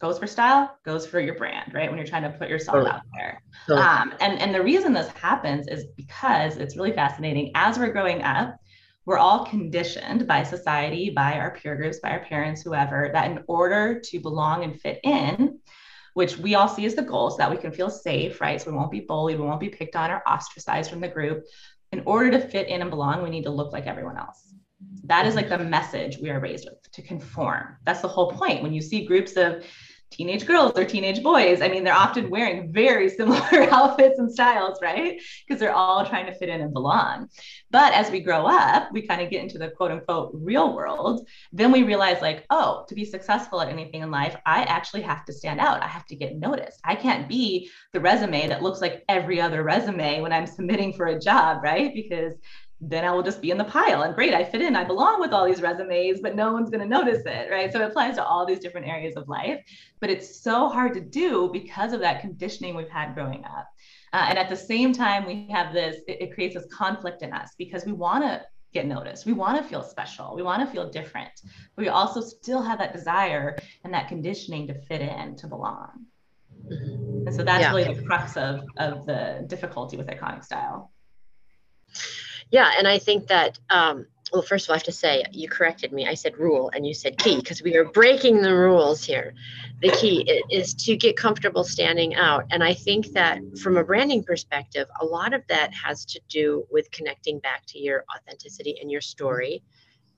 Goes 0.00 0.18
for 0.18 0.28
style, 0.28 0.78
goes 0.84 1.06
for 1.06 1.18
your 1.18 1.34
brand, 1.34 1.74
right? 1.74 1.88
When 1.88 1.98
you're 1.98 2.06
trying 2.06 2.22
to 2.22 2.30
put 2.30 2.48
yourself 2.48 2.86
out 2.86 3.02
there. 3.16 3.42
Um, 3.78 4.14
and, 4.20 4.38
and 4.38 4.54
the 4.54 4.62
reason 4.62 4.92
this 4.92 5.08
happens 5.08 5.66
is 5.66 5.86
because 5.96 6.56
it's 6.56 6.76
really 6.76 6.92
fascinating. 6.92 7.50
As 7.56 7.78
we're 7.78 7.90
growing 7.90 8.22
up, 8.22 8.60
we're 9.06 9.18
all 9.18 9.44
conditioned 9.46 10.28
by 10.28 10.42
society, 10.44 11.10
by 11.10 11.38
our 11.38 11.50
peer 11.50 11.74
groups, 11.74 11.98
by 11.98 12.10
our 12.10 12.20
parents, 12.20 12.62
whoever, 12.62 13.10
that 13.12 13.30
in 13.30 13.42
order 13.48 13.98
to 13.98 14.20
belong 14.20 14.62
and 14.64 14.80
fit 14.80 15.00
in, 15.02 15.58
which 16.18 16.36
we 16.36 16.56
all 16.56 16.66
see 16.66 16.84
as 16.84 16.96
the 16.96 17.02
goal 17.02 17.30
so 17.30 17.36
that 17.36 17.48
we 17.48 17.56
can 17.56 17.70
feel 17.70 17.88
safe, 17.88 18.40
right? 18.40 18.60
So 18.60 18.72
we 18.72 18.76
won't 18.76 18.90
be 18.90 19.06
bullied, 19.08 19.38
we 19.38 19.46
won't 19.46 19.60
be 19.60 19.68
picked 19.68 19.94
on 19.94 20.10
or 20.10 20.20
ostracized 20.26 20.90
from 20.90 21.00
the 21.00 21.06
group. 21.06 21.44
In 21.92 22.02
order 22.06 22.32
to 22.32 22.40
fit 22.40 22.66
in 22.66 22.80
and 22.80 22.90
belong, 22.90 23.22
we 23.22 23.30
need 23.30 23.44
to 23.44 23.50
look 23.50 23.72
like 23.72 23.86
everyone 23.86 24.18
else. 24.18 24.52
That 25.04 25.26
is 25.26 25.36
like 25.36 25.48
the 25.48 25.58
message 25.58 26.18
we 26.18 26.30
are 26.30 26.40
raised 26.40 26.64
with 26.64 26.90
to 26.90 27.02
conform. 27.02 27.76
That's 27.84 28.00
the 28.00 28.08
whole 28.08 28.32
point. 28.32 28.64
When 28.64 28.72
you 28.72 28.82
see 28.82 29.06
groups 29.06 29.36
of 29.36 29.64
teenage 30.10 30.46
girls 30.46 30.72
or 30.76 30.84
teenage 30.84 31.22
boys. 31.22 31.60
I 31.60 31.68
mean, 31.68 31.84
they're 31.84 31.94
often 31.94 32.24
mm-hmm. 32.24 32.32
wearing 32.32 32.72
very 32.72 33.08
similar 33.08 33.40
outfits 33.70 34.18
and 34.18 34.30
styles, 34.30 34.78
right? 34.82 35.20
Because 35.46 35.60
they're 35.60 35.74
all 35.74 36.04
trying 36.06 36.26
to 36.26 36.34
fit 36.34 36.48
in 36.48 36.60
and 36.60 36.72
belong. 36.72 37.28
But 37.70 37.92
as 37.92 38.10
we 38.10 38.20
grow 38.20 38.46
up, 38.46 38.90
we 38.92 39.06
kind 39.06 39.20
of 39.20 39.30
get 39.30 39.42
into 39.42 39.58
the 39.58 39.70
quote 39.70 39.90
unquote 39.90 40.30
real 40.34 40.74
world. 40.74 41.28
Then 41.52 41.72
we 41.72 41.82
realize, 41.82 42.22
like, 42.22 42.44
oh, 42.50 42.84
to 42.88 42.94
be 42.94 43.04
successful 43.04 43.60
at 43.60 43.68
anything 43.68 44.02
in 44.02 44.10
life, 44.10 44.36
I 44.46 44.62
actually 44.62 45.02
have 45.02 45.24
to 45.26 45.32
stand 45.32 45.60
out. 45.60 45.82
I 45.82 45.88
have 45.88 46.06
to 46.06 46.16
get 46.16 46.36
noticed. 46.36 46.80
I 46.84 46.94
can't 46.94 47.28
be 47.28 47.70
the 47.92 48.00
resume 48.00 48.48
that 48.48 48.62
looks 48.62 48.80
like 48.80 49.04
every 49.08 49.40
other 49.40 49.62
resume 49.62 50.20
when 50.20 50.32
I'm 50.32 50.46
submitting 50.46 50.92
for 50.92 51.06
a 51.06 51.20
job, 51.20 51.62
right? 51.62 51.92
Because 51.94 52.34
then 52.80 53.04
I 53.04 53.10
will 53.10 53.22
just 53.22 53.42
be 53.42 53.50
in 53.50 53.58
the 53.58 53.64
pile 53.64 54.02
and 54.02 54.14
great, 54.14 54.34
I 54.34 54.44
fit 54.44 54.62
in, 54.62 54.76
I 54.76 54.84
belong 54.84 55.20
with 55.20 55.32
all 55.32 55.46
these 55.46 55.60
resumes, 55.60 56.20
but 56.20 56.36
no 56.36 56.52
one's 56.52 56.70
going 56.70 56.80
to 56.80 56.86
notice 56.86 57.22
it, 57.26 57.50
right? 57.50 57.72
So 57.72 57.80
it 57.80 57.88
applies 57.88 58.14
to 58.16 58.24
all 58.24 58.46
these 58.46 58.60
different 58.60 58.86
areas 58.86 59.16
of 59.16 59.28
life, 59.28 59.60
but 60.00 60.10
it's 60.10 60.40
so 60.40 60.68
hard 60.68 60.94
to 60.94 61.00
do 61.00 61.50
because 61.52 61.92
of 61.92 62.00
that 62.00 62.20
conditioning 62.20 62.76
we've 62.76 62.88
had 62.88 63.14
growing 63.14 63.44
up. 63.44 63.68
Uh, 64.12 64.26
and 64.28 64.38
at 64.38 64.48
the 64.48 64.56
same 64.56 64.92
time, 64.92 65.26
we 65.26 65.48
have 65.50 65.72
this, 65.72 65.96
it, 66.06 66.22
it 66.22 66.34
creates 66.34 66.54
this 66.54 66.66
conflict 66.72 67.22
in 67.22 67.32
us 67.32 67.50
because 67.58 67.84
we 67.84 67.92
want 67.92 68.22
to 68.22 68.42
get 68.72 68.86
noticed. 68.86 69.26
We 69.26 69.32
want 69.32 69.60
to 69.60 69.68
feel 69.68 69.82
special. 69.82 70.34
We 70.36 70.42
want 70.42 70.64
to 70.64 70.72
feel 70.72 70.88
different. 70.88 71.32
But 71.74 71.82
we 71.82 71.88
also 71.88 72.20
still 72.20 72.62
have 72.62 72.78
that 72.78 72.92
desire 72.92 73.56
and 73.84 73.92
that 73.92 74.08
conditioning 74.08 74.66
to 74.68 74.74
fit 74.74 75.00
in, 75.00 75.36
to 75.36 75.46
belong. 75.46 76.06
And 76.70 77.34
so 77.34 77.42
that's 77.42 77.62
yeah. 77.62 77.74
really 77.74 77.94
the 77.94 78.02
crux 78.02 78.36
of, 78.36 78.60
of 78.76 79.06
the 79.06 79.44
difficulty 79.46 79.96
with 79.96 80.06
iconic 80.06 80.44
style. 80.44 80.92
Yeah, 82.50 82.70
and 82.78 82.88
I 82.88 82.98
think 82.98 83.28
that 83.28 83.58
um, 83.70 84.06
well, 84.32 84.42
first 84.42 84.66
of 84.66 84.70
all, 84.70 84.74
I 84.74 84.78
have 84.78 84.84
to 84.84 84.92
say 84.92 85.24
you 85.32 85.48
corrected 85.48 85.92
me. 85.92 86.06
I 86.06 86.14
said 86.14 86.36
rule, 86.38 86.70
and 86.74 86.86
you 86.86 86.94
said 86.94 87.18
key 87.18 87.36
because 87.36 87.62
we 87.62 87.76
are 87.76 87.84
breaking 87.84 88.42
the 88.42 88.54
rules 88.54 89.04
here. 89.04 89.34
The 89.80 89.90
key 89.90 90.42
is 90.50 90.74
to 90.74 90.96
get 90.96 91.16
comfortable 91.16 91.64
standing 91.64 92.14
out, 92.14 92.44
and 92.50 92.62
I 92.62 92.74
think 92.74 93.08
that 93.12 93.40
from 93.58 93.76
a 93.76 93.84
branding 93.84 94.24
perspective, 94.24 94.86
a 95.00 95.04
lot 95.04 95.32
of 95.34 95.46
that 95.48 95.72
has 95.72 96.04
to 96.06 96.20
do 96.28 96.66
with 96.70 96.90
connecting 96.90 97.38
back 97.38 97.64
to 97.68 97.78
your 97.78 98.04
authenticity 98.14 98.78
and 98.80 98.90
your 98.90 99.00
story, 99.00 99.62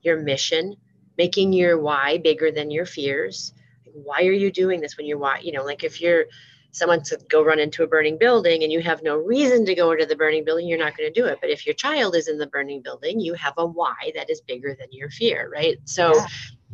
your 0.01 0.19
mission, 0.19 0.75
making 1.17 1.53
your 1.53 1.79
why 1.79 2.17
bigger 2.17 2.51
than 2.51 2.71
your 2.71 2.85
fears. 2.85 3.53
Why 3.93 4.21
are 4.21 4.31
you 4.31 4.51
doing 4.51 4.81
this 4.81 4.97
when 4.97 5.05
you're 5.05 5.17
why? 5.17 5.39
You 5.39 5.51
know, 5.51 5.63
like 5.63 5.83
if 5.83 6.01
you're 6.01 6.25
someone 6.71 7.03
to 7.03 7.19
go 7.29 7.43
run 7.43 7.59
into 7.59 7.83
a 7.83 7.87
burning 7.87 8.17
building 8.17 8.63
and 8.63 8.71
you 8.71 8.81
have 8.81 9.03
no 9.03 9.17
reason 9.17 9.65
to 9.65 9.75
go 9.75 9.91
into 9.91 10.05
the 10.05 10.15
burning 10.15 10.43
building, 10.45 10.67
you're 10.67 10.79
not 10.79 10.97
going 10.97 11.11
to 11.11 11.21
do 11.21 11.27
it. 11.27 11.39
But 11.41 11.49
if 11.49 11.65
your 11.65 11.75
child 11.75 12.15
is 12.15 12.27
in 12.27 12.37
the 12.37 12.47
burning 12.47 12.81
building, 12.81 13.19
you 13.19 13.33
have 13.33 13.53
a 13.57 13.65
why 13.65 14.11
that 14.15 14.29
is 14.29 14.41
bigger 14.41 14.75
than 14.79 14.87
your 14.91 15.09
fear, 15.09 15.49
right? 15.53 15.77
So 15.85 16.15
yeah. 16.15 16.25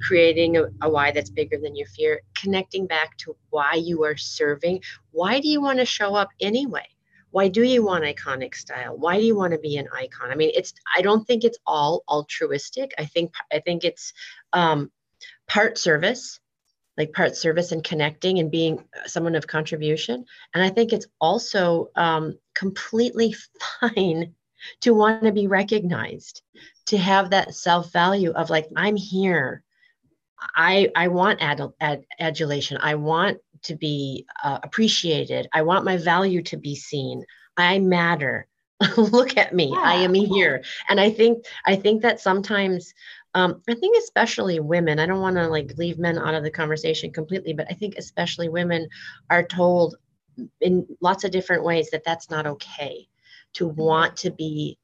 creating 0.02 0.58
a, 0.58 0.66
a 0.82 0.90
why 0.90 1.12
that's 1.12 1.30
bigger 1.30 1.58
than 1.58 1.76
your 1.76 1.88
fear, 1.88 2.22
connecting 2.36 2.88
back 2.88 3.18
to 3.18 3.36
why 3.50 3.74
you 3.74 4.04
are 4.04 4.18
serving. 4.18 4.82
Why 5.12 5.40
do 5.40 5.48
you 5.48 5.62
want 5.62 5.80
to 5.80 5.86
show 5.86 6.16
up 6.16 6.30
anyway? 6.40 6.88
Why 7.32 7.50
do 7.50 7.64
you 7.64 7.84
want 7.84 8.04
iconic 8.04 8.56
style? 8.56 8.98
Why 8.98 9.18
do 9.18 9.26
you 9.26 9.36
want 9.36 9.54
to 9.54 9.60
be 9.60 9.78
an 9.78 9.88
icon? 9.94 10.32
I 10.32 10.36
mean, 10.36 10.52
it's 10.56 10.74
I 10.96 11.02
don't 11.02 11.26
think 11.28 11.44
it's 11.44 11.58
all 11.68 12.04
altruistic. 12.08 12.94
I 12.98 13.06
think 13.06 13.34
I 13.52 13.60
think 13.60 13.84
it's 13.84 14.14
um, 14.54 14.92
part 15.48 15.78
service 15.78 16.40
like 16.98 17.14
part 17.14 17.36
service 17.36 17.72
and 17.72 17.84
connecting 17.84 18.40
and 18.40 18.50
being 18.52 18.84
someone 19.06 19.36
of 19.36 19.48
contribution. 19.48 20.26
And 20.54 20.64
I 20.64 20.70
think 20.70 20.92
it's 20.92 21.08
also 21.22 21.90
um, 21.96 22.38
completely 22.56 23.36
fine 23.80 24.34
to 24.82 24.94
want 24.94 25.24
to 25.24 25.32
be 25.32 25.48
recognized, 25.48 26.42
to 26.88 26.98
have 26.98 27.30
that 27.30 27.54
self 27.54 27.92
value 27.94 28.32
of 28.32 28.50
like, 28.50 28.68
I'm 28.76 28.96
here. 28.96 29.64
I, 30.56 30.92
I 30.96 31.08
want 31.08 31.42
ad, 31.42 31.62
ad, 31.80 32.04
adulation. 32.20 32.78
I 32.82 32.96
want 32.96 33.40
to 33.64 33.76
be 33.76 34.26
uh, 34.44 34.60
appreciated. 34.64 35.48
I 35.54 35.64
want 35.64 35.86
my 35.86 35.98
value 35.98 36.42
to 36.44 36.58
be 36.58 36.76
seen. 36.76 37.24
I 37.58 37.80
matter. 37.80 38.48
Look 38.98 39.38
at 39.38 39.54
me. 39.54 39.72
Yeah. 39.74 39.82
I 39.82 39.96
am 39.96 40.14
here. 40.14 40.64
And 40.90 41.00
I 41.00 41.10
think 41.10 41.46
I 41.66 41.76
think 41.76 42.04
that 42.04 42.20
sometimes 42.20 42.94
um, 43.34 43.62
I 43.70 43.76
think 43.76 43.98
especially 43.98 44.60
women, 44.60 45.00
I 45.00 45.06
don't 45.06 45.22
want 45.22 45.36
to 45.36 45.48
like 45.48 45.78
leave 45.78 46.00
men 46.00 46.18
out 46.18 46.34
of 46.34 46.44
the 46.44 46.52
conversation 46.52 47.12
completely, 47.12 47.54
but 47.54 47.68
I 47.70 47.74
think 47.74 47.96
especially 47.98 48.50
women 48.50 48.88
are 49.30 49.44
told 49.44 49.96
in 50.62 50.88
lots 51.02 51.24
of 51.24 51.32
different 51.32 51.64
ways 51.64 51.90
that 51.92 52.04
that's 52.04 52.30
not 52.30 52.48
okay 52.48 53.08
to 53.54 53.68
mm-hmm. 53.68 53.82
want 53.82 54.18
to 54.18 54.32
be 54.32 54.78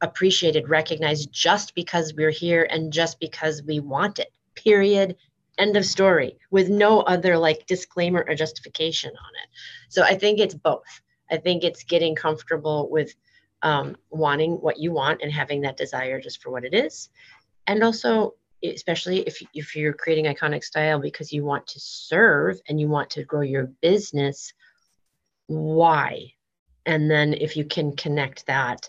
appreciated, 0.00 0.68
recognized 0.68 1.32
just 1.32 1.74
because 1.74 2.14
we're 2.14 2.30
here 2.30 2.66
and 2.70 2.92
just 2.92 3.20
because 3.20 3.62
we 3.62 3.80
want 3.80 4.18
it. 4.18 4.32
Period. 4.54 5.16
End 5.58 5.76
of 5.76 5.84
story 5.84 6.38
with 6.50 6.70
no 6.70 7.00
other 7.02 7.36
like 7.36 7.66
disclaimer 7.66 8.24
or 8.26 8.34
justification 8.34 9.10
on 9.10 9.30
it. 9.42 9.48
So 9.90 10.02
I 10.02 10.14
think 10.14 10.40
it's 10.40 10.54
both. 10.54 11.00
I 11.30 11.36
think 11.36 11.62
it's 11.62 11.84
getting 11.84 12.14
comfortable 12.14 12.88
with 12.90 13.14
um, 13.62 13.96
wanting 14.10 14.54
what 14.54 14.78
you 14.78 14.92
want 14.92 15.20
and 15.22 15.30
having 15.30 15.60
that 15.60 15.76
desire 15.76 16.20
just 16.20 16.42
for 16.42 16.50
what 16.50 16.64
it 16.64 16.74
is 16.74 17.10
and 17.66 17.82
also 17.82 18.34
especially 18.64 19.20
if, 19.20 19.42
if 19.54 19.74
you're 19.74 19.92
creating 19.92 20.26
iconic 20.26 20.62
style 20.62 21.00
because 21.00 21.32
you 21.32 21.44
want 21.44 21.66
to 21.66 21.80
serve 21.80 22.60
and 22.68 22.80
you 22.80 22.88
want 22.88 23.10
to 23.10 23.24
grow 23.24 23.40
your 23.40 23.64
business 23.80 24.52
why? 25.46 26.32
And 26.86 27.10
then 27.10 27.34
if 27.34 27.56
you 27.56 27.64
can 27.64 27.94
connect 27.96 28.46
that 28.46 28.88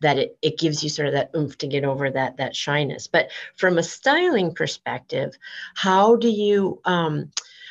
that 0.00 0.18
it, 0.18 0.36
it 0.42 0.58
gives 0.58 0.82
you 0.82 0.90
sort 0.90 1.08
of 1.08 1.14
that 1.14 1.30
oomph 1.34 1.56
to 1.56 1.66
get 1.66 1.84
over 1.84 2.10
that 2.10 2.36
that 2.36 2.54
shyness. 2.54 3.06
But 3.06 3.30
from 3.56 3.78
a 3.78 3.82
styling 3.82 4.54
perspective 4.54 5.36
how 5.74 6.16
do 6.16 6.28
you 6.28 6.80
um, 6.84 7.30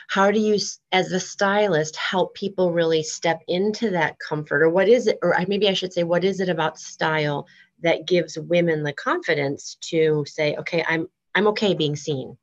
how 0.09 0.31
do 0.31 0.39
you 0.39 0.57
as 0.91 1.11
a 1.11 1.19
stylist 1.19 1.95
help 1.95 2.35
people 2.35 2.71
really 2.71 3.03
step 3.03 3.41
into 3.47 3.89
that 3.91 4.19
comfort? 4.19 4.61
Or 4.61 4.69
what 4.69 4.87
is 4.89 5.07
it 5.07 5.19
or 5.21 5.35
maybe 5.47 5.67
i 5.69 5.73
should 5.73 5.93
say 5.93 6.03
what 6.03 6.23
is 6.23 6.39
it 6.39 6.49
about 6.49 6.79
style 6.79 7.47
that 7.83 8.07
gives 8.07 8.37
women 8.37 8.83
the 8.83 8.93
confidence 8.93 9.77
to 9.81 10.25
say, 10.27 10.55
okay, 10.55 10.83
I'm 10.87 11.07
I'm 11.35 11.47
okay 11.47 11.73
being 11.73 11.95
seen. 11.95 12.37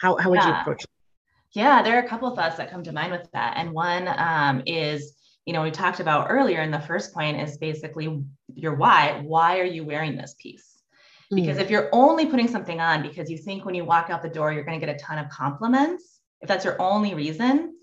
How 0.00 0.16
how 0.16 0.30
would 0.30 0.36
yeah. 0.36 0.48
you 0.48 0.60
approach? 0.60 0.84
It? 0.84 0.90
Yeah, 1.52 1.82
there 1.82 1.96
are 1.96 2.04
a 2.04 2.08
couple 2.08 2.28
of 2.28 2.36
thoughts 2.36 2.56
that 2.56 2.70
come 2.70 2.82
to 2.84 2.92
mind 2.92 3.12
with 3.12 3.30
that, 3.32 3.54
and 3.56 3.72
one 3.72 4.08
um, 4.08 4.62
is 4.66 5.14
you 5.44 5.52
know 5.52 5.62
we 5.62 5.70
talked 5.70 6.00
about 6.00 6.26
earlier 6.30 6.62
in 6.62 6.70
the 6.70 6.80
first 6.80 7.12
point 7.12 7.40
is 7.40 7.58
basically 7.58 8.24
your 8.54 8.74
why. 8.74 9.20
Why 9.24 9.58
are 9.58 9.64
you 9.64 9.84
wearing 9.84 10.16
this 10.16 10.34
piece? 10.40 10.82
Because 11.30 11.58
mm. 11.58 11.62
if 11.62 11.70
you're 11.70 11.88
only 11.92 12.26
putting 12.26 12.46
something 12.46 12.80
on 12.80 13.02
because 13.02 13.28
you 13.28 13.36
think 13.36 13.64
when 13.64 13.74
you 13.74 13.84
walk 13.84 14.10
out 14.10 14.22
the 14.22 14.28
door 14.28 14.52
you're 14.52 14.64
going 14.64 14.78
to 14.78 14.86
get 14.86 14.94
a 14.94 14.98
ton 14.98 15.18
of 15.18 15.28
compliments, 15.28 16.20
if 16.40 16.48
that's 16.48 16.64
your 16.64 16.80
only 16.80 17.14
reason, 17.14 17.74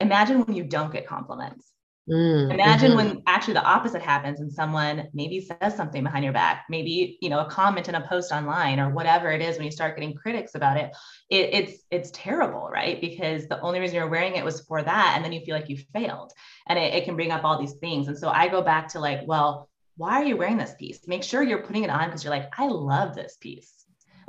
imagine 0.00 0.44
when 0.44 0.54
you 0.54 0.64
don't 0.64 0.92
get 0.92 1.06
compliments 1.06 1.72
Mm, 2.08 2.52
Imagine 2.54 2.92
mm-hmm. 2.92 2.96
when 2.96 3.22
actually 3.26 3.54
the 3.54 3.64
opposite 3.64 4.02
happens 4.02 4.40
and 4.40 4.50
someone 4.50 5.08
maybe 5.12 5.40
says 5.40 5.76
something 5.76 6.02
behind 6.02 6.24
your 6.24 6.32
back, 6.32 6.64
maybe 6.68 7.18
you 7.20 7.28
know 7.28 7.40
a 7.40 7.50
comment 7.50 7.88
in 7.88 7.94
a 7.94 8.06
post 8.06 8.32
online 8.32 8.80
or 8.80 8.90
whatever 8.90 9.30
it 9.30 9.40
is. 9.40 9.56
When 9.56 9.66
you 9.66 9.70
start 9.70 9.96
getting 9.96 10.14
critics 10.14 10.54
about 10.54 10.76
it, 10.76 10.96
it 11.28 11.50
it's 11.52 11.82
it's 11.90 12.10
terrible, 12.12 12.68
right? 12.72 13.00
Because 13.00 13.46
the 13.46 13.60
only 13.60 13.80
reason 13.80 13.96
you're 13.96 14.08
wearing 14.08 14.36
it 14.36 14.44
was 14.44 14.62
for 14.62 14.82
that, 14.82 15.12
and 15.14 15.24
then 15.24 15.32
you 15.32 15.40
feel 15.42 15.54
like 15.54 15.68
you 15.68 15.78
failed, 15.92 16.32
and 16.66 16.78
it, 16.78 16.94
it 16.94 17.04
can 17.04 17.16
bring 17.16 17.32
up 17.32 17.44
all 17.44 17.60
these 17.60 17.74
things. 17.74 18.08
And 18.08 18.18
so 18.18 18.28
I 18.28 18.48
go 18.48 18.62
back 18.62 18.88
to 18.88 19.00
like, 19.00 19.20
well, 19.26 19.68
why 19.96 20.20
are 20.20 20.24
you 20.24 20.36
wearing 20.36 20.56
this 20.56 20.74
piece? 20.78 21.06
Make 21.06 21.22
sure 21.22 21.42
you're 21.42 21.62
putting 21.62 21.84
it 21.84 21.90
on 21.90 22.06
because 22.06 22.24
you're 22.24 22.32
like, 22.32 22.52
I 22.58 22.66
love 22.66 23.14
this 23.14 23.36
piece 23.36 23.79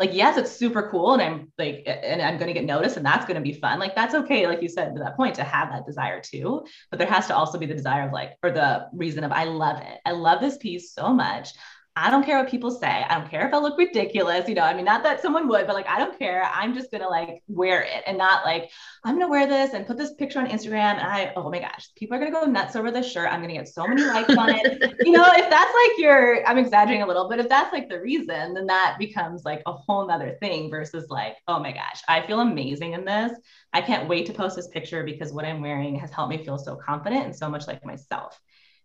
like 0.02 0.16
yes 0.16 0.36
it's 0.36 0.52
super 0.52 0.90
cool 0.90 1.14
and 1.14 1.22
i'm 1.22 1.52
like 1.60 1.84
and 1.86 2.24
i'm 2.24 2.38
going 2.38 2.48
to 2.48 2.54
get 2.54 2.66
noticed 2.66 2.98
and 2.98 3.06
that's 3.06 3.24
going 3.26 3.36
to 3.36 3.42
be 3.42 3.54
fun. 3.54 3.78
Like 3.78 3.96
that's 3.96 4.16
okay 4.16 4.48
like 4.48 4.62
you 4.64 4.68
said 4.68 4.96
to 4.96 5.04
that 5.04 5.16
point 5.16 5.36
to 5.36 5.44
have 5.44 5.70
that 5.70 5.86
desire 5.86 6.20
too. 6.20 6.66
But 6.90 6.98
there 6.98 7.08
has 7.08 7.28
to 7.28 7.36
also 7.36 7.60
be 7.60 7.68
the 7.68 7.76
desire 7.76 8.08
of 8.08 8.12
like 8.12 8.32
or 8.42 8.50
the 8.50 8.88
reason 8.94 9.24
of 9.24 9.32
i 9.32 9.44
love 9.44 9.78
it. 9.78 10.00
I 10.04 10.12
love 10.12 10.42
this 10.42 10.58
piece 10.58 10.92
so 10.92 11.14
much 11.14 11.54
I 11.98 12.10
don't 12.10 12.26
care 12.26 12.40
what 12.40 12.50
people 12.50 12.72
say. 12.72 12.88
I 12.88 13.20
don't 13.20 13.30
care 13.30 13.46
if 13.46 13.54
I 13.54 13.58
look 13.58 13.78
ridiculous. 13.78 14.48
You 14.48 14.56
know, 14.56 14.64
I 14.64 14.74
mean, 14.74 14.86
not 14.86 15.04
that 15.04 15.22
someone 15.22 15.50
would, 15.50 15.68
but 15.68 15.76
like, 15.76 15.90
I 15.90 16.00
don't 16.00 16.18
care. 16.18 16.50
I'm 16.54 16.74
just 16.74 16.90
going 16.90 17.04
to 17.04 17.10
like 17.10 17.44
wear 17.50 17.82
it 17.82 18.04
and 18.08 18.18
not 18.18 18.46
like, 18.46 18.70
I'm 19.04 19.16
going 19.16 19.28
to 19.28 19.30
wear 19.30 19.46
this 19.46 19.74
and 19.74 19.86
put 19.86 19.98
this 19.98 20.14
picture 20.14 20.40
on 20.40 20.48
Instagram. 20.48 20.96
And 20.96 21.02
I, 21.02 21.34
oh 21.36 21.50
my 21.50 21.60
gosh, 21.60 21.90
people 21.98 22.16
are 22.16 22.20
going 22.20 22.32
to 22.32 22.40
go 22.40 22.46
nuts 22.46 22.78
over 22.78 22.92
this 22.92 23.12
shirt. 23.12 23.28
I'm 23.30 23.42
going 23.42 23.50
to 23.50 23.56
get 23.56 23.68
so 23.68 23.86
many 23.86 24.06
likes 24.06 24.34
on 24.38 24.56
it. 24.56 24.96
you 25.06 25.12
know, 25.12 25.26
if 25.28 25.50
that's 25.50 25.74
like 25.74 25.98
your, 25.98 26.48
I'm 26.48 26.58
exaggerating 26.58 27.04
a 27.04 27.08
little, 27.08 27.28
but 27.28 27.40
if 27.40 27.50
that's 27.50 27.74
like 27.74 27.90
the 27.90 28.00
reason, 28.00 28.54
then 28.54 28.68
that 28.68 28.96
becomes 28.98 29.44
like 29.44 29.62
a 29.66 29.74
whole 29.74 30.08
nother 30.08 30.38
thing 30.40 30.70
versus 30.70 31.10
like, 31.10 31.36
oh 31.50 31.60
my 31.60 31.74
gosh, 31.74 32.02
I 32.08 32.26
feel 32.26 32.40
amazing 32.40 32.94
in 32.94 33.04
this. 33.04 33.34
I 33.74 33.82
can't 33.82 34.08
wait 34.08 34.28
to 34.28 34.34
post 34.34 34.56
this 34.56 34.70
picture 34.70 35.04
because 35.04 35.34
what 35.34 35.44
I'm 35.44 35.62
wearing 35.62 35.98
has 35.98 36.12
helped 36.12 36.30
me 36.30 36.46
feel 36.46 36.58
so 36.58 36.78
confident 36.78 37.26
and 37.26 37.36
so 37.36 37.50
much 37.50 37.68
like 37.68 37.86
myself. 37.86 38.40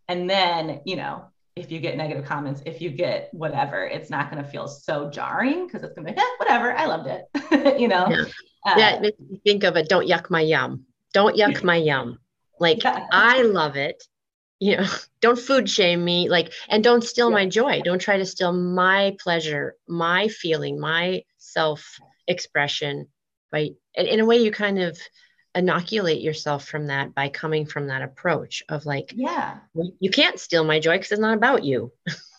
And 0.09 0.28
then, 0.28 0.80
you 0.84 0.96
know, 0.96 1.26
if 1.57 1.72
you 1.72 1.80
get 1.80 1.96
negative 1.96 2.24
comments, 2.24 2.62
if 2.66 2.82
you 2.82 2.90
get 2.90 3.30
whatever, 3.32 3.84
it's 3.84 4.11
not 4.11 4.30
going 4.30 4.42
to 4.42 4.48
feel 4.48 4.68
so 4.68 5.11
jarring 5.11 5.66
because 5.66 5.82
it's 5.82 5.94
going 5.94 6.07
to 6.07 6.12
be, 6.12 6.18
eh, 6.18 6.24
whatever, 6.36 6.72
I 6.74 6.84
loved 6.84 7.09
it. 7.09 7.80
you 7.80 7.88
know? 7.88 8.07
Yeah. 8.09 8.24
Uh, 8.66 8.74
yeah. 8.76 9.11
Think 9.44 9.64
of 9.64 9.76
it. 9.76 9.88
Don't 9.88 10.07
yuck 10.07 10.28
my 10.28 10.42
yum. 10.42 10.84
Don't 11.14 11.34
yuck 11.34 11.64
my 11.64 11.76
yum. 11.76 12.18
Like, 12.61 12.84
yeah. 12.84 13.07
I 13.11 13.42
love 13.42 13.76
it. 13.76 14.04
You 14.61 14.76
know, 14.76 14.86
don't 15.22 15.38
food 15.38 15.68
shame 15.68 16.04
me. 16.04 16.28
Like, 16.28 16.52
and 16.68 16.84
don't 16.84 17.02
steal 17.02 17.30
yeah. 17.30 17.36
my 17.36 17.46
joy. 17.46 17.80
Don't 17.82 18.00
try 18.00 18.18
to 18.18 18.26
steal 18.26 18.52
my 18.52 19.16
pleasure, 19.18 19.76
my 19.88 20.28
feeling, 20.28 20.78
my 20.78 21.22
self 21.38 21.98
expression 22.28 23.09
by, 23.50 23.70
in 23.94 24.20
a 24.20 24.26
way, 24.26 24.36
you 24.36 24.50
kind 24.50 24.78
of, 24.78 24.98
inoculate 25.57 26.20
yourself 26.20 26.64
from 26.64 26.86
that 26.86 27.14
by 27.14 27.28
coming 27.28 27.66
from 27.66 27.88
that 27.88 28.02
approach 28.02 28.62
of 28.68 28.86
like 28.86 29.12
yeah. 29.16 29.59
You 30.00 30.11
can't 30.11 30.38
steal 30.38 30.64
my 30.64 30.78
joy 30.78 30.96
because 30.96 31.12
it's 31.12 31.20
not 31.20 31.36
about 31.36 31.64
you. 31.64 31.92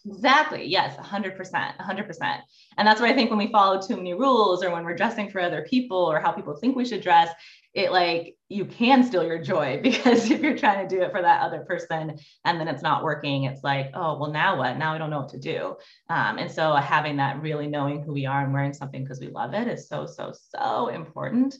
Exactly. 0.06 0.66
Yes 0.66 0.96
100% 0.96 1.36
100% 1.78 2.42
and 2.78 2.88
that's 2.88 3.02
why 3.02 3.10
i 3.10 3.14
think 3.14 3.30
when 3.30 3.40
we 3.40 3.52
follow 3.52 3.82
too 3.82 3.98
many 3.98 4.14
rules 4.14 4.64
or 4.64 4.72
when 4.72 4.86
we're 4.86 4.96
dressing 4.96 5.30
for 5.30 5.42
other 5.42 5.66
people 5.70 5.98
or 5.98 6.20
how 6.20 6.32
people 6.32 6.56
think 6.56 6.76
we 6.76 6.86
should 6.86 7.02
dress 7.02 7.30
it 7.74 7.92
like 7.92 8.36
you 8.50 8.66
can 8.66 9.04
steal 9.04 9.24
your 9.24 9.42
joy 9.42 9.80
because 9.84 10.32
if 10.32 10.42
you're 10.42 10.58
trying 10.58 10.88
to 10.88 10.96
do 10.96 11.02
it 11.02 11.12
for 11.12 11.22
that 11.22 11.42
other 11.42 11.60
person 11.62 12.18
and 12.46 12.60
then 12.60 12.68
it's 12.68 12.82
not 12.82 13.04
working 13.04 13.44
it's 13.44 13.64
like 13.64 13.92
oh 13.94 14.18
well 14.18 14.32
now 14.32 14.58
what? 14.58 14.78
Now 14.78 14.94
i 14.94 14.98
don't 14.98 15.10
know 15.10 15.20
what 15.20 15.30
to 15.30 15.40
do. 15.40 15.76
Um, 16.10 16.38
and 16.38 16.52
so 16.52 16.74
having 16.76 17.18
that 17.18 17.42
really 17.42 17.68
knowing 17.68 18.02
who 18.02 18.14
we 18.14 18.26
are 18.26 18.44
and 18.44 18.54
wearing 18.54 18.74
something 18.74 19.04
because 19.04 19.20
we 19.20 19.28
love 19.28 19.54
it 19.54 19.68
is 19.68 19.88
so 19.88 20.06
so 20.06 20.34
so 20.56 20.88
important 20.88 21.56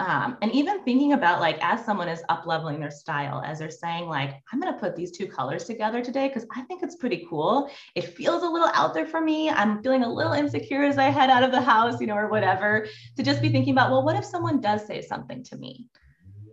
um, 0.00 0.38
and 0.40 0.50
even 0.52 0.82
thinking 0.82 1.12
about 1.12 1.40
like 1.40 1.58
as 1.60 1.84
someone 1.84 2.08
is 2.08 2.22
up 2.30 2.46
leveling 2.46 2.80
their 2.80 2.90
style, 2.90 3.42
as 3.44 3.58
they're 3.58 3.70
saying, 3.70 4.06
like, 4.06 4.42
I'm 4.50 4.58
going 4.58 4.72
to 4.72 4.80
put 4.80 4.96
these 4.96 5.10
two 5.10 5.26
colors 5.26 5.64
together 5.64 6.02
today 6.02 6.28
because 6.28 6.46
I 6.56 6.62
think 6.62 6.82
it's 6.82 6.96
pretty 6.96 7.26
cool. 7.28 7.70
It 7.94 8.16
feels 8.16 8.42
a 8.42 8.48
little 8.48 8.70
out 8.72 8.94
there 8.94 9.04
for 9.04 9.20
me. 9.20 9.50
I'm 9.50 9.82
feeling 9.82 10.02
a 10.02 10.10
little 10.10 10.32
insecure 10.32 10.84
as 10.84 10.96
I 10.96 11.10
head 11.10 11.28
out 11.28 11.42
of 11.42 11.52
the 11.52 11.60
house, 11.60 12.00
you 12.00 12.06
know, 12.06 12.14
or 12.14 12.28
whatever. 12.28 12.86
To 13.16 13.22
just 13.22 13.42
be 13.42 13.50
thinking 13.50 13.74
about, 13.74 13.90
well, 13.90 14.02
what 14.02 14.16
if 14.16 14.24
someone 14.24 14.62
does 14.62 14.86
say 14.86 15.02
something 15.02 15.44
to 15.44 15.58
me? 15.58 15.88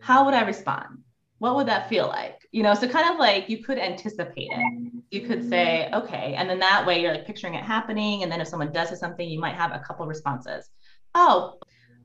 How 0.02 0.26
would 0.26 0.34
I 0.34 0.42
respond? 0.42 1.00
What 1.40 1.56
would 1.56 1.68
that 1.68 1.88
feel 1.88 2.08
like? 2.08 2.40
You 2.52 2.64
know, 2.64 2.74
so 2.74 2.90
kind 2.90 3.10
of 3.10 3.18
like 3.18 3.48
you 3.48 3.64
could 3.64 3.78
anticipate 3.78 4.50
it. 4.52 4.94
You 5.12 5.22
could 5.22 5.48
say, 5.48 5.90
okay. 5.94 6.34
And 6.36 6.50
then 6.50 6.60
that 6.60 6.86
way 6.86 7.02
you're 7.02 7.14
like 7.14 7.26
picturing 7.26 7.54
it 7.54 7.64
happening. 7.64 8.24
And 8.24 8.32
then 8.32 8.42
if 8.42 8.48
someone 8.48 8.74
does 8.74 8.90
say 8.90 8.96
something, 8.96 9.30
you 9.30 9.40
might 9.40 9.56
have 9.56 9.72
a 9.72 9.80
couple 9.80 10.06
responses. 10.06 10.70
Oh, 11.16 11.60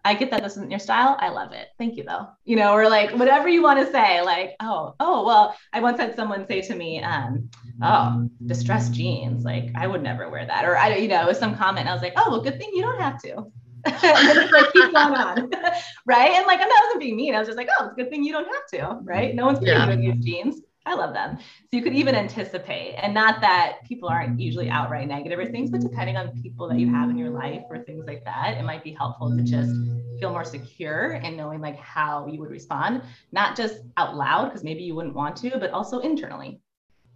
I 0.04 0.14
get 0.14 0.30
that 0.32 0.42
this 0.42 0.56
isn't 0.56 0.70
your 0.70 0.80
style. 0.80 1.16
I 1.20 1.28
love 1.28 1.52
it. 1.52 1.68
Thank 1.78 1.96
you 1.96 2.02
though. 2.02 2.28
You 2.44 2.56
know, 2.56 2.72
or 2.72 2.88
like 2.88 3.12
whatever 3.12 3.48
you 3.48 3.62
want 3.62 3.78
to 3.84 3.92
say, 3.92 4.20
like, 4.22 4.56
oh, 4.60 4.94
oh, 4.98 5.24
well, 5.24 5.56
I 5.72 5.80
once 5.80 6.00
had 6.00 6.16
someone 6.16 6.46
say 6.48 6.60
to 6.62 6.74
me, 6.74 7.00
um, 7.02 7.48
oh, 7.82 8.28
distressed 8.46 8.92
jeans. 8.92 9.44
Like 9.44 9.70
I 9.76 9.86
would 9.86 10.02
never 10.02 10.28
wear 10.28 10.44
that. 10.44 10.64
Or 10.64 10.76
I, 10.76 10.96
you 10.96 11.08
know, 11.08 11.22
it 11.22 11.26
was 11.26 11.38
some 11.38 11.56
comment. 11.56 11.88
I 11.88 11.92
was 11.92 12.02
like, 12.02 12.14
oh, 12.16 12.30
well, 12.30 12.40
good 12.40 12.58
thing 12.58 12.70
you 12.72 12.82
don't 12.82 13.00
have 13.00 13.20
to. 13.22 13.46
and 13.84 14.28
then 14.28 14.38
it's 14.38 14.52
like 14.52 14.72
keep 14.72 14.92
going 14.92 15.14
on. 15.14 15.50
right. 16.06 16.30
And 16.32 16.46
like 16.46 16.60
I 16.60 16.80
wasn't 16.84 17.00
being 17.00 17.16
mean. 17.16 17.34
I 17.34 17.38
was 17.38 17.48
just 17.48 17.58
like, 17.58 17.68
oh, 17.78 17.86
it's 17.86 17.92
a 17.92 17.96
good 17.96 18.10
thing 18.10 18.24
you 18.24 18.32
don't 18.32 18.46
have 18.46 18.66
to. 18.80 18.98
Right. 19.02 19.34
No 19.34 19.46
one's 19.46 19.60
paying 19.60 20.02
yeah. 20.02 20.14
use 20.14 20.24
jeans. 20.24 20.60
I 20.84 20.94
love 20.94 21.14
them. 21.14 21.38
So 21.38 21.76
you 21.76 21.82
could 21.82 21.94
even 21.94 22.14
anticipate, 22.14 22.96
and 22.96 23.14
not 23.14 23.40
that 23.40 23.84
people 23.86 24.08
aren't 24.08 24.40
usually 24.40 24.68
outright 24.68 25.06
negative 25.06 25.38
or 25.38 25.46
things, 25.46 25.70
but 25.70 25.80
depending 25.80 26.16
on 26.16 26.40
people 26.42 26.68
that 26.68 26.78
you 26.78 26.88
have 26.88 27.08
in 27.08 27.16
your 27.16 27.30
life 27.30 27.62
or 27.70 27.78
things 27.84 28.04
like 28.06 28.24
that, 28.24 28.56
it 28.58 28.64
might 28.64 28.82
be 28.82 28.92
helpful 28.92 29.30
to 29.36 29.42
just 29.42 29.70
feel 30.18 30.30
more 30.30 30.44
secure 30.44 31.12
in 31.12 31.36
knowing 31.36 31.60
like 31.60 31.76
how 31.76 32.26
you 32.26 32.40
would 32.40 32.50
respond, 32.50 33.02
not 33.30 33.56
just 33.56 33.80
out 33.96 34.16
loud, 34.16 34.46
because 34.46 34.64
maybe 34.64 34.82
you 34.82 34.94
wouldn't 34.94 35.14
want 35.14 35.36
to, 35.36 35.56
but 35.58 35.70
also 35.70 36.00
internally. 36.00 36.60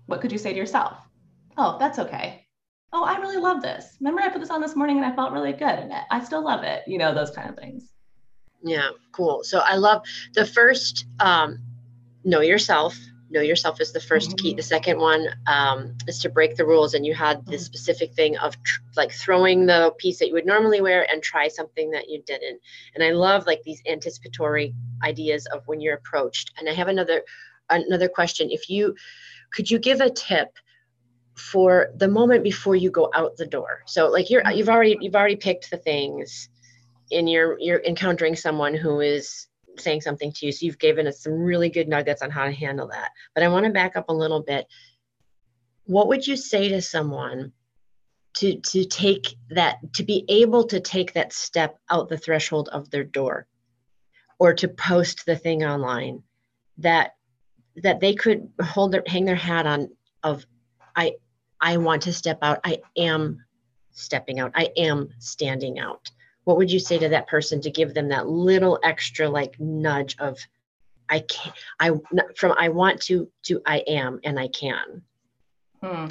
What 0.06 0.20
could 0.20 0.30
you 0.30 0.38
say 0.38 0.52
to 0.52 0.58
yourself? 0.58 0.98
Oh, 1.56 1.76
that's 1.78 1.98
okay. 1.98 2.46
Oh, 2.92 3.02
I 3.02 3.16
really 3.18 3.36
love 3.36 3.62
this. 3.62 3.96
Remember, 4.00 4.22
I 4.22 4.28
put 4.28 4.40
this 4.40 4.50
on 4.50 4.60
this 4.60 4.76
morning 4.76 4.96
and 4.96 5.04
I 5.04 5.14
felt 5.14 5.32
really 5.32 5.52
good 5.52 5.78
in 5.80 5.90
it. 5.90 6.04
I 6.10 6.22
still 6.22 6.44
love 6.44 6.62
it. 6.62 6.82
You 6.86 6.98
know, 6.98 7.12
those 7.12 7.30
kind 7.30 7.50
of 7.50 7.56
things. 7.56 7.90
Yeah, 8.62 8.90
cool. 9.12 9.42
So 9.42 9.58
I 9.58 9.76
love 9.76 10.02
the 10.34 10.46
first 10.46 11.06
um, 11.20 11.58
know 12.24 12.40
yourself 12.40 12.96
know 13.30 13.40
yourself 13.40 13.80
is 13.80 13.92
the 13.92 13.98
1st 13.98 14.28
mm-hmm. 14.28 14.36
key 14.36 14.54
the 14.54 14.62
second 14.62 14.98
one 14.98 15.26
um, 15.46 15.96
is 16.06 16.20
to 16.20 16.28
break 16.28 16.56
the 16.56 16.64
rules. 16.64 16.94
And 16.94 17.04
you 17.04 17.14
had 17.14 17.44
this 17.46 17.62
mm-hmm. 17.62 17.74
specific 17.74 18.12
thing 18.14 18.36
of 18.38 18.60
tr- 18.62 18.80
like 18.96 19.12
throwing 19.12 19.66
the 19.66 19.92
piece 19.98 20.18
that 20.18 20.28
you 20.28 20.34
would 20.34 20.46
normally 20.46 20.80
wear 20.80 21.06
and 21.10 21.22
try 21.22 21.48
something 21.48 21.90
that 21.90 22.08
you 22.08 22.22
didn't. 22.26 22.60
And 22.94 23.02
i 23.02 23.10
love 23.10 23.46
like 23.46 23.62
these 23.62 23.82
anticipatory 23.88 24.74
ideas 25.02 25.46
of 25.46 25.62
when 25.66 25.80
you're 25.80 25.94
approached. 25.94 26.52
And 26.58 26.68
i 26.68 26.72
have 26.72 26.88
another 26.88 27.22
another 27.70 28.08
question. 28.08 28.50
If 28.50 28.68
you 28.70 28.94
could 29.52 29.70
you 29.70 29.78
give 29.78 30.00
a 30.00 30.10
tip 30.10 30.56
for 31.34 31.88
the 31.96 32.08
moment 32.08 32.42
before 32.42 32.76
you 32.76 32.90
go 32.90 33.10
out 33.14 33.36
the 33.36 33.46
door? 33.46 33.82
So 33.86 34.08
like 34.08 34.30
you're 34.30 34.48
you've 34.50 34.68
already 34.68 34.96
you've 35.00 35.16
already 35.16 35.36
picked 35.36 35.70
the 35.70 35.76
things 35.76 36.48
and 37.12 37.28
you're 37.28 37.58
you're 37.60 37.82
encountering 37.82 38.36
someone 38.36 38.74
who 38.74 39.00
is 39.00 39.46
saying 39.80 40.00
something 40.00 40.32
to 40.32 40.46
you. 40.46 40.52
So 40.52 40.66
you've 40.66 40.78
given 40.78 41.06
us 41.06 41.22
some 41.22 41.32
really 41.32 41.68
good 41.68 41.88
nuggets 41.88 42.22
on 42.22 42.30
how 42.30 42.44
to 42.44 42.52
handle 42.52 42.88
that. 42.88 43.10
But 43.34 43.44
I 43.44 43.48
want 43.48 43.66
to 43.66 43.72
back 43.72 43.96
up 43.96 44.08
a 44.08 44.14
little 44.14 44.42
bit. 44.42 44.66
What 45.84 46.08
would 46.08 46.26
you 46.26 46.36
say 46.36 46.68
to 46.68 46.82
someone 46.82 47.52
to 48.36 48.60
to 48.60 48.84
take 48.84 49.36
that 49.50 49.78
to 49.94 50.04
be 50.04 50.24
able 50.28 50.64
to 50.64 50.80
take 50.80 51.14
that 51.14 51.32
step 51.32 51.78
out 51.90 52.08
the 52.08 52.18
threshold 52.18 52.68
of 52.70 52.90
their 52.90 53.04
door 53.04 53.46
or 54.38 54.52
to 54.54 54.68
post 54.68 55.24
the 55.24 55.36
thing 55.36 55.64
online 55.64 56.22
that 56.78 57.12
that 57.76 58.00
they 58.00 58.14
could 58.14 58.50
hold 58.62 58.92
their 58.92 59.02
hang 59.06 59.24
their 59.24 59.34
hat 59.34 59.66
on 59.66 59.88
of 60.22 60.46
I 60.94 61.14
I 61.60 61.78
want 61.78 62.02
to 62.02 62.12
step 62.12 62.38
out. 62.42 62.60
I 62.64 62.80
am 62.96 63.44
stepping 63.92 64.38
out. 64.40 64.52
I 64.54 64.70
am 64.76 65.08
standing 65.18 65.78
out 65.78 66.10
what 66.46 66.56
would 66.56 66.70
you 66.70 66.78
say 66.78 66.96
to 66.96 67.08
that 67.08 67.26
person 67.26 67.60
to 67.60 67.70
give 67.70 67.92
them 67.92 68.08
that 68.08 68.28
little 68.28 68.78
extra 68.84 69.28
like 69.28 69.58
nudge 69.58 70.16
of 70.18 70.38
i 71.10 71.18
can 71.18 71.52
i 71.80 71.90
from 72.36 72.54
i 72.58 72.68
want 72.68 73.02
to 73.02 73.28
to 73.42 73.60
i 73.66 73.78
am 73.86 74.20
and 74.24 74.38
i 74.38 74.48
can. 74.48 75.02
Hmm. 75.82 76.06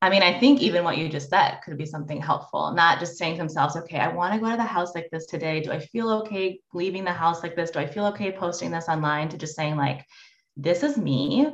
i 0.00 0.08
mean 0.08 0.22
i 0.22 0.38
think 0.38 0.62
even 0.62 0.84
what 0.84 0.96
you 0.96 1.08
just 1.08 1.28
said 1.28 1.58
could 1.64 1.76
be 1.76 1.84
something 1.84 2.22
helpful 2.22 2.72
not 2.72 3.00
just 3.00 3.18
saying 3.18 3.34
to 3.34 3.38
themselves 3.38 3.76
okay 3.76 3.98
i 3.98 4.08
want 4.08 4.32
to 4.32 4.40
go 4.40 4.50
to 4.50 4.56
the 4.56 4.62
house 4.62 4.94
like 4.94 5.08
this 5.10 5.26
today. 5.26 5.60
Do 5.60 5.72
i 5.72 5.80
feel 5.80 6.10
okay 6.10 6.60
leaving 6.72 7.04
the 7.04 7.12
house 7.12 7.42
like 7.42 7.56
this? 7.56 7.70
Do 7.70 7.80
i 7.80 7.86
feel 7.86 8.06
okay 8.06 8.32
posting 8.32 8.70
this 8.70 8.88
online? 8.88 9.28
To 9.30 9.36
just 9.36 9.56
saying 9.56 9.76
like 9.76 10.06
this 10.56 10.82
is 10.82 10.96
me 10.96 11.52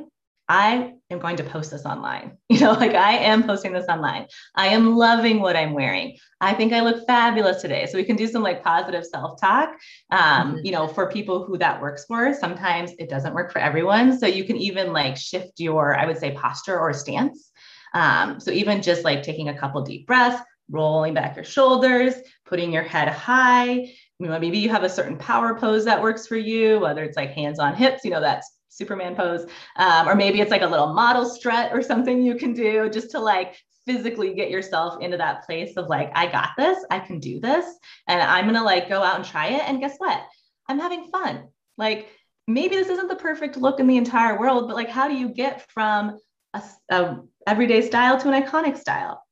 I 0.49 0.95
am 1.11 1.19
going 1.19 1.37
to 1.37 1.43
post 1.43 1.71
this 1.71 1.85
online. 1.85 2.37
You 2.51 2.61
know, 2.61 2.71
like 2.71 2.95
I 2.95 3.13
am 3.13 3.43
posting 3.43 3.71
this 3.71 3.85
online. 3.87 4.25
I 4.55 4.69
am 4.69 4.95
loving 4.95 5.39
what 5.39 5.55
I'm 5.55 5.73
wearing. 5.73 6.17
I 6.41 6.53
think 6.55 6.73
I 6.73 6.81
look 6.81 7.05
fabulous 7.05 7.61
today. 7.61 7.85
So 7.85 7.95
we 7.95 8.03
can 8.03 8.15
do 8.15 8.27
some 8.27 8.41
like 8.41 8.63
positive 8.63 9.05
self 9.05 9.39
talk. 9.39 9.69
Um, 10.09 10.19
mm-hmm. 10.55 10.65
You 10.65 10.71
know, 10.71 10.87
for 10.87 11.11
people 11.11 11.45
who 11.45 11.59
that 11.59 11.79
works 11.79 12.05
for, 12.05 12.33
sometimes 12.33 12.91
it 12.97 13.07
doesn't 13.07 13.35
work 13.35 13.53
for 13.53 13.59
everyone. 13.59 14.17
So 14.17 14.25
you 14.25 14.43
can 14.43 14.57
even 14.57 14.91
like 14.91 15.15
shift 15.15 15.59
your, 15.59 15.95
I 15.95 16.07
would 16.07 16.17
say, 16.17 16.31
posture 16.31 16.77
or 16.77 16.91
stance. 16.91 17.51
Um, 17.93 18.39
so 18.39 18.49
even 18.49 18.81
just 18.81 19.05
like 19.05 19.21
taking 19.21 19.49
a 19.49 19.57
couple 19.57 19.83
deep 19.83 20.07
breaths, 20.07 20.41
rolling 20.71 21.13
back 21.13 21.35
your 21.35 21.45
shoulders, 21.45 22.15
putting 22.45 22.73
your 22.73 22.83
head 22.83 23.09
high. 23.09 23.71
You 24.19 24.27
know, 24.27 24.39
maybe 24.39 24.57
you 24.57 24.69
have 24.69 24.83
a 24.83 24.89
certain 24.89 25.17
power 25.17 25.55
pose 25.55 25.85
that 25.85 26.01
works 26.01 26.25
for 26.25 26.35
you, 26.35 26.79
whether 26.79 27.03
it's 27.03 27.15
like 27.15 27.29
hands 27.29 27.59
on 27.59 27.75
hips, 27.75 28.03
you 28.03 28.09
know, 28.09 28.21
that's 28.21 28.58
Superman 28.69 29.15
pose. 29.15 29.45
Um, 29.75 30.07
or 30.07 30.15
maybe 30.15 30.41
it's 30.41 30.51
like 30.51 30.61
a 30.61 30.67
little 30.67 30.93
model 30.93 31.25
strut 31.25 31.71
or 31.73 31.81
something 31.81 32.21
you 32.21 32.35
can 32.35 32.53
do 32.53 32.89
just 32.89 33.11
to 33.11 33.19
like 33.19 33.55
physically 33.85 34.33
get 34.33 34.49
yourself 34.49 35.01
into 35.01 35.17
that 35.17 35.45
place 35.45 35.75
of 35.75 35.87
like, 35.87 36.11
I 36.15 36.27
got 36.27 36.49
this, 36.57 36.77
I 36.89 36.99
can 36.99 37.19
do 37.19 37.39
this, 37.39 37.65
and 38.07 38.21
I'm 38.21 38.45
gonna 38.45 38.63
like 38.63 38.87
go 38.87 39.01
out 39.01 39.15
and 39.15 39.25
try 39.25 39.47
it. 39.47 39.63
And 39.67 39.79
guess 39.79 39.95
what? 39.97 40.21
I'm 40.67 40.79
having 40.79 41.09
fun. 41.11 41.47
Like 41.77 42.07
maybe 42.47 42.75
this 42.75 42.89
isn't 42.89 43.07
the 43.07 43.15
perfect 43.15 43.57
look 43.57 43.79
in 43.79 43.87
the 43.87 43.97
entire 43.97 44.39
world, 44.39 44.67
but 44.67 44.75
like, 44.75 44.89
how 44.89 45.07
do 45.07 45.15
you 45.15 45.29
get 45.29 45.69
from 45.71 46.19
a, 46.53 46.63
a 46.89 47.19
everyday 47.47 47.81
style 47.81 48.19
to 48.19 48.31
an 48.31 48.43
iconic 48.43 48.77
style? 48.77 49.23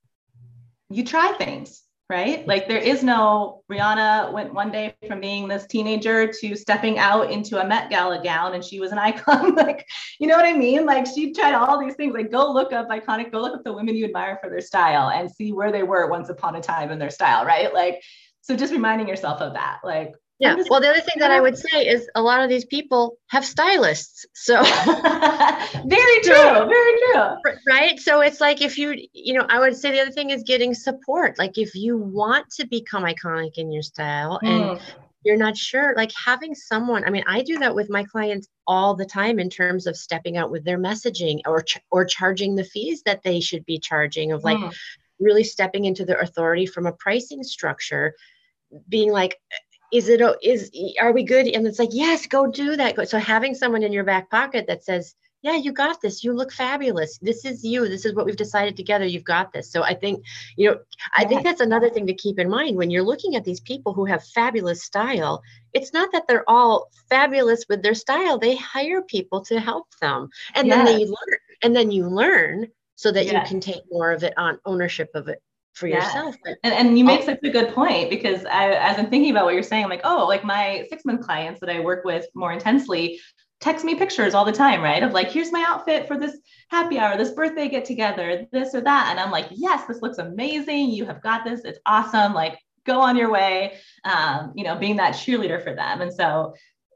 You 0.90 1.04
try 1.04 1.34
things 1.34 1.84
right? 2.10 2.48
Like 2.48 2.68
there 2.68 2.78
is 2.78 3.04
no 3.04 3.64
Rihanna 3.70 4.32
went 4.32 4.54
one 4.54 4.72
day 4.72 4.96
from 5.08 5.20
being 5.20 5.48
this 5.48 5.68
teenager 5.68 6.32
to 6.32 6.56
stepping 6.56 6.98
out 6.98 7.32
into 7.32 7.62
a 7.62 7.68
Met 7.68 7.90
Gala 7.90 8.24
gown 8.24 8.54
and 8.54 8.64
she 8.64 8.80
was 8.80 8.92
an 8.92 8.98
icon. 9.00 9.56
like, 9.56 9.86
you 10.20 10.28
know 10.28 10.36
what 10.36 10.46
I 10.46 10.54
mean? 10.54 10.86
Like 10.86 11.06
she 11.06 11.34
tried 11.34 11.54
all 11.54 11.80
these 11.80 11.96
things. 11.96 12.14
Like 12.14 12.32
go 12.32 12.52
look 12.52 12.72
up 12.72 12.88
iconic, 12.90 13.32
go 13.32 13.42
look 13.42 13.56
up 13.56 13.64
the 13.64 13.74
women 13.74 13.96
you 13.96 14.06
admire 14.06 14.40
for 14.42 14.50
their 14.50 14.62
style 14.62 15.10
and 15.10 15.30
see 15.30 15.52
where 15.52 15.72
they 15.72 15.84
were 15.84 16.10
once 16.10 16.30
upon 16.30 16.56
a 16.56 16.62
time 16.62 16.92
in 16.92 17.00
their 17.00 17.10
style, 17.10 17.46
right? 17.46 17.74
Like, 17.74 18.02
so 18.42 18.56
just 18.56 18.72
reminding 18.72 19.10
yourself 19.10 19.42
of 19.42 19.54
that. 19.54 19.80
Like 19.84 20.14
yeah. 20.40 20.56
Well, 20.70 20.82
the 20.82 20.90
other 20.90 21.02
thing 21.02 21.20
that 21.20 21.32
I 21.32 21.42
would 21.42 21.58
say 21.58 21.88
is 21.88 22.08
a 22.14 22.22
lot 22.22 22.44
of 22.44 22.50
these 22.50 22.66
people 22.66 23.18
have 23.28 23.44
stylists. 23.44 24.26
So 24.34 24.64
very 24.64 26.22
true. 26.24 26.36
Very 26.36 27.00
true. 27.12 27.54
Right. 27.68 28.00
So 28.00 28.22
it's 28.22 28.40
like 28.40 28.62
if 28.62 28.78
you, 28.78 28.96
you 29.14 29.34
know, 29.34 29.46
I 29.50 29.60
would 29.60 29.76
say 29.76 29.92
the 29.92 30.02
other 30.02 30.12
thing 30.12 30.30
is 30.30 30.44
getting 30.44 30.76
support. 30.76 31.40
Like 31.40 31.58
if 31.58 31.74
you 31.74 31.98
want 31.98 32.52
to 32.52 32.68
become 32.68 33.04
iconic 33.04 33.58
in 33.58 33.72
your 33.72 33.82
style 33.82 34.40
mm. 34.44 34.72
and 34.74 34.82
you're 35.24 35.38
not 35.38 35.58
sure, 35.58 35.96
like 35.96 36.12
having 36.24 36.54
someone, 36.54 37.04
I 37.04 37.10
mean, 37.10 37.24
I 37.28 37.42
do 37.42 37.58
that 37.60 37.74
with 37.74 37.90
my 37.90 38.04
clients 38.04 38.48
all 38.68 38.96
the 38.96 39.06
time 39.06 39.40
in 39.40 39.50
terms 39.50 39.88
of 39.88 39.98
stepping 39.98 40.38
out 40.38 40.52
with 40.52 40.64
their 40.64 40.78
messaging 40.78 41.42
or 41.48 41.64
ch- 41.64 41.82
or 41.90 42.06
charging 42.06 42.56
the 42.56 42.64
fees 42.64 43.02
that 43.08 43.24
they 43.24 43.40
should 43.40 43.66
be 43.66 43.80
charging 43.80 44.34
of 44.34 44.44
like 44.44 44.60
mm. 44.60 44.76
really 45.20 45.44
stepping 45.44 45.86
into 45.86 46.06
their 46.06 46.20
authority 46.20 46.68
from 46.68 46.86
a 46.86 46.92
pricing 46.92 47.42
structure 47.42 48.14
being 48.88 49.12
like 49.12 49.38
is 49.92 50.10
it 50.10 50.22
is 50.42 50.72
are 51.00 51.12
we 51.12 51.24
good? 51.24 51.48
And 51.48 51.66
it's 51.68 51.80
like 51.80 51.90
yes 51.92 52.28
go 52.28 52.48
do 52.48 52.76
that. 52.76 53.10
So 53.10 53.18
having 53.18 53.56
someone 53.56 53.84
in 53.84 53.94
your 53.94 54.04
back 54.04 54.30
pocket 54.30 54.66
that 54.68 54.84
says 54.84 55.16
yeah 55.42 55.56
you 55.56 55.72
got 55.72 56.02
this. 56.02 56.24
You 56.24 56.34
look 56.34 56.52
fabulous. 56.52 57.18
This 57.20 57.46
is 57.46 57.64
you. 57.64 57.88
This 57.88 58.06
is 58.06 58.14
what 58.14 58.26
we've 58.26 58.36
decided 58.36 58.76
together. 58.76 59.06
You've 59.06 59.24
got 59.24 59.54
this. 59.54 59.72
So 59.72 59.84
i 59.84 59.94
think 59.94 60.24
you 60.56 60.70
know 60.70 60.78
i 61.16 61.24
think 61.26 61.44
that's 61.44 61.62
another 61.62 61.90
thing 61.90 62.08
to 62.08 62.14
keep 62.14 62.40
in 62.40 62.50
mind 62.50 62.78
when 62.78 62.90
you're 62.90 63.04
looking 63.04 63.36
at 63.36 63.44
these 63.44 63.62
people 63.62 63.94
who 63.94 64.06
have 64.06 64.24
fabulous 64.24 64.84
style. 64.84 65.42
It's 65.74 65.94
not 65.94 66.12
that 66.12 66.28
they're 66.28 66.50
all 66.50 66.90
fabulous 67.10 67.66
with 67.70 67.84
their 67.84 67.94
style. 67.94 68.38
They 68.38 68.56
hire 68.56 69.02
people 69.02 69.42
to 69.46 69.60
help 69.60 69.88
them. 70.02 70.30
And 70.56 70.68
yes. 70.68 70.76
then 70.76 70.86
they 70.86 71.06
learn 71.06 71.40
and 71.64 71.76
then 71.76 71.92
you 71.92 72.08
learn 72.08 72.68
so 72.96 73.12
that 73.12 73.26
yes. 73.26 73.34
you 73.34 73.50
can 73.50 73.62
take 73.62 73.84
more 73.92 74.12
of 74.12 74.24
it 74.24 74.34
on 74.38 74.60
ownership 74.66 75.12
of 75.14 75.28
it 75.28 75.42
for 75.78 75.88
yeah. 75.88 76.04
yourself. 76.04 76.36
And, 76.64 76.74
and 76.74 77.00
you 77.00 77.06
make 77.06 77.24
such 77.24 77.40
a 77.44 77.50
good 77.50 77.74
point 77.74 78.10
because 78.10 78.46
I, 78.46 78.72
as 78.74 78.98
I'm 78.98 79.10
thinking 79.10 79.32
about 79.32 79.46
what 79.46 79.54
you're 79.54 79.64
saying, 79.64 79.84
I'm 79.84 79.90
like, 79.90 80.02
oh, 80.04 80.26
like 80.28 80.44
my 80.44 80.86
six 80.90 81.06
month 81.06 81.22
clients 81.22 81.60
that 81.62 81.70
I 81.70 81.80
work 81.80 82.04
with 82.04 82.26
more 82.34 82.52
intensely 82.52 83.20
text 83.60 83.84
me 83.84 83.96
pictures 83.96 84.34
all 84.34 84.46
the 84.46 84.52
time, 84.52 84.82
right? 84.82 85.02
Of 85.02 85.14
like, 85.14 85.32
here's 85.32 85.52
my 85.52 85.66
outfit 85.68 86.08
for 86.08 86.18
this 86.18 86.38
happy 86.70 87.00
hour, 87.00 87.18
this 87.18 87.32
birthday 87.32 87.68
get 87.68 87.86
together, 87.86 88.46
this 88.52 88.76
or 88.76 88.82
that. 88.82 89.08
And 89.10 89.20
I'm 89.20 89.32
like, 89.32 89.48
yes, 89.52 89.88
this 89.88 90.02
looks 90.02 90.20
amazing. 90.20 90.92
You 90.92 91.06
have 91.06 91.22
got 91.24 91.44
this. 91.44 91.62
It's 91.64 91.80
awesome. 91.86 92.34
Like, 92.34 92.60
go 92.86 93.00
on 93.00 93.18
your 93.18 93.32
way. 93.32 93.78
Um, 94.04 94.54
you 94.56 94.64
know, 94.64 94.76
being 94.76 94.98
that 94.98 95.16
cheerleader 95.16 95.64
for 95.64 95.74
them. 95.74 96.02
And 96.02 96.14
so, 96.14 96.54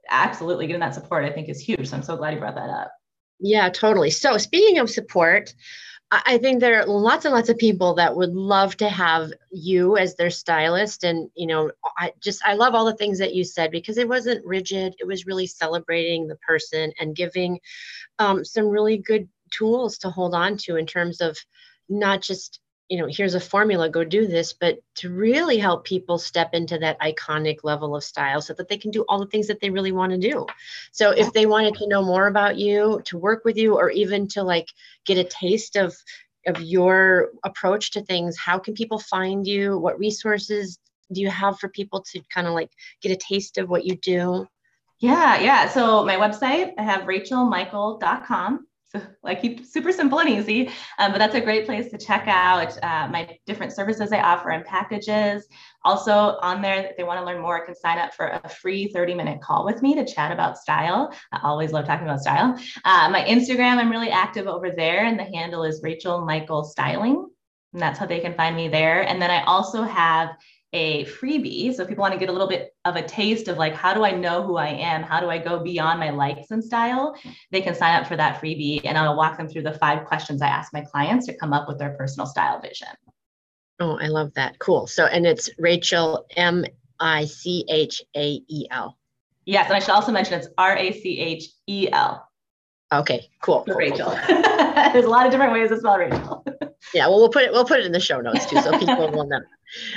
absolutely 0.09 0.67
getting 0.67 0.82
that 0.82 0.93
support, 0.93 1.25
I 1.25 1.32
think, 1.32 1.49
is 1.49 1.59
huge. 1.59 1.89
So 1.89 1.97
I'm 1.97 2.03
so 2.03 2.17
glad 2.17 2.34
you 2.34 2.39
brought 2.39 2.55
that 2.55 2.69
up. 2.69 2.91
Yeah, 3.39 3.69
totally. 3.69 4.11
So, 4.11 4.38
speaking 4.38 4.77
of 4.77 4.89
support, 4.89 5.53
I 6.14 6.38
think 6.39 6.59
there 6.59 6.82
are 6.82 6.86
lots 6.86 7.24
and 7.24 7.34
lots 7.34 7.47
of 7.47 7.57
people 7.57 7.93
that 7.95 8.16
would 8.16 8.34
love 8.34 8.76
to 8.78 8.89
have 8.89 9.32
you 9.49 9.97
as 9.97 10.16
their 10.16 10.30
stylist. 10.30 11.05
And, 11.05 11.30
you 11.36 11.47
know, 11.47 11.72
I 11.97 12.12
just, 12.20 12.41
I 12.45 12.55
love 12.55 12.76
all 12.76 12.86
the 12.86 12.97
things 12.97 13.18
that 13.20 13.34
you 13.34 13.45
said 13.45 13.72
because 13.72 13.97
it 13.97 14.09
wasn't 14.09 14.45
rigid. 14.45 14.93
It 14.99 15.07
was 15.07 15.26
really 15.26 15.47
celebrating 15.47 16.28
the 16.28 16.36
person 16.36 16.91
and 16.99 17.16
giving 17.16 17.59
um, 18.20 18.43
some 18.43 18.68
really 18.68 18.97
good 18.97 19.30
tools 19.51 19.97
to 19.99 20.09
hold 20.09 20.34
on 20.34 20.57
to 20.57 20.76
in 20.76 20.86
terms 20.86 21.22
of 21.22 21.38
not 21.88 22.22
just 22.22 22.61
you 22.91 22.97
know 22.97 23.07
here's 23.09 23.35
a 23.35 23.39
formula 23.39 23.89
go 23.89 24.03
do 24.03 24.27
this 24.27 24.51
but 24.51 24.79
to 24.95 25.09
really 25.09 25.57
help 25.57 25.85
people 25.85 26.17
step 26.17 26.49
into 26.53 26.77
that 26.77 26.99
iconic 26.99 27.63
level 27.63 27.95
of 27.95 28.03
style 28.03 28.41
so 28.41 28.53
that 28.53 28.67
they 28.67 28.77
can 28.77 28.91
do 28.91 29.05
all 29.07 29.17
the 29.17 29.27
things 29.27 29.47
that 29.47 29.61
they 29.61 29.69
really 29.69 29.93
want 29.93 30.11
to 30.11 30.17
do. 30.17 30.45
So 30.91 31.11
if 31.11 31.31
they 31.31 31.45
wanted 31.45 31.75
to 31.75 31.87
know 31.87 32.03
more 32.03 32.27
about 32.27 32.57
you 32.57 33.01
to 33.05 33.17
work 33.17 33.45
with 33.45 33.55
you 33.55 33.77
or 33.77 33.89
even 33.91 34.27
to 34.29 34.43
like 34.43 34.67
get 35.05 35.17
a 35.17 35.23
taste 35.23 35.77
of 35.77 35.95
of 36.47 36.61
your 36.61 37.29
approach 37.45 37.91
to 37.91 38.01
things 38.01 38.37
how 38.37 38.59
can 38.59 38.73
people 38.73 38.99
find 38.99 39.47
you? 39.47 39.77
What 39.77 39.97
resources 39.97 40.77
do 41.13 41.21
you 41.21 41.29
have 41.29 41.59
for 41.59 41.69
people 41.69 42.03
to 42.11 42.21
kind 42.33 42.45
of 42.45 42.53
like 42.53 42.71
get 43.01 43.13
a 43.13 43.15
taste 43.15 43.57
of 43.57 43.69
what 43.69 43.85
you 43.85 43.95
do? 43.95 44.45
Yeah 44.99 45.39
yeah. 45.39 45.69
So 45.69 46.03
my 46.03 46.17
website 46.17 46.73
i 46.77 46.83
have 46.83 47.03
rachelmichael.com 47.03 48.67
so 48.91 49.01
like 49.23 49.61
super 49.63 49.91
simple 49.91 50.19
and 50.19 50.29
easy 50.29 50.67
um, 50.99 51.11
but 51.11 51.17
that's 51.17 51.35
a 51.35 51.41
great 51.41 51.65
place 51.65 51.89
to 51.91 51.97
check 51.97 52.25
out 52.27 52.77
uh, 52.83 53.07
my 53.07 53.37
different 53.45 53.71
services 53.71 54.11
i 54.11 54.19
offer 54.19 54.49
and 54.49 54.65
packages. 54.65 55.47
Also 55.83 56.37
on 56.41 56.61
there 56.61 56.85
if 56.85 56.97
they 56.97 57.03
want 57.03 57.19
to 57.19 57.25
learn 57.25 57.41
more 57.41 57.65
can 57.65 57.75
sign 57.75 57.97
up 57.97 58.13
for 58.13 58.27
a 58.27 58.49
free 58.49 58.87
30 58.87 59.15
minute 59.15 59.41
call 59.41 59.65
with 59.65 59.81
me 59.81 59.95
to 59.95 60.05
chat 60.05 60.31
about 60.31 60.57
style. 60.57 61.13
I 61.31 61.39
always 61.43 61.71
love 61.71 61.85
talking 61.85 62.05
about 62.05 62.21
style. 62.21 62.57
Uh, 62.85 63.09
my 63.09 63.23
instagram 63.25 63.77
i'm 63.77 63.89
really 63.89 64.09
active 64.09 64.47
over 64.47 64.71
there 64.71 65.05
and 65.05 65.17
the 65.17 65.23
handle 65.23 65.63
is 65.63 65.81
rachel 65.83 66.25
michael 66.25 66.63
styling 66.63 67.27
and 67.73 67.81
that's 67.81 67.97
how 67.97 68.05
they 68.05 68.19
can 68.19 68.33
find 68.35 68.55
me 68.55 68.67
there. 68.67 69.07
And 69.07 69.21
then 69.21 69.31
i 69.31 69.43
also 69.43 69.83
have 69.83 70.29
a 70.74 71.05
freebie. 71.05 71.74
So 71.74 71.84
if 71.84 71.89
people 71.89 72.01
want 72.01 72.13
to 72.13 72.19
get 72.19 72.30
a 72.30 72.32
little 72.32 72.47
bit 72.47 72.74
of 72.86 72.95
a 72.95 73.01
taste 73.01 73.47
of 73.47 73.57
like, 73.57 73.76
how 73.76 73.93
do 73.93 74.03
I 74.03 74.11
know 74.11 74.43
who 74.43 74.57
I 74.57 74.67
am? 74.67 75.03
How 75.03 75.19
do 75.19 75.30
I 75.30 75.38
go 75.38 75.59
beyond 75.59 75.99
my 75.99 76.11
likes 76.11 76.51
and 76.51 76.63
style? 76.63 77.15
They 77.51 77.61
can 77.61 77.76
sign 77.76 77.99
up 77.99 78.07
for 78.07 78.15
that 78.15 78.41
freebie 78.41 78.82
and 78.86 78.97
I'll 78.97 79.17
walk 79.17 79.38
them 79.38 79.47
through 79.47 79.63
the 79.63 79.74
five 79.74 80.05
questions 80.05 80.41
I 80.41 80.47
ask 80.47 80.74
my 80.74 80.82
clients 80.82 81.26
to 81.28 81.38
come 81.38 81.53
up 81.53 81.67
with 81.67 81.78
their 81.78 81.91
personal 81.91 82.26
style 82.26 82.61
vision. 82.61 82.88
Oh, 83.80 83.97
I 83.99 84.07
love 84.07 84.34
that. 84.36 84.59
Cool. 84.59 84.88
So, 84.88 85.05
and 85.05 85.26
it's 85.26 85.49
Rachel 85.57 86.26
M 86.38 86.65
I 86.99 87.26
C 87.26 87.65
H 87.67 88.01
A 88.15 88.41
E 88.47 88.67
L. 88.69 88.97
Yes. 89.45 89.67
And 89.67 89.76
I 89.76 89.80
should 89.80 89.89
also 89.89 90.11
mention 90.11 90.36
it's 90.36 90.47
R 90.57 90.78
A 90.78 90.93
C 90.93 91.19
H 91.19 91.49
E 91.67 91.89
L. 91.91 92.28
Okay, 92.93 93.30
cool. 93.41 93.63
cool 93.65 93.76
Rachel. 93.76 94.15
Cool, 94.28 94.41
cool. 94.41 94.41
There's 94.93 95.05
a 95.05 95.09
lot 95.09 95.26
of 95.26 95.32
different 95.32 95.53
ways 95.53 95.69
to 95.69 95.78
spell 95.78 95.97
Rachel. 95.97 96.45
yeah, 96.93 97.07
well, 97.07 97.19
we'll 97.19 97.29
put 97.29 97.43
it 97.43 97.51
we'll 97.51 97.65
put 97.65 97.79
it 97.79 97.86
in 97.86 97.91
the 97.91 97.99
show 97.99 98.19
notes 98.21 98.45
too, 98.45 98.61
so 98.61 98.71
people 98.79 99.11
will 99.11 99.27
know. 99.27 99.41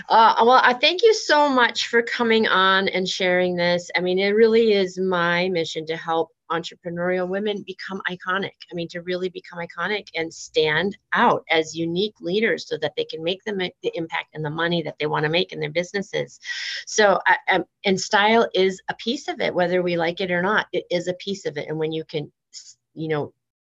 Uh, 0.09 0.35
well, 0.41 0.61
I 0.63 0.75
thank 0.75 1.03
you 1.03 1.13
so 1.13 1.49
much 1.49 1.89
for 1.89 2.03
coming 2.03 2.47
on 2.47 2.89
and 2.89 3.09
sharing 3.09 3.57
this. 3.57 3.91
I 3.97 4.01
mean, 4.01 4.19
it 4.19 4.31
really 4.31 4.73
is 4.73 4.99
my 4.99 5.49
mission 5.49 5.85
to 5.87 5.97
help 5.97 6.31
entrepreneurial 6.51 7.29
women 7.29 7.65
become 7.67 8.01
iconic. 8.09 8.53
I 8.71 8.75
mean, 8.75 8.89
to 8.89 9.01
really 9.01 9.29
become 9.29 9.59
iconic 9.59 10.09
and 10.15 10.33
stand 10.33 10.97
out 11.13 11.45
as 11.51 11.75
unique 11.75 12.15
leaders 12.21 12.69
so 12.69 12.79
that 12.79 12.93
they 12.97 13.05
can 13.05 13.23
make 13.23 13.43
the, 13.45 13.73
the 13.83 13.91
impact 13.95 14.29
and 14.35 14.45
the 14.45 14.51
money 14.51 14.83
that 14.83 14.97
they 14.99 15.07
want 15.07 15.25
to 15.25 15.31
make 15.31 15.53
in 15.53 15.61
their 15.61 15.71
businesses. 15.71 16.39
So, 16.87 17.19
I, 17.27 17.37
um, 17.51 17.65
and 17.85 18.01
style 18.01 18.49
is 18.55 18.81
a 18.89 18.95
piece 18.95 19.29
of 19.29 19.41
it, 19.41 19.55
whether 19.55 19.83
we 19.83 19.97
like 19.97 20.21
it 20.21 20.31
or 20.31 20.43
not, 20.43 20.67
it 20.73 20.85
is 20.91 21.09
a 21.09 21.15
piece 21.15 21.47
of 21.47 21.57
it. 21.57 21.69
And 21.69 21.79
when 21.79 21.93
you 21.93 22.05
can, 22.05 22.31
you 22.95 23.09
know, 23.09 23.33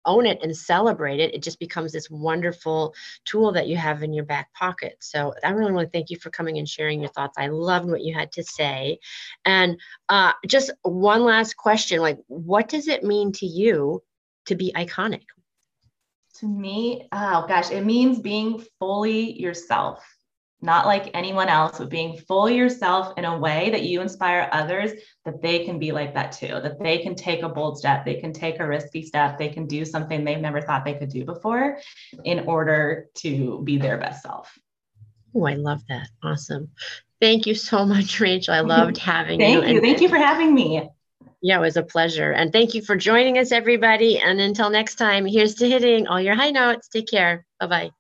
own 0.07 0.27
it 0.27 0.39
and 0.43 0.57
celebrate 0.57 1.21
it, 1.21 1.35
it 1.35 1.43
just 1.43 1.59
becomes 1.59 1.93
this 1.93 2.09
wonderful 2.11 2.95
tool 3.25 3.53
that 3.53 3.67
you 3.67 3.77
have 3.77 4.03
in 4.03 4.13
your 4.13 4.25
back 4.25 4.53
pocket. 4.55 4.97
So 5.01 5.35
I 5.45 5.51
really 5.51 5.73
want 5.73 5.87
to 5.87 5.91
thank 5.91 6.11
you 6.11 6.19
for 6.19 6.31
coming 6.31 6.59
and 6.59 6.69
sharing 6.69 7.01
your 7.01 7.11
thoughts. 7.11 7.37
I 7.39 7.49
loved 7.49 7.89
what 7.89 8.03
you 8.03 8.15
had 8.15 8.33
to 8.33 8.43
say. 8.43 8.99
And 9.45 9.79
uh, 10.09 10.33
just 10.47 10.71
one 10.83 11.25
last 11.25 11.57
question 11.57 12.01
like, 12.01 12.19
what 12.29 12.69
does 12.69 12.89
it 12.89 13.05
mean 13.05 13.33
to 13.33 13.47
you 13.47 14.03
to 14.47 14.55
be 14.55 14.73
iconic? 14.75 15.25
To 16.41 16.47
me, 16.47 17.09
oh 17.13 17.47
gosh, 17.49 17.71
it 17.71 17.85
means 17.85 18.19
being 18.19 18.63
fully 18.79 19.41
yourself 19.41 20.16
not 20.63 20.87
like 20.87 21.11
anyone 21.15 21.49
else, 21.49 21.79
but 21.79 21.91
being 21.91 22.17
full 22.17 22.49
yourself 22.49 23.17
in 23.19 23.25
a 23.25 23.39
way 23.39 23.71
that 23.71 23.83
you 23.83 24.01
inspire 24.01 24.49
others 24.53 24.93
that 25.25 25.43
they 25.43 25.65
can 25.65 25.79
be 25.79 25.93
like 25.93 26.15
that 26.15 26.33
too, 26.33 26.49
that 26.49 26.79
they 26.81 26.99
can 26.99 27.15
take 27.15 27.43
a 27.43 27.49
bold 27.49 27.79
step, 27.79 28.05
they 28.05 28.15
can 28.15 28.33
take 28.33 28.59
a 28.59 28.67
risky 28.67 29.03
step, 29.03 29.39
they 29.39 29.49
can 29.49 29.67
do 29.67 29.85
something 29.85 30.25
they've 30.25 30.41
never 30.41 30.63
thought 30.63 30.85
they 30.85 30.95
could 30.95 31.11
do 31.11 31.25
before 31.25 31.79
in 32.25 32.41
order 32.47 33.07
to 33.15 33.61
be 33.65 33.77
their 33.77 33.99
best 33.99 34.23
self. 34.23 34.59
Oh, 35.35 35.45
I 35.45 35.55
love 35.55 35.83
that. 35.89 36.09
Awesome. 36.23 36.71
Thank 37.21 37.47
you 37.47 37.55
so 37.55 37.85
much, 37.85 38.21
Rachel. 38.21 38.55
I 38.55 38.61
loved 38.61 38.97
having 38.99 39.39
Thank 39.41 39.55
you. 39.55 39.61
Thank 39.63 39.75
you. 39.75 39.81
Thank 39.81 40.01
you 40.01 40.09
for 40.09 40.17
having 40.17 40.55
me. 40.55 40.89
Yeah, 41.43 41.59
it 41.59 41.61
was 41.61 41.77
a 41.77 41.83
pleasure. 41.83 42.33
And 42.33 42.53
thank 42.53 42.75
you 42.75 42.83
for 42.83 42.97
joining 42.97 43.39
us, 43.39 43.53
everybody. 43.53 44.19
And 44.19 44.41
until 44.41 44.71
next 44.71 44.97
time, 44.97 45.27
here's 45.27 45.57
to 45.57 45.69
hitting 45.69 46.07
all 46.07 46.21
your 46.21 46.35
high 46.35 46.51
notes. 46.51 46.89
Take 46.89 47.09
care. 47.09 47.45
Bye 47.61 47.67
bye. 47.67 47.91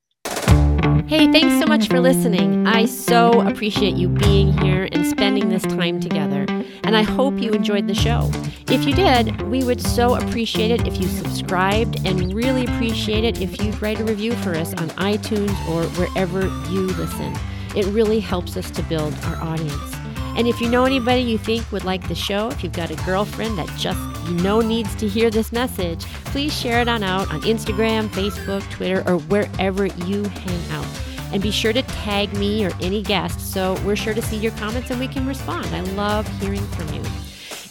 Hey, 1.09 1.31
thanks 1.31 1.61
so 1.61 1.67
much 1.67 1.87
for 1.87 2.01
listening. 2.01 2.67
I 2.67 2.85
so 2.85 3.41
appreciate 3.43 3.95
you 3.95 4.09
being 4.09 4.59
here 4.59 4.89
and 4.91 5.07
spending 5.07 5.49
this 5.49 5.63
time 5.63 6.01
together. 6.01 6.47
and 6.83 6.97
I 6.97 7.03
hope 7.03 7.39
you 7.39 7.53
enjoyed 7.53 7.87
the 7.87 7.95
show. 7.95 8.29
If 8.69 8.85
you 8.85 8.93
did, 8.93 9.41
we 9.43 9.63
would 9.63 9.81
so 9.81 10.17
appreciate 10.17 10.73
it 10.73 10.85
if 10.85 11.01
you 11.01 11.07
subscribed 11.07 12.05
and 12.05 12.35
really 12.35 12.65
appreciate 12.65 13.23
it 13.23 13.41
if 13.41 13.63
you'd 13.63 13.81
write 13.81 14.01
a 14.01 14.05
review 14.05 14.33
for 14.33 14.57
us 14.57 14.75
on 14.75 14.89
iTunes 14.91 15.51
or 15.69 15.85
wherever 15.91 16.43
you 16.73 16.89
listen. 16.89 17.33
It 17.77 17.87
really 17.87 18.19
helps 18.19 18.57
us 18.57 18.69
to 18.73 18.83
build 18.83 19.15
our 19.27 19.37
audience. 19.37 19.95
And 20.37 20.49
if 20.49 20.61
you 20.61 20.69
know 20.69 20.87
anybody 20.87 21.23
you 21.23 21.39
think 21.39 21.71
would 21.71 21.85
like 21.85 22.09
the 22.09 22.17
show, 22.17 22.49
if 22.49 22.65
you've 22.65 22.73
got 22.73 22.91
a 22.91 22.97
girlfriend 23.07 23.59
that 23.59 23.69
just 23.79 24.01
you 24.29 24.35
know 24.37 24.61
needs 24.61 24.95
to 24.97 25.09
hear 25.09 25.31
this 25.31 25.53
message, 25.53 26.05
please 26.27 26.53
share 26.53 26.81
it 26.81 26.89
on 26.89 27.03
out 27.03 27.33
on 27.33 27.41
Instagram, 27.43 28.09
Facebook, 28.09 28.69
Twitter, 28.71 29.03
or 29.07 29.19
wherever 29.19 29.87
you 29.87 30.25
hang 30.25 30.71
out. 30.73 30.87
And 31.33 31.43
be 31.43 31.51
sure 31.51 31.73
to 31.73 31.83
tag 31.83 32.33
me 32.35 32.65
or 32.65 32.71
any 32.81 33.03
guest 33.03 33.53
so 33.53 33.79
we're 33.85 33.97
sure 33.97 34.15
to 34.15 34.23
see 34.23 34.37
your 34.37 34.53
comments 34.53 34.91
and 34.91 35.01
we 35.01 35.09
can 35.09 35.27
respond. 35.27 35.67
I 35.75 35.81
love 35.81 36.27
hearing 36.41 36.67
from 36.69 36.93
you. 36.95 37.03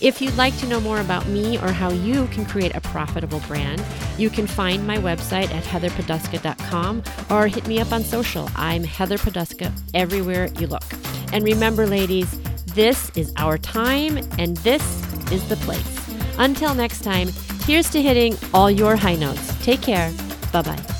If 0.02 0.22
you'd 0.22 0.36
like 0.36 0.56
to 0.60 0.68
know 0.68 0.82
more 0.82 1.00
about 1.00 1.26
me 1.28 1.58
or 1.58 1.70
how 1.70 1.90
you 1.90 2.28
can 2.28 2.46
create 2.46 2.76
a 2.76 2.82
profitable 2.82 3.40
brand, 3.48 3.84
you 4.18 4.30
can 4.30 4.46
find 4.46 4.86
my 4.86 4.98
website 4.98 5.52
at 5.52 5.64
heatherpoduska.com 5.64 7.04
or 7.30 7.48
hit 7.48 7.68
me 7.68 7.80
up 7.80 7.92
on 7.92 8.04
social. 8.04 8.50
I'm 8.56 8.84
Heather 8.84 9.18
Poduska 9.18 9.72
everywhere 9.94 10.50
you 10.60 10.68
look. 10.68 10.84
And 11.32 11.44
remember, 11.46 11.88
ladies, 11.88 12.40
this 12.66 13.10
is 13.16 13.34
our 13.38 13.58
time 13.58 14.18
and 14.38 14.58
this 14.58 14.84
is 15.32 15.48
the 15.48 15.56
place. 15.58 16.05
Until 16.38 16.74
next 16.74 17.04
time, 17.04 17.30
here's 17.66 17.90
to 17.92 18.02
hitting 18.02 18.38
all 18.54 18.70
your 18.70 18.96
high 18.96 19.16
notes. 19.16 19.54
Take 19.64 19.82
care. 19.82 20.12
Bye 20.52 20.62
bye. 20.62 20.95